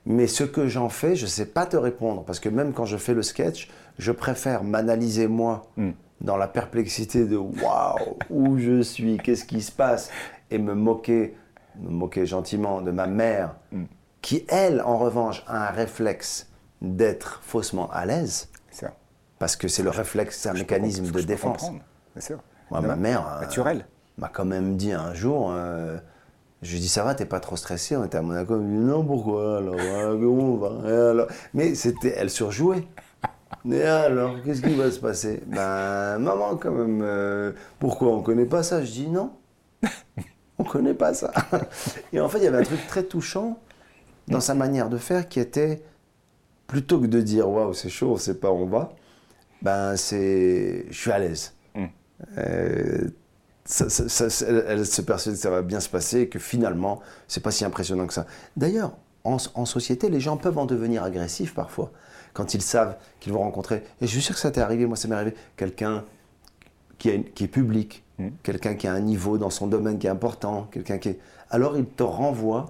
Mais 0.10 0.28
ce 0.28 0.46
que 0.46 0.68
j'en 0.68 0.88
fais, 0.88 1.16
je 1.18 1.24
ne 1.26 1.30
sais 1.30 1.46
pas 1.46 1.66
te 1.66 1.76
répondre. 1.76 2.24
Parce 2.24 2.40
que 2.40 2.48
même 2.50 2.72
quand 2.74 2.86
je 2.86 2.96
fais 2.98 3.14
le 3.14 3.22
sketch, 3.24 3.68
je 4.00 4.12
préfère 4.14 4.64
m'analyser 4.64 5.28
moi 5.28 5.68
dans 6.22 6.38
la 6.38 6.48
perplexité 6.48 7.26
de 7.26 7.36
waouh, 7.38 8.18
où 8.30 8.58
je 8.58 8.82
suis, 8.82 9.18
qu'est-ce 9.18 9.44
qui 9.46 9.62
se 9.62 9.72
passe, 9.72 10.10
et 10.52 10.58
me 10.58 10.74
moquer, 10.74 11.36
me 11.80 11.90
moquer 11.90 12.26
gentiment 12.26 12.82
de 12.82 12.92
ma 12.92 13.08
mère, 13.08 13.56
qui, 14.22 14.46
elle, 14.50 14.82
en 14.82 14.98
revanche, 14.98 15.44
a 15.48 15.68
un 15.70 15.72
réflexe 15.72 16.50
d'être 16.82 17.40
faussement 17.44 17.90
à 17.92 18.06
l'aise. 18.06 18.50
Ça. 18.72 18.94
Parce 19.40 19.56
que 19.56 19.68
c'est 19.68 19.84
le 19.84 19.90
réflexe, 19.90 20.38
c'est 20.40 20.50
un 20.50 20.54
Je 20.56 20.60
mécanisme 20.60 21.10
de 21.12 21.22
défense. 21.22 21.62
comprendre, 21.62 21.84
Bien 22.16 22.22
sûr. 22.22 22.40
Moi, 22.72 22.82
Non, 22.82 22.88
ma 22.88 22.96
mère 22.96 23.28
euh, 23.38 23.42
Naturel. 23.42 23.86
m'a 24.18 24.28
quand 24.30 24.46
même 24.46 24.76
dit 24.78 24.92
un 24.92 25.14
jour, 25.14 25.52
euh, 25.54 25.98
je 26.62 26.72
lui 26.72 26.78
ai 26.78 26.82
dit 26.82 26.90
ça 26.90 27.04
va, 27.04 27.16
t'es 27.16 27.26
pas 27.26 27.40
trop 27.40 27.56
stressé, 27.56 27.96
on 27.96 28.04
était 28.04 28.18
à 28.18 28.22
Monaco, 28.22 28.56
elle 28.56 28.62
me 28.62 28.80
dit 28.80 28.86
non 28.86 29.06
pourquoi 29.06 29.58
alors, 29.60 29.76
Ah, 29.80 30.10
comment 30.20 30.44
on 30.44 30.58
va 30.58 30.90
Et 30.90 30.94
alors 31.12 31.28
Mais 31.54 31.76
c'était, 31.76 32.14
elle 32.18 32.30
surjouait. 32.30 32.88
Mais 33.64 33.84
alors, 33.84 34.36
qu'est-ce 34.44 34.62
qui 34.62 34.76
va 34.76 34.92
se 34.92 35.00
passer? 35.00 35.42
Ben 35.48 36.18
maman 36.20 36.58
quand 36.58 36.72
même, 36.72 37.02
euh, 37.02 37.54
pourquoi 37.80 38.10
on 38.10 38.22
connaît 38.22 38.46
pas 38.46 38.64
ça? 38.64 38.84
Je 38.84 38.92
dis 38.92 39.08
non, 39.08 39.32
on 40.60 40.64
connaît 40.64 40.94
pas 40.94 41.14
ça. 41.14 41.32
Et 42.14 42.20
en 42.20 42.30
fait, 42.30 42.40
il 42.40 42.44
y 42.46 42.48
avait 42.48 42.58
un 42.60 42.64
truc 42.64 42.86
très 42.88 43.04
touchant 43.04 43.60
dans 44.28 44.42
sa 44.42 44.54
manière 44.56 44.90
de 44.90 44.98
faire 44.98 45.28
qui 45.30 45.40
était 45.40 45.82
plutôt 46.68 47.00
que 47.00 47.06
de 47.08 47.22
dire 47.22 47.50
waouh 47.50 47.74
c'est 47.74 47.90
chaud, 47.90 48.12
on 48.12 48.18
sait 48.18 48.36
pas 48.36 48.52
où 48.52 48.56
on 48.58 48.66
va, 48.66 48.94
ben 49.62 49.96
c'est, 49.96 50.86
je 50.90 50.98
suis 50.98 51.12
à 51.12 51.20
l'aise. 51.20 51.54
Mm. 51.76 51.86
Euh, 52.40 53.08
ça- 53.66 53.90
ça- 53.90 54.10
ça- 54.10 54.30
ça- 54.30 54.46
elle, 54.48 54.66
elle 54.68 54.86
se 54.86 55.02
persuade 55.02 55.36
que 55.36 55.40
ça 55.42 55.50
va 55.50 55.62
bien 55.62 55.80
se 55.80 55.90
passer 55.90 56.22
et 56.22 56.30
que 56.30 56.40
finalement, 56.40 57.02
c'est 57.28 57.42
pas 57.44 57.52
si 57.52 57.64
impressionnant 57.66 58.08
que 58.08 58.14
ça. 58.14 58.26
D'ailleurs, 58.58 58.94
en, 59.24 59.38
en 59.56 59.66
société, 59.66 60.10
les 60.10 60.20
gens 60.20 60.38
peuvent 60.38 60.58
en 60.58 60.66
devenir 60.66 61.04
agressifs 61.04 61.54
parfois 61.54 61.92
quand 62.34 62.54
ils 62.54 62.62
savent 62.62 62.98
qu'ils 63.20 63.34
vont 63.34 63.40
rencontrer. 63.40 63.84
Et 64.02 64.08
je 64.08 64.12
suis 64.12 64.22
sûr 64.22 64.36
que 64.36 64.42
ça 64.42 64.52
t'est 64.52 64.62
arrivé, 64.62 64.86
moi 64.86 64.96
ça 64.96 65.08
m'est 65.08 65.16
arrivé, 65.16 65.34
quelqu'un 65.56 66.04
qui, 66.98 67.24
qui 67.24 67.44
est 67.46 67.48
public, 67.48 68.04
Mm. 68.20 68.30
quelqu'un 68.42 68.74
qui 68.74 68.88
a 68.88 68.94
un 68.94 69.00
niveau 69.00 69.38
dans 69.38 69.52
son 69.52 69.68
domaine 69.68 70.00
qui 70.00 70.08
est 70.08 70.10
important, 70.10 70.68
quelqu'un 70.72 70.98
qui 70.98 71.10
est... 71.10 71.20
Alors 71.52 71.78
il 71.78 71.86
te 71.86 72.02
renvoie, 72.02 72.66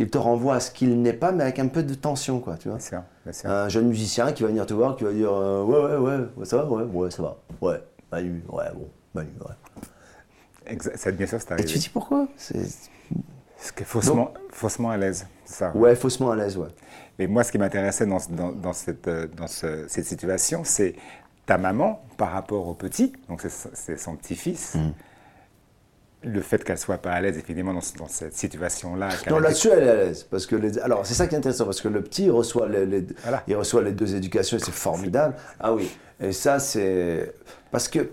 il 0.00 0.08
te 0.10 0.18
renvoie 0.18 0.54
à 0.56 0.60
ce 0.60 0.70
qu'il 0.70 1.00
n'est 1.02 1.12
pas, 1.12 1.30
mais 1.30 1.44
avec 1.44 1.58
un 1.60 1.68
peu 1.68 1.82
de 1.84 1.94
tension, 1.94 2.40
quoi, 2.40 2.56
tu 2.56 2.68
vois. 2.68 2.78
Bien 2.78 2.84
sûr, 2.86 3.02
bien 3.24 3.32
sûr. 3.32 3.48
Un 3.50 3.68
jeune 3.68 3.86
musicien 3.88 4.32
qui 4.32 4.42
va 4.42 4.48
venir 4.48 4.66
te 4.66 4.74
voir, 4.74 4.96
qui 4.96 5.04
va 5.04 5.12
dire 5.12 5.30
euh, 5.32 5.62
ouais, 5.62 5.78
ouais, 5.84 5.96
ouais, 6.18 6.26
ouais, 6.36 6.44
ça 6.44 6.56
va, 6.56 6.64
ouais, 6.66 6.82
ouais, 6.82 7.10
ça 7.10 7.22
va, 7.22 7.36
ouais. 7.60 7.80
Manu, 8.10 8.42
ouais, 8.48 8.64
bon, 8.74 8.88
Manu, 9.14 9.30
ouais. 9.40 10.74
Exa- 10.74 10.96
ça, 10.96 11.10
bien 11.12 11.26
sûr, 11.26 11.38
c'est 11.40 11.50
Et 11.50 11.52
arrivé. 11.52 11.68
tu 11.68 11.78
dis 11.78 11.88
pourquoi? 11.90 12.26
C'est- 12.36 12.88
Parce 13.56 13.72
que 13.72 13.84
faussement, 13.84 14.32
faussement 14.50 14.90
à 14.90 14.96
l'aise, 14.96 15.26
ça. 15.44 15.70
Ouais, 15.76 15.94
faussement 15.94 16.30
à 16.30 16.36
l'aise, 16.36 16.56
ouais. 16.56 16.68
Mais 17.18 17.26
moi, 17.26 17.44
ce 17.44 17.52
qui 17.52 17.58
m'intéressait 17.58 18.06
dans, 18.06 18.18
ce- 18.18 18.30
dans, 18.32 18.52
dans 18.52 18.72
cette, 18.72 19.06
euh, 19.06 19.26
dans 19.36 19.46
ce- 19.46 19.86
cette 19.86 20.06
situation, 20.06 20.62
c'est 20.64 20.94
ta 21.50 21.58
maman 21.58 22.00
par 22.16 22.30
rapport 22.30 22.68
au 22.68 22.74
petit, 22.74 23.12
donc 23.28 23.42
c'est 23.74 23.96
son 23.98 24.14
petit-fils. 24.14 24.76
Mm. 24.76 24.92
Le 26.22 26.40
fait 26.42 26.62
qu'elle 26.62 26.78
soit 26.78 26.98
pas 26.98 27.10
à 27.10 27.20
l'aise, 27.20 27.36
évidemment, 27.38 27.72
dans, 27.74 27.80
dans 27.98 28.06
cette 28.06 28.34
situation-là. 28.36 29.08
Non, 29.28 29.40
là-dessus, 29.40 29.68
elle 29.72 29.82
est 29.82 29.88
à 29.90 29.94
l'aise. 29.96 30.22
Parce 30.30 30.46
que 30.46 30.54
les- 30.54 30.78
Alors, 30.78 31.04
c'est 31.04 31.14
ça 31.14 31.26
qui 31.26 31.34
est 31.34 31.38
intéressant, 31.38 31.64
parce 31.64 31.80
que 31.80 31.88
le 31.88 32.02
petit, 32.04 32.26
il 32.26 32.30
reçoit 32.30 32.68
les, 32.68 32.86
les- 32.86 33.04
Voilà. 33.22 33.42
il 33.48 33.56
reçoit 33.56 33.82
les 33.82 33.90
deux 33.90 34.14
éducations, 34.14 34.58
et 34.58 34.60
c'est 34.60 34.70
formidable. 34.70 35.34
Ah 35.58 35.72
oui, 35.74 35.90
et 36.20 36.30
ça, 36.30 36.60
c'est... 36.60 37.34
Parce 37.72 37.88
que... 37.88 38.10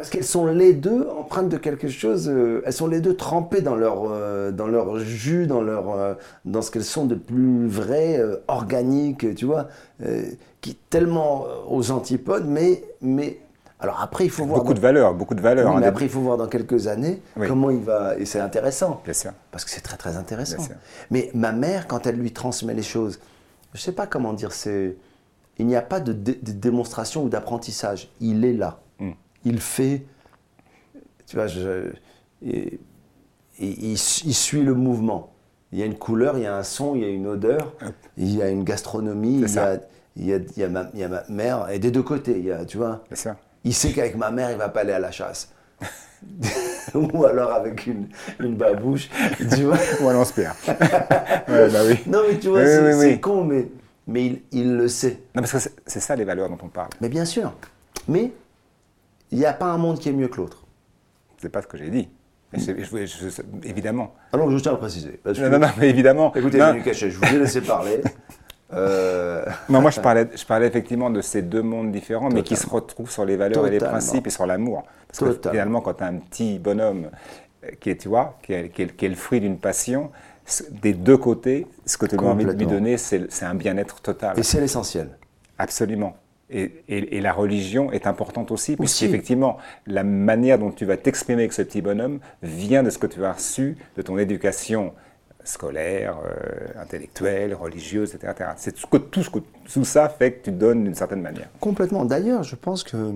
Parce 0.00 0.08
qu'elles 0.08 0.24
sont 0.24 0.46
les 0.46 0.72
deux 0.72 1.06
empreintes 1.10 1.50
de 1.50 1.58
quelque 1.58 1.86
chose, 1.88 2.26
euh, 2.32 2.62
elles 2.64 2.72
sont 2.72 2.86
les 2.86 3.02
deux 3.02 3.14
trempées 3.16 3.60
dans 3.60 3.74
leur, 3.76 4.04
euh, 4.10 4.50
dans 4.50 4.66
leur 4.66 4.98
jus, 4.98 5.46
dans, 5.46 5.60
leur, 5.60 5.90
euh, 5.90 6.14
dans 6.46 6.62
ce 6.62 6.70
qu'elles 6.70 6.84
sont 6.84 7.04
de 7.04 7.14
plus 7.14 7.66
vrai, 7.66 8.18
organique, 8.48 9.34
tu 9.34 9.44
vois, 9.44 9.68
qui 10.62 10.74
tellement 10.88 11.44
aux 11.68 11.90
antipodes, 11.90 12.46
mais, 12.46 12.82
mais 13.02 13.40
alors 13.78 14.00
après 14.00 14.24
il 14.24 14.30
faut 14.30 14.46
voir 14.46 14.60
Beaucoup 14.60 14.68
dans- 14.72 14.76
de 14.76 14.80
valeurs, 14.80 15.12
beaucoup 15.12 15.34
de 15.34 15.42
valeurs. 15.42 15.68
oui, 15.68 15.76
hein, 15.76 15.80
mais 15.80 15.86
après 15.86 16.06
il 16.06 16.10
faut 16.10 16.20
voir 16.20 16.38
dans 16.38 16.46
quelques 16.48 16.86
années 16.86 17.20
Oui. 17.36 17.46
comment 17.46 17.68
il 17.68 17.80
va, 17.80 18.16
et 18.18 18.24
c'est 18.24 18.40
intéressant. 18.40 19.02
Bien 19.04 19.12
sûr. 19.12 19.32
Parce 19.50 19.66
que 19.66 19.70
c'est 19.70 19.82
très 19.82 19.98
très 19.98 20.16
intéressant. 20.16 20.56
Bien 20.56 20.64
sûr. 20.64 20.74
Mais 21.10 21.30
ma 21.34 21.52
mère, 21.52 21.86
quand 21.86 22.06
elle 22.06 22.16
lui 22.16 22.32
transmet 22.32 22.72
les 22.72 22.82
choses, 22.82 23.20
je 23.74 23.80
sais 23.82 23.92
pas 23.92 24.06
comment 24.06 24.32
dire, 24.32 24.52
c'est 24.52 24.96
il 25.58 25.66
n'y 25.66 25.76
a 25.76 25.82
pas 25.82 26.00
de, 26.00 26.14
dé- 26.14 26.38
de 26.42 26.52
démonstration 26.52 27.22
ou 27.22 27.28
d'apprentissage. 27.28 28.10
Il 28.22 28.46
est 28.46 28.54
là. 28.54 28.78
Mm. 28.98 29.10
Il 29.44 29.60
fait. 29.60 30.02
Tu 31.26 31.36
vois, 31.36 31.46
je, 31.46 31.92
il, 32.42 33.98
su- 33.98 34.24
il 34.26 34.34
suit 34.34 34.62
le 34.62 34.74
mouvement. 34.74 35.32
Il 35.72 35.78
y 35.78 35.82
a 35.82 35.86
une 35.86 35.96
couleur, 35.96 36.36
il 36.36 36.42
y 36.42 36.46
a 36.46 36.56
un 36.56 36.64
son, 36.64 36.96
il 36.96 37.02
y 37.02 37.04
a 37.04 37.08
une 37.08 37.26
odeur, 37.28 37.74
il 38.16 38.34
y 38.36 38.42
a 38.42 38.48
une 38.48 38.64
gastronomie, 38.64 39.34
il 39.36 39.40
y 39.42 39.44
a, 39.44 39.48
ça. 39.48 39.74
il 40.16 40.26
y, 40.26 40.34
a, 40.34 40.36
il 40.38 40.58
y 40.58 40.64
a 40.64 40.68
ma, 40.68 40.90
il 40.94 41.00
y 41.00 41.04
a 41.04 41.08
ma 41.08 41.22
mère, 41.28 41.70
et 41.70 41.78
des 41.78 41.92
deux 41.92 42.02
côtés, 42.02 42.38
il 42.38 42.44
y 42.46 42.52
a, 42.52 42.64
tu 42.64 42.76
vois. 42.76 43.04
Sûr. 43.14 43.34
Il 43.62 43.72
sait 43.74 43.92
qu'avec 43.92 44.16
ma 44.16 44.30
mère, 44.32 44.50
il 44.50 44.56
va 44.56 44.68
pas 44.68 44.80
aller 44.80 44.92
à 44.92 44.98
la 44.98 45.12
chasse. 45.12 45.52
Ou 46.94 47.24
alors 47.24 47.52
avec 47.52 47.86
une, 47.86 48.08
une 48.40 48.56
babouche, 48.56 49.08
tu 49.54 49.62
vois. 49.64 49.78
Ou 50.02 50.08
un 50.08 50.12
lance-pierre. 50.14 50.56
ouais, 50.68 51.70
bah 51.70 51.80
oui. 51.86 51.96
Non, 52.06 52.22
mais 52.28 52.38
tu 52.38 52.48
vois, 52.48 52.60
Oui, 52.62 52.66
c'est 52.66 52.82
oui, 52.82 52.92
c'est 53.00 53.12
oui. 53.12 53.20
con, 53.20 53.44
mais, 53.44 53.68
mais 54.08 54.26
il, 54.26 54.42
il 54.50 54.76
le 54.76 54.88
sait. 54.88 55.20
Non, 55.36 55.42
parce 55.42 55.52
que 55.52 55.70
c'est 55.86 56.00
ça 56.00 56.16
les 56.16 56.24
valeurs 56.24 56.48
dont 56.48 56.58
on 56.62 56.68
parle. 56.68 56.90
Mais 57.00 57.08
bien 57.08 57.24
sûr. 57.24 57.52
Mais 58.08 58.32
il 59.30 59.38
n'y 59.38 59.46
a 59.46 59.52
pas 59.52 59.66
un 59.66 59.78
monde 59.78 59.98
qui 59.98 60.08
est 60.08 60.12
mieux 60.12 60.28
que 60.28 60.36
l'autre. 60.38 60.64
C'est 61.38 61.48
pas 61.48 61.62
ce 61.62 61.66
que 61.66 61.76
j'ai 61.78 61.90
dit. 61.90 62.08
Je- 62.52 62.60
je- 62.82 63.06
je- 63.06 63.42
évidemment. 63.68 64.14
Alors, 64.32 64.50
je 64.50 64.58
tiens 64.58 64.72
à 64.72 64.74
le 64.74 64.80
préciser. 64.80 65.20
parce 65.22 65.38
que- 65.38 65.44
Non, 65.44 65.50
non, 65.50 65.58
non, 65.66 65.72
mais 65.78 65.88
évidemment. 65.88 66.34
Écoutez, 66.34 66.58
Non. 66.58 66.80
Cachet, 66.82 67.10
je 67.10 67.18
vous 67.18 67.24
ai 67.34 67.38
laissé 67.38 67.60
parler. 67.60 68.00
Euh, 68.72 69.44
Non, 69.68 69.80
moi 69.80 69.90
je 69.90 69.98
parlais, 70.00 70.28
je 70.36 70.44
parlais 70.46 70.68
effectivement 70.68 71.10
de 71.10 71.20
ces 71.22 71.42
deux 71.42 71.60
mondes 71.62 71.90
différents, 71.90 72.28
mais 72.30 72.44
qui 72.44 72.54
se 72.54 72.62
Totalement. 72.62 72.74
retrouvent 72.84 73.10
sur 73.10 73.24
les 73.24 73.36
valeurs 73.36 73.66
et 73.66 73.70
les 73.70 73.78
Totalement. 73.78 73.98
principes 73.98 74.26
et 74.28 74.30
sur 74.30 74.46
l'amour. 74.46 74.84
Parce 75.08 75.18
que 75.18 75.24
Totalement. 75.24 75.50
finalement, 75.52 75.80
quand 75.80 75.94
tu 75.94 76.04
as 76.04 76.06
un 76.06 76.18
petit 76.18 76.58
bonhomme 76.60 77.10
euh, 77.64 77.70
qui 77.80 77.90
est, 77.90 77.96
tu 77.96 78.06
vois, 78.08 78.38
qui 78.44 78.52
est, 78.52 78.68
qui 78.68 78.82
est- 78.82 78.96
qui 78.96 79.06
est 79.06 79.08
le 79.08 79.16
fruit 79.16 79.40
d'une 79.40 79.58
passion, 79.58 80.12
des 80.70 80.92
deux 80.92 81.16
côtés, 81.16 81.66
ce 81.84 81.96
que 81.98 82.06
tu 82.06 82.14
as 82.14 82.22
envie 82.22 82.44
de 82.44 82.52
lui 82.52 82.66
donner, 82.66 82.96
c'est 82.96 83.26
un 83.42 83.54
bien-être 83.56 84.00
total. 84.02 84.38
Et 84.38 84.44
c'est 84.44 84.60
l'essentiel. 84.60 85.18
Absolument. 85.58 86.14
Et, 86.52 86.82
et- 86.88 87.16
et 87.16 87.20
la 87.20 87.32
religion 87.32 87.92
est 87.92 88.06
importante 88.06 88.50
aussi, 88.50 88.76
puisqu'effectivement, 88.76 89.58
la 89.86 90.02
manière 90.04 90.58
dont 90.58 90.70
tu 90.72 90.84
vas 90.84 90.96
t'exprimer 90.96 91.42
avec 91.42 91.52
ce 91.52 91.62
petit 91.62 91.80
bonhomme 91.82 92.18
vient 92.42 92.82
de 92.82 92.90
ce 92.90 92.98
que 92.98 93.06
tu 93.06 93.24
as 93.24 93.32
reçu 93.32 93.76
de 93.96 94.02
ton 94.02 94.18
éducation 94.18 94.92
scolaire, 95.44 96.18
euh, 96.26 96.80
intellectuelle, 96.80 97.54
religieuse, 97.54 98.14
etc. 98.14 98.50
C'est 98.56 98.74
tout, 98.74 98.98
tout, 98.98 99.22
ce 99.22 99.30
que- 99.30 99.38
tout 99.72 99.84
ça 99.84 100.08
fait 100.08 100.32
que 100.32 100.44
tu 100.44 100.52
donnes 100.52 100.84
d'une 100.84 100.94
certaine 100.94 101.22
manière. 101.22 101.48
Complètement. 101.60 102.04
D'ailleurs, 102.04 102.42
je 102.42 102.56
pense 102.56 102.82
que 102.84 103.12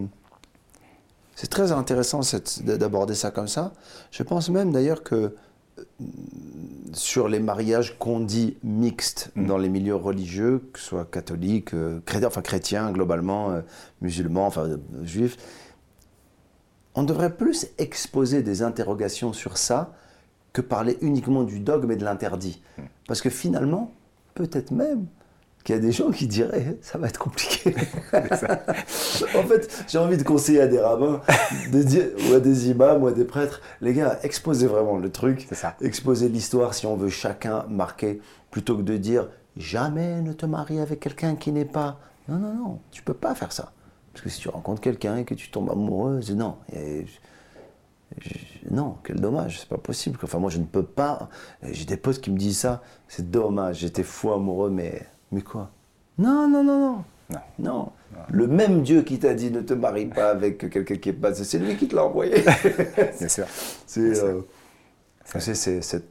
c'est 1.34 1.50
très 1.50 1.72
intéressant 1.72 2.20
d'aborder 2.62 3.14
ça 3.14 3.30
comme 3.30 3.48
ça. 3.48 3.72
Je 4.10 4.22
pense 4.22 4.48
même 4.48 4.72
d'ailleurs 4.72 5.02
que 5.02 5.34
euh, 5.78 5.82
sur 6.94 7.28
les 7.28 7.40
mariages 7.40 7.98
qu'on 7.98 8.20
dit 8.20 8.56
mixtes 8.62 9.30
dans 9.36 9.58
les 9.58 9.68
milieux 9.68 9.94
religieux, 9.94 10.68
que 10.72 10.78
ce 10.78 10.86
soit 10.86 11.04
catholiques, 11.04 11.74
euh, 11.74 12.00
chrétiens, 12.04 12.28
enfin 12.28 12.42
chrétiens 12.42 12.92
globalement, 12.92 13.50
euh, 13.50 13.60
musulmans, 14.00 14.46
enfin 14.46 14.62
euh, 14.62 14.78
juifs, 15.04 15.36
on 16.94 17.02
devrait 17.02 17.36
plus 17.36 17.66
exposer 17.78 18.42
des 18.42 18.62
interrogations 18.62 19.32
sur 19.32 19.58
ça 19.58 19.94
que 20.52 20.60
parler 20.60 20.96
uniquement 21.00 21.42
du 21.42 21.58
dogme 21.58 21.90
et 21.90 21.96
de 21.96 22.04
l'interdit. 22.04 22.62
Parce 23.08 23.20
que 23.20 23.30
finalement, 23.30 23.92
peut-être 24.34 24.70
même 24.70 25.06
qu'il 25.64 25.74
y 25.74 25.78
a 25.78 25.80
des 25.80 25.92
gens 25.92 26.10
qui 26.10 26.26
diraient 26.26 26.76
ça 26.82 26.98
va 26.98 27.08
être 27.08 27.18
compliqué. 27.18 27.74
en 28.12 29.42
fait, 29.42 29.84
j'ai 29.88 29.98
envie 29.98 30.16
de 30.16 30.22
conseiller 30.22 30.60
à 30.60 30.66
des 30.66 30.78
rabbins, 30.78 31.22
de 31.72 31.82
dire, 31.82 32.06
ou 32.28 32.34
à 32.34 32.40
des 32.40 32.68
imams, 32.70 33.02
ou 33.02 33.06
à 33.06 33.12
des 33.12 33.24
prêtres, 33.24 33.60
les 33.80 33.94
gars, 33.94 34.18
exposez 34.22 34.66
vraiment 34.66 34.98
le 34.98 35.10
truc, 35.10 35.48
ça. 35.52 35.76
exposez 35.80 36.28
l'histoire 36.28 36.74
si 36.74 36.86
on 36.86 36.96
veut 36.96 37.08
chacun 37.08 37.64
marquer, 37.68 38.20
plutôt 38.50 38.76
que 38.76 38.82
de 38.82 38.96
dire 38.96 39.28
jamais 39.56 40.20
ne 40.20 40.32
te 40.32 40.46
marie 40.46 40.80
avec 40.80 41.00
quelqu'un 41.00 41.34
qui 41.34 41.50
n'est 41.52 41.64
pas. 41.64 41.98
Non, 42.28 42.38
non, 42.38 42.54
non, 42.54 42.80
tu 42.90 43.02
peux 43.02 43.14
pas 43.14 43.34
faire 43.34 43.52
ça. 43.52 43.72
Parce 44.12 44.22
que 44.22 44.30
si 44.30 44.40
tu 44.40 44.48
rencontres 44.48 44.80
quelqu'un 44.80 45.16
et 45.16 45.24
que 45.24 45.34
tu 45.34 45.50
tombes 45.50 45.70
amoureuse, 45.70 46.30
non. 46.34 46.56
Et 46.72 47.04
non, 48.70 48.96
quel 49.04 49.20
dommage, 49.20 49.60
c'est 49.60 49.68
pas 49.68 49.78
possible. 49.78 50.18
Enfin, 50.22 50.38
moi, 50.38 50.50
je 50.50 50.58
ne 50.58 50.64
peux 50.64 50.84
pas. 50.84 51.28
J'ai 51.62 51.84
des 51.84 51.96
potes 51.96 52.20
qui 52.20 52.30
me 52.30 52.38
disent 52.38 52.58
ça, 52.58 52.82
c'est 53.08 53.28
dommage, 53.30 53.78
j'étais 53.78 54.02
fou 54.02 54.32
amoureux, 54.32 54.70
mais. 54.70 55.02
Mais 55.34 55.42
quoi? 55.42 55.70
Non, 56.16 56.48
non, 56.48 56.62
non, 56.62 56.78
non. 56.78 57.04
Non. 57.30 57.40
Non. 57.58 57.92
Le 58.30 58.46
même 58.46 58.82
Dieu 58.82 59.02
qui 59.02 59.18
t'a 59.18 59.34
dit 59.34 59.50
ne 59.50 59.60
te 59.62 59.74
marie 59.74 60.06
pas 60.06 60.30
avec 60.30 60.70
quelqu'un 60.70 60.94
qui 60.96 61.08
est 61.08 61.12
pas. 61.12 61.34
C'est 61.34 61.58
lui 61.58 61.76
qui 61.76 61.88
te 61.88 61.96
l'a 61.96 62.04
envoyé. 62.04 62.44
Bien 63.18 63.28
sûr. 63.28 63.46
c'est. 63.86 64.22
euh, 64.22 64.42
tu 65.32 65.40
sais, 65.40 65.54
c'est 65.54 65.82
cette, 65.82 66.08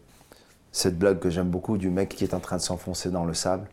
cette 0.73 0.99
blague 0.99 1.19
que 1.19 1.29
j'aime 1.29 1.49
beaucoup 1.49 1.77
du 1.77 1.89
mec 1.89 2.09
qui 2.09 2.25
est 2.25 2.33
en 2.33 2.41
train 2.41 2.57
de 2.57 2.61
s'enfoncer 2.61 3.11
dans 3.11 3.23
le 3.23 3.33
sable. 3.33 3.69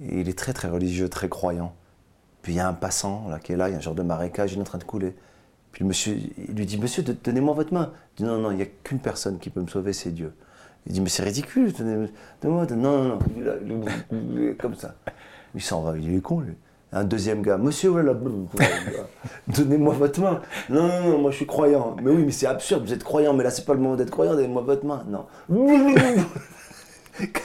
Il 0.00 0.28
est 0.28 0.36
très, 0.38 0.52
très 0.52 0.68
religieux, 0.68 1.08
très 1.08 1.30
croyant. 1.30 1.72
Puis 2.42 2.52
il 2.52 2.56
y 2.56 2.60
a 2.60 2.68
un 2.68 2.74
passant 2.74 3.26
là, 3.30 3.38
qui 3.38 3.52
est 3.52 3.56
là, 3.56 3.68
il 3.70 3.72
y 3.72 3.74
a 3.74 3.78
un 3.78 3.80
genre 3.80 3.94
de 3.94 4.02
marécage, 4.02 4.52
il 4.52 4.58
est 4.58 4.60
en 4.60 4.64
train 4.64 4.78
de 4.78 4.84
couler. 4.84 5.16
Puis 5.72 5.84
le 5.84 5.88
monsieur, 5.88 6.14
il 6.36 6.54
lui 6.54 6.66
dit 6.66 6.76
Monsieur, 6.76 7.02
donnez-moi 7.02 7.54
votre 7.54 7.72
main. 7.72 7.92
Il 8.18 8.24
dit 8.24 8.30
Non, 8.30 8.38
non, 8.38 8.50
il 8.50 8.56
n'y 8.58 8.62
a 8.62 8.66
qu'une 8.66 8.98
personne 8.98 9.38
qui 9.38 9.48
peut 9.48 9.62
me 9.62 9.68
sauver, 9.68 9.94
c'est 9.94 10.10
Dieu. 10.10 10.34
Il 10.86 10.92
dit 10.92 11.00
Mais 11.00 11.08
c'est 11.08 11.22
ridicule, 11.22 11.72
donne-moi. 11.72 12.66
donne- 12.66 12.80
Non, 12.80 13.02
non, 13.04 13.18
non. 14.12 14.52
Comme 14.58 14.74
ça. 14.74 14.94
Il 15.54 15.62
s'en 15.62 15.82
va, 15.82 15.96
il 15.98 16.14
est 16.16 16.20
con, 16.20 16.40
lui. 16.40 16.54
Un 16.90 17.04
deuxième 17.04 17.42
gars, 17.42 17.58
monsieur, 17.58 17.90
voilà, 17.90 18.14
donnez-moi 19.48 19.92
votre 19.94 20.20
main. 20.22 20.40
Non, 20.70 20.88
non, 20.88 21.02
non, 21.10 21.18
moi 21.18 21.30
je 21.30 21.36
suis 21.36 21.46
croyant. 21.46 21.96
Mais 22.02 22.10
oui, 22.10 22.22
mais 22.24 22.32
c'est 22.32 22.46
absurde, 22.46 22.86
vous 22.86 22.92
êtes 22.94 23.04
croyant, 23.04 23.34
mais 23.34 23.44
là 23.44 23.50
c'est 23.50 23.66
pas 23.66 23.74
le 23.74 23.80
moment 23.80 23.94
d'être 23.96 24.10
croyant, 24.10 24.32
donnez-moi 24.34 24.62
votre 24.62 24.86
main. 24.86 25.04
Non. 25.06 25.26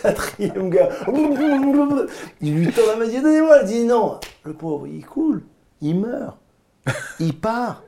Quatrième 0.01 0.69
gars, 0.69 0.89
il 2.41 2.55
lui 2.55 2.71
tend 2.71 2.81
la 2.87 2.95
main, 2.95 3.05
il 3.05 3.09
dit 3.11 3.21
donnez-moi. 3.21 3.57
Il 3.63 3.67
dit 3.67 3.83
non. 3.85 4.19
Le 4.45 4.53
pauvre, 4.53 4.85
il 4.87 5.03
coule, 5.05 5.41
il 5.81 5.99
meurt, 5.99 6.37
il 7.19 7.35
part, 7.37 7.83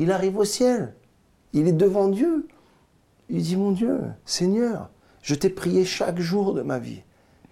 il 0.00 0.10
arrive 0.10 0.36
au 0.38 0.44
ciel, 0.44 0.94
il 1.52 1.68
est 1.68 1.72
devant 1.72 2.08
Dieu. 2.08 2.48
Il 3.34 3.42
dit 3.42 3.56
mon 3.56 3.70
Dieu, 3.72 3.98
Seigneur, 4.26 4.90
je 5.22 5.34
t'ai 5.34 5.48
prié 5.48 5.86
chaque 5.86 6.20
jour 6.20 6.52
de 6.52 6.60
ma 6.60 6.78
vie. 6.78 7.00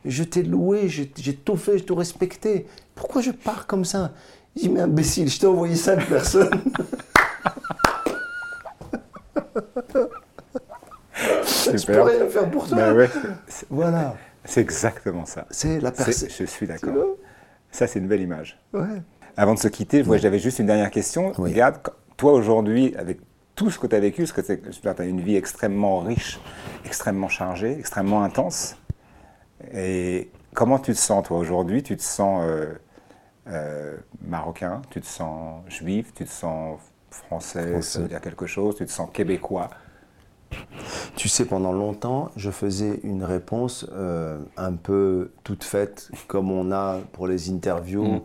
Je 0.04 0.22
t'ai 0.24 0.42
loué, 0.42 0.88
j'ai 0.90 1.06
tout 1.08 1.56
fait, 1.56 1.78
j'ai 1.78 1.84
tout 1.86 1.94
respecté. 1.94 2.66
Pourquoi 2.94 3.22
je 3.22 3.30
pars 3.30 3.66
comme 3.66 3.86
ça? 3.86 4.12
Il 4.56 4.62
dit, 4.62 4.68
mais 4.68 4.80
imbécile, 4.82 5.30
je 5.30 5.40
t'ai 5.40 5.46
envoyé 5.46 5.74
cinq 5.76 6.06
personnes. 6.06 6.50
je 11.14 11.86
peux 11.86 12.02
rien 12.02 12.28
faire 12.28 12.50
pour 12.50 12.66
toi. 12.68 12.76
Ben 12.76 12.94
ouais, 12.96 13.08
c'est- 13.46 13.66
Voilà, 13.70 14.16
c'est 14.44 14.60
exactement 14.60 15.24
ça. 15.24 15.46
c'est 15.50 15.80
la 15.80 15.92
personne. 15.92 16.28
Je 16.30 16.44
suis 16.44 16.66
d'accord. 16.66 16.94
Ça, 17.70 17.86
c'est 17.86 18.00
une 18.00 18.08
belle 18.08 18.20
image. 18.22 18.58
Ouais. 18.72 19.02
Avant 19.36 19.54
de 19.54 19.58
se 19.58 19.68
quitter, 19.68 20.04
j'avais 20.18 20.38
juste 20.38 20.58
une 20.58 20.66
dernière 20.66 20.90
question. 20.90 21.32
Oui. 21.38 21.50
Regarde, 21.52 21.76
toi 22.16 22.32
aujourd'hui, 22.32 22.94
avec 22.96 23.20
tout 23.61 23.70
ce 23.70 23.78
que 23.78 23.86
tu 23.86 23.94
as 23.94 24.00
vécu, 24.00 24.22
parce 24.22 24.32
que 24.32 24.90
tu 24.94 25.02
as 25.02 25.04
une 25.04 25.20
vie 25.20 25.36
extrêmement 25.36 25.98
riche, 25.98 26.40
extrêmement 26.86 27.28
chargée, 27.28 27.78
extrêmement 27.78 28.22
intense. 28.22 28.74
Et 29.74 30.30
comment 30.54 30.78
tu 30.78 30.92
te 30.94 30.96
sens, 30.98 31.26
toi, 31.26 31.36
aujourd'hui? 31.36 31.82
Tu 31.82 31.94
te 31.94 32.02
sens 32.02 32.42
euh, 32.42 32.72
euh, 33.48 33.98
marocain, 34.22 34.80
tu 34.88 35.02
te 35.02 35.06
sens 35.06 35.62
juif, 35.68 36.14
tu 36.14 36.24
te 36.24 36.30
sens 36.30 36.80
français, 37.11 37.64
ça 37.64 37.70
Français. 37.72 37.98
veut 38.00 38.08
dire 38.08 38.22
quelque 38.22 38.46
chose, 38.46 38.76
tu 38.76 38.86
te 38.86 38.90
sens 38.90 39.11
québécois? 39.12 39.68
Tu 41.16 41.28
sais, 41.28 41.44
pendant 41.44 41.72
longtemps, 41.74 42.30
je 42.36 42.50
faisais 42.50 42.98
une 43.02 43.24
réponse 43.24 43.84
euh, 43.92 44.38
un 44.56 44.72
peu 44.72 45.32
toute 45.44 45.64
faite, 45.64 46.11
comme 46.28 46.50
on 46.50 46.72
a 46.72 46.96
pour 47.12 47.26
les 47.26 47.50
interviews 47.50 48.04
Mhm. 48.04 48.20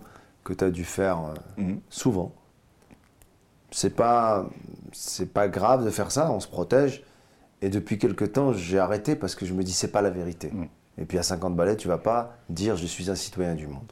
que 0.46 0.54
tu 0.54 0.64
as 0.64 0.72
dû 0.72 0.86
faire 0.86 1.20
euh, 1.20 1.62
Mhm. 1.62 1.82
souvent. 1.90 2.32
C'est 3.76 3.90
pas, 3.90 4.46
c'est 4.94 5.34
pas 5.34 5.50
grave 5.50 5.84
de 5.84 5.90
faire 5.90 6.10
ça, 6.10 6.32
on 6.32 6.40
se 6.40 6.48
protège. 6.48 7.04
Et 7.62 7.68
depuis 7.68 7.98
quelque 7.98 8.24
temps, 8.24 8.54
j'ai 8.54 8.80
arrêté 8.80 9.18
parce 9.18 9.36
que 9.36 9.46
je 9.46 9.54
me 9.54 9.64
dis, 9.64 9.74
c'est 9.74 9.92
pas 9.92 10.02
la 10.02 10.10
vérité. 10.10 10.50
Mm. 10.50 10.68
Et 11.00 11.04
puis 11.04 11.18
à 11.18 11.24
50 11.24 11.58
balais, 11.58 11.76
tu 11.76 11.90
vas 11.90 11.98
pas 11.98 12.38
dire, 12.50 12.78
je 12.78 12.86
suis 12.86 13.12
un 13.12 13.16
citoyen 13.16 13.54
du 13.54 13.68
monde. 13.68 13.92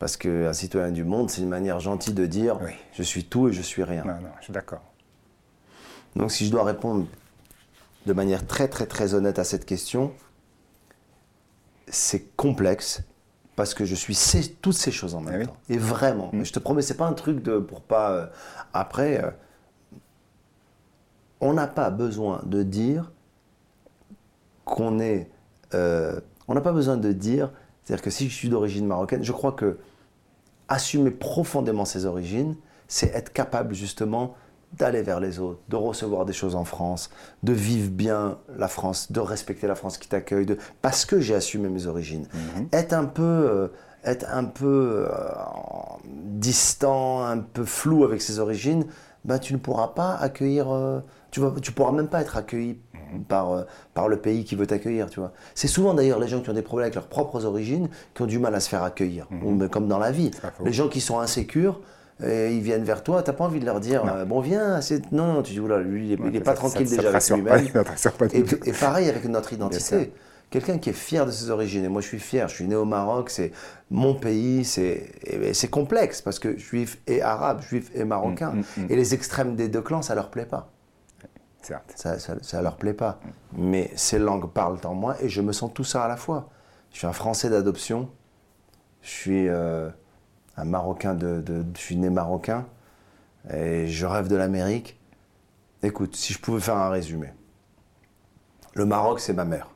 Parce 0.00 0.16
qu'un 0.16 0.52
citoyen 0.52 0.90
du 0.90 1.04
monde, 1.04 1.30
c'est 1.30 1.42
une 1.42 1.48
manière 1.48 1.78
gentille 1.78 2.12
de 2.12 2.26
dire, 2.26 2.58
Oui. 2.60 2.72
je 2.92 3.04
suis 3.04 3.24
tout 3.24 3.48
et 3.48 3.52
je 3.52 3.62
suis 3.62 3.84
rien. 3.84 4.02
Non, 4.04 4.14
non, 4.14 4.30
je 4.40 4.44
suis 4.44 4.52
d'accord. 4.52 4.82
Donc 6.16 6.32
si 6.32 6.44
je 6.44 6.50
dois 6.50 6.64
répondre 6.64 7.06
de 8.04 8.12
manière 8.12 8.44
très 8.48 8.66
très 8.66 8.86
très 8.86 9.14
honnête 9.14 9.38
à 9.38 9.44
cette 9.44 9.64
question, 9.64 10.12
c'est 11.86 12.34
complexe 12.34 13.02
parce 13.56 13.74
que 13.74 13.84
je 13.84 13.94
suis 13.94 14.14
ces- 14.14 14.52
toutes 14.54 14.74
ces 14.74 14.90
choses 14.92 15.14
en 15.14 15.20
même 15.20 15.40
oui. 15.40 15.46
temps. 15.46 15.56
Et 15.68 15.76
vraiment, 15.78 16.30
Mm. 16.32 16.44
je 16.44 16.52
te 16.52 16.58
promets, 16.58 16.82
c'est 16.82 16.96
pas 16.96 17.06
un 17.06 17.12
truc 17.12 17.42
de 17.42 17.58
pour 17.58 17.80
pas 17.82 18.10
euh, 18.12 18.26
après. 18.72 19.22
euh, 19.22 19.30
on 21.40 21.52
n'a 21.54 21.66
pas 21.66 21.90
besoin 21.90 22.40
de 22.44 22.62
dire 22.62 23.10
qu'on 24.64 25.00
est. 25.00 25.28
euh, 25.74 26.20
on 26.48 26.54
n'a 26.54 26.60
pas 26.60 26.72
besoin 26.72 26.96
de 26.96 27.12
dire, 27.12 27.50
c'est-à-dire 27.84 28.02
que 28.02 28.10
si 28.10 28.28
je 28.28 28.34
suis 28.34 28.48
d'origine 28.48 28.86
marocaine, 28.86 29.22
je 29.24 29.32
crois 29.32 29.52
que 29.52 29.78
assumer 30.68 31.10
profondément 31.10 31.84
ses 31.84 32.04
origines, 32.06 32.56
c'est 32.88 33.08
être 33.14 33.32
capable 33.32 33.74
justement 33.74 34.34
d'aller 34.78 35.02
vers 35.02 35.20
les 35.20 35.38
autres, 35.38 35.60
de 35.68 35.76
recevoir 35.76 36.24
des 36.24 36.32
choses 36.32 36.54
en 36.54 36.64
France, 36.64 37.10
de 37.42 37.52
vivre 37.52 37.90
bien 37.90 38.38
la 38.56 38.68
France, 38.68 39.12
de 39.12 39.20
respecter 39.20 39.66
la 39.66 39.74
France 39.74 39.98
qui 39.98 40.08
t'accueille, 40.08 40.46
de... 40.46 40.56
parce 40.80 41.04
que 41.04 41.20
j'ai 41.20 41.34
assumé 41.34 41.68
mes 41.68 41.86
origines. 41.86 42.26
Être 42.72 42.94
un 42.94 43.04
peu, 43.04 43.22
euh, 43.22 43.68
être 44.04 44.26
un 44.32 44.44
peu 44.44 45.06
euh, 45.08 45.14
distant, 46.14 47.22
un 47.22 47.38
peu 47.38 47.64
flou 47.64 48.04
avec 48.04 48.22
ses 48.22 48.38
origines, 48.38 48.86
ben, 49.24 49.38
tu 49.38 49.52
ne 49.52 49.58
pourras 49.58 49.88
pas 49.88 50.14
accueillir, 50.14 50.72
euh, 50.72 51.00
tu 51.30 51.40
vas, 51.40 51.52
tu 51.60 51.72
pourras 51.72 51.92
même 51.92 52.08
pas 52.08 52.20
être 52.22 52.36
accueilli 52.36 52.80
par, 53.28 53.52
euh, 53.52 53.62
par 53.94 54.08
le 54.08 54.16
pays 54.16 54.44
qui 54.44 54.56
veut 54.56 54.66
t'accueillir, 54.66 55.10
tu 55.10 55.20
vois. 55.20 55.32
C'est 55.54 55.68
souvent 55.68 55.94
d'ailleurs 55.94 56.18
les 56.18 56.28
gens 56.28 56.40
qui 56.40 56.50
ont 56.50 56.54
des 56.54 56.62
problèmes 56.62 56.86
avec 56.86 56.94
leurs 56.94 57.06
propres 57.06 57.44
origines 57.44 57.88
qui 58.14 58.22
ont 58.22 58.26
du 58.26 58.38
mal 58.38 58.54
à 58.54 58.60
se 58.60 58.68
faire 58.68 58.82
accueillir, 58.82 59.26
même 59.30 59.68
comme 59.68 59.86
dans 59.86 59.98
la 59.98 60.10
vie. 60.10 60.30
Les 60.64 60.72
gens 60.72 60.88
qui 60.88 61.00
sont 61.00 61.20
insécures, 61.20 61.80
et 62.24 62.54
ils 62.54 62.60
viennent 62.62 62.84
vers 62.84 63.02
toi, 63.02 63.22
t'as 63.22 63.32
pas 63.32 63.44
envie 63.44 63.60
de 63.60 63.64
leur 63.66 63.80
dire, 63.80 64.04
euh, 64.06 64.24
bon 64.24 64.40
viens, 64.40 64.80
c'est... 64.80 65.10
non, 65.12 65.32
non, 65.34 65.42
tu 65.42 65.52
dis, 65.52 65.60
oula, 65.60 65.78
lui, 65.78 66.06
il 66.06 66.12
est, 66.12 66.18
il 66.28 66.36
est 66.36 66.40
pas 66.40 66.52
Ça- 66.52 66.56
tranquille 66.68 66.88
ça- 66.88 66.96
ça 67.02 67.02
déjà 67.02 67.08
te 67.08 67.08
avec 67.08 67.22
lui-même. 67.36 67.54
ça 67.96 68.10
Et, 68.32 68.44
et 68.66 68.72
pareil 68.72 69.08
avec 69.08 69.24
notre 69.26 69.52
identité. 69.52 70.12
Quelqu'un 70.50 70.76
qui 70.76 70.90
est 70.90 70.92
fier 70.92 71.24
de 71.24 71.30
ses 71.30 71.48
origines, 71.48 71.82
et 71.84 71.88
moi 71.88 72.02
je 72.02 72.08
suis 72.08 72.18
fier, 72.18 72.46
je 72.46 72.54
suis 72.56 72.66
né 72.66 72.76
au 72.76 72.84
Maroc, 72.84 73.30
c'est 73.30 73.52
mon 73.90 74.14
pays, 74.14 74.66
c'est 74.66 75.10
c'est 75.54 75.68
complexe 75.68 76.20
parce 76.20 76.38
que 76.38 76.58
juif 76.58 76.98
et 77.06 77.22
arabe, 77.22 77.62
juif 77.62 77.90
et 77.94 78.04
marocain. 78.04 78.50
Mm, 78.50 78.58
mm, 78.58 78.82
mm. 78.84 78.86
Et 78.90 78.96
les 78.96 79.14
extrêmes 79.14 79.56
des 79.56 79.68
deux 79.68 79.80
clans, 79.80 80.02
ça 80.02 80.14
leur 80.14 80.28
plaît 80.28 80.44
pas. 80.44 80.70
Certes. 81.62 81.92
Ça, 81.96 82.18
ça, 82.18 82.34
ça 82.42 82.60
leur 82.60 82.76
plaît 82.76 82.92
pas. 82.92 83.18
Mais 83.56 83.90
ces 83.96 84.18
langues 84.18 84.50
parlent 84.52 84.78
en 84.84 84.94
moi 84.94 85.16
et 85.22 85.28
je 85.30 85.40
me 85.40 85.52
sens 85.52 85.70
tout 85.72 85.84
ça 85.84 86.04
à 86.04 86.08
la 86.08 86.16
fois. 86.18 86.50
Je 86.92 86.98
suis 86.98 87.06
un 87.06 87.12
Français 87.14 87.48
d'adoption, 87.48 88.10
je 89.00 89.08
suis 89.08 89.48
euh, 89.48 89.88
un 90.62 90.64
Marocain 90.64 91.14
de, 91.14 91.40
de- 91.40 91.64
je 91.74 91.80
suis 91.80 91.96
né 91.96 92.08
marocain 92.08 92.66
et 93.52 93.88
je 93.88 94.06
rêve 94.06 94.28
de 94.28 94.36
l'Amérique. 94.36 94.98
Écoute, 95.82 96.14
si 96.14 96.32
je 96.32 96.38
pouvais 96.38 96.60
faire 96.60 96.76
un 96.76 96.88
résumé, 96.88 97.32
le 98.74 98.86
Maroc 98.86 99.18
c'est 99.18 99.32
ma 99.32 99.44
mère, 99.44 99.68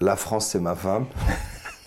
la 0.00 0.16
France 0.16 0.48
c'est 0.48 0.58
ma 0.60 0.74
femme, 0.74 1.06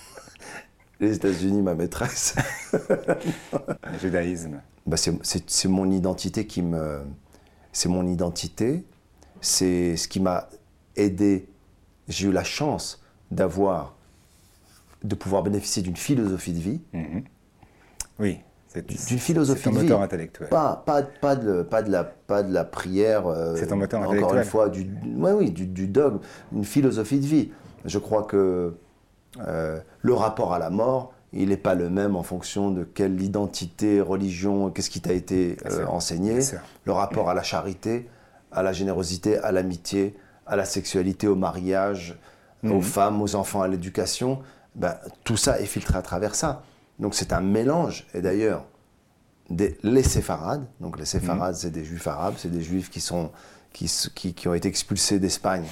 les 1.01 1.15
États-Unis 1.15 1.61
ma 1.61 1.75
maîtresse. 1.75 2.35
Le 2.73 3.97
judaïsme. 3.99 4.61
Bah, 4.85 4.95
c'est 4.97 5.67
mon 5.67 5.89
identité 5.91 6.47
qui 6.47 6.61
me. 6.61 7.01
C'est 7.71 7.89
mon 7.89 8.05
identité. 8.07 8.85
C'est 9.41 9.95
ce 9.97 10.07
qui 10.07 10.19
m'a 10.19 10.47
aidé. 10.95 11.49
J'ai 12.07 12.27
eu 12.27 12.31
la 12.31 12.43
chance 12.43 13.01
d'avoir. 13.31 13.96
De 15.07 15.15
pouvoir 15.15 15.43
bénéficier 15.43 15.81
d'une 15.81 15.95
philosophie 15.95 16.53
de 16.53 16.59
vie. 16.59 16.81
Mhm. 16.93 17.23
Oui. 18.19 18.39
C'est 18.67 18.85
D'une 18.85 19.17
philosophie 19.19 19.69
de 19.69 19.75
vie. 19.75 19.81
moteur 19.83 20.01
intellectuel. 20.01 20.49
Pas, 20.49 20.83
pas, 20.85 21.01
pas, 21.01 21.35
de, 21.35 21.63
pas, 21.63 21.81
de 21.81 21.89
la, 21.91 22.03
pas 22.03 22.43
de 22.43 22.53
la 22.53 22.65
prière. 22.65 23.25
euh, 23.27 23.55
C'est 23.57 23.67
ton 23.67 23.77
moteur 23.77 24.01
Encore 24.01 24.11
intellectuel. 24.13 24.39
une 24.43 24.49
fois, 24.49 24.69
du, 24.69 24.81
ouais, 25.15 25.31
oui, 25.31 25.51
du, 25.51 25.65
du 25.65 25.87
dogme, 25.87 26.19
une 26.53 26.65
philosophie 26.65 27.19
de 27.19 27.25
vie. 27.25 27.51
Je 27.85 27.97
crois 27.97 28.23
que 28.23 28.75
euh, 29.39 29.79
le 30.01 30.13
rapport 30.13 30.53
à 30.53 30.59
la 30.59 30.69
mort, 30.69 31.13
il 31.31 31.49
n'est 31.49 31.57
pas 31.57 31.75
le 31.75 31.89
même 31.89 32.15
en 32.15 32.23
fonction 32.23 32.71
de 32.71 32.83
quelle 32.83 33.21
identité, 33.21 34.01
religion, 34.01 34.69
qu'est-ce 34.69 34.89
qui 34.89 35.01
t'a 35.01 35.13
été 35.13 35.57
euh, 35.65 35.85
enseigné. 35.87 36.39
Le 36.85 36.91
rapport 36.91 37.29
à 37.29 37.33
la 37.33 37.43
charité, 37.43 38.09
à 38.51 38.63
la 38.63 38.73
générosité, 38.73 39.37
à 39.37 39.51
l'amitié, 39.53 40.15
à 40.45 40.55
la 40.55 40.65
sexualité, 40.65 41.27
au 41.27 41.35
mariage, 41.35 42.17
Mhm. 42.63 42.71
aux 42.71 42.81
femmes, 42.81 43.21
aux 43.21 43.35
enfants, 43.35 43.61
à 43.61 43.67
l'éducation, 43.67 44.39
ben, 44.77 44.95
tout 45.23 45.37
ça 45.37 45.59
est 45.59 45.65
filtré 45.65 45.97
à 45.97 46.01
travers 46.01 46.35
ça. 46.35 46.63
Donc 46.99 47.15
c'est 47.15 47.33
un 47.33 47.41
mélange. 47.41 48.07
Et 48.13 48.21
d'ailleurs, 48.21 48.65
des, 49.49 49.77
les 49.83 50.03
séfarades, 50.03 50.65
donc 50.79 50.97
les 50.97 51.05
séfarades, 51.05 51.55
c'est 51.55 51.71
des 51.71 51.83
juifs 51.83 52.07
arabes, 52.07 52.35
c'est 52.37 52.51
des 52.51 52.61
juifs 52.61 52.89
qui, 52.89 53.01
sont, 53.01 53.31
qui, 53.73 53.91
qui, 54.15 54.33
qui 54.33 54.47
ont 54.47 54.53
été 54.53 54.67
expulsés 54.69 55.19
d'Espagne 55.19 55.65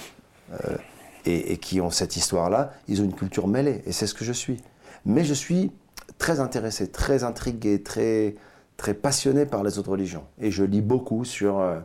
euh, 0.51 0.77
et, 1.25 1.53
et 1.53 1.57
qui 1.57 1.79
ont 1.81 1.91
cette 1.91 2.17
histoire-là, 2.17 2.73
ils 2.87 3.01
ont 3.01 3.05
une 3.05 3.15
culture 3.15 3.47
mêlée, 3.47 3.81
et 3.85 3.91
c'est 3.91 4.07
ce 4.07 4.13
que 4.13 4.25
je 4.25 4.33
suis. 4.33 4.61
Mais 5.05 5.23
je 5.23 5.33
suis 5.33 5.71
très 6.17 6.39
intéressé, 6.39 6.89
très 6.89 7.23
intrigué, 7.23 7.83
très, 7.83 8.35
très 8.77 8.93
passionné 8.93 9.45
par 9.45 9.63
les 9.63 9.77
autres 9.77 9.91
religions. 9.91 10.25
Et 10.39 10.51
je 10.51 10.63
lis 10.63 10.81
beaucoup 10.81 11.25
sur 11.25 11.59
euh, 11.59 11.79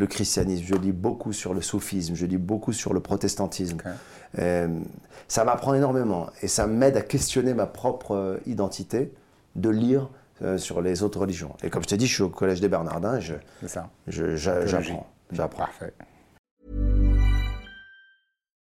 le 0.00 0.06
christianisme, 0.06 0.64
je 0.66 0.74
lis 0.74 0.92
beaucoup 0.92 1.32
sur 1.32 1.52
le 1.54 1.60
soufisme, 1.60 2.14
je 2.14 2.24
lis 2.26 2.38
beaucoup 2.38 2.72
sur 2.72 2.94
le 2.94 3.00
protestantisme. 3.00 3.76
Euh, 4.38 4.68
ça 5.28 5.44
m'apprend 5.44 5.74
énormément 5.74 6.28
et 6.42 6.48
ça 6.48 6.66
m'aide 6.66 6.96
à 6.96 7.02
questionner 7.02 7.52
ma 7.54 7.66
propre 7.66 8.12
euh, 8.16 8.38
identité, 8.46 9.12
de 9.56 9.68
lire 9.68 10.08
euh, 10.42 10.56
sur 10.56 10.80
les 10.80 11.02
autres 11.02 11.20
religions. 11.20 11.54
Et 11.62 11.68
comme 11.70 11.82
je 11.82 11.88
t'ai 11.88 11.96
dit, 11.98 12.06
je 12.06 12.14
suis 12.14 12.22
au 12.22 12.30
collège 12.30 12.60
des 12.62 12.68
Bernardins 12.68 13.18
et 13.18 13.20
je- 13.20 13.34
j'apprends. 14.66 15.06
J'apprends. 15.32 15.64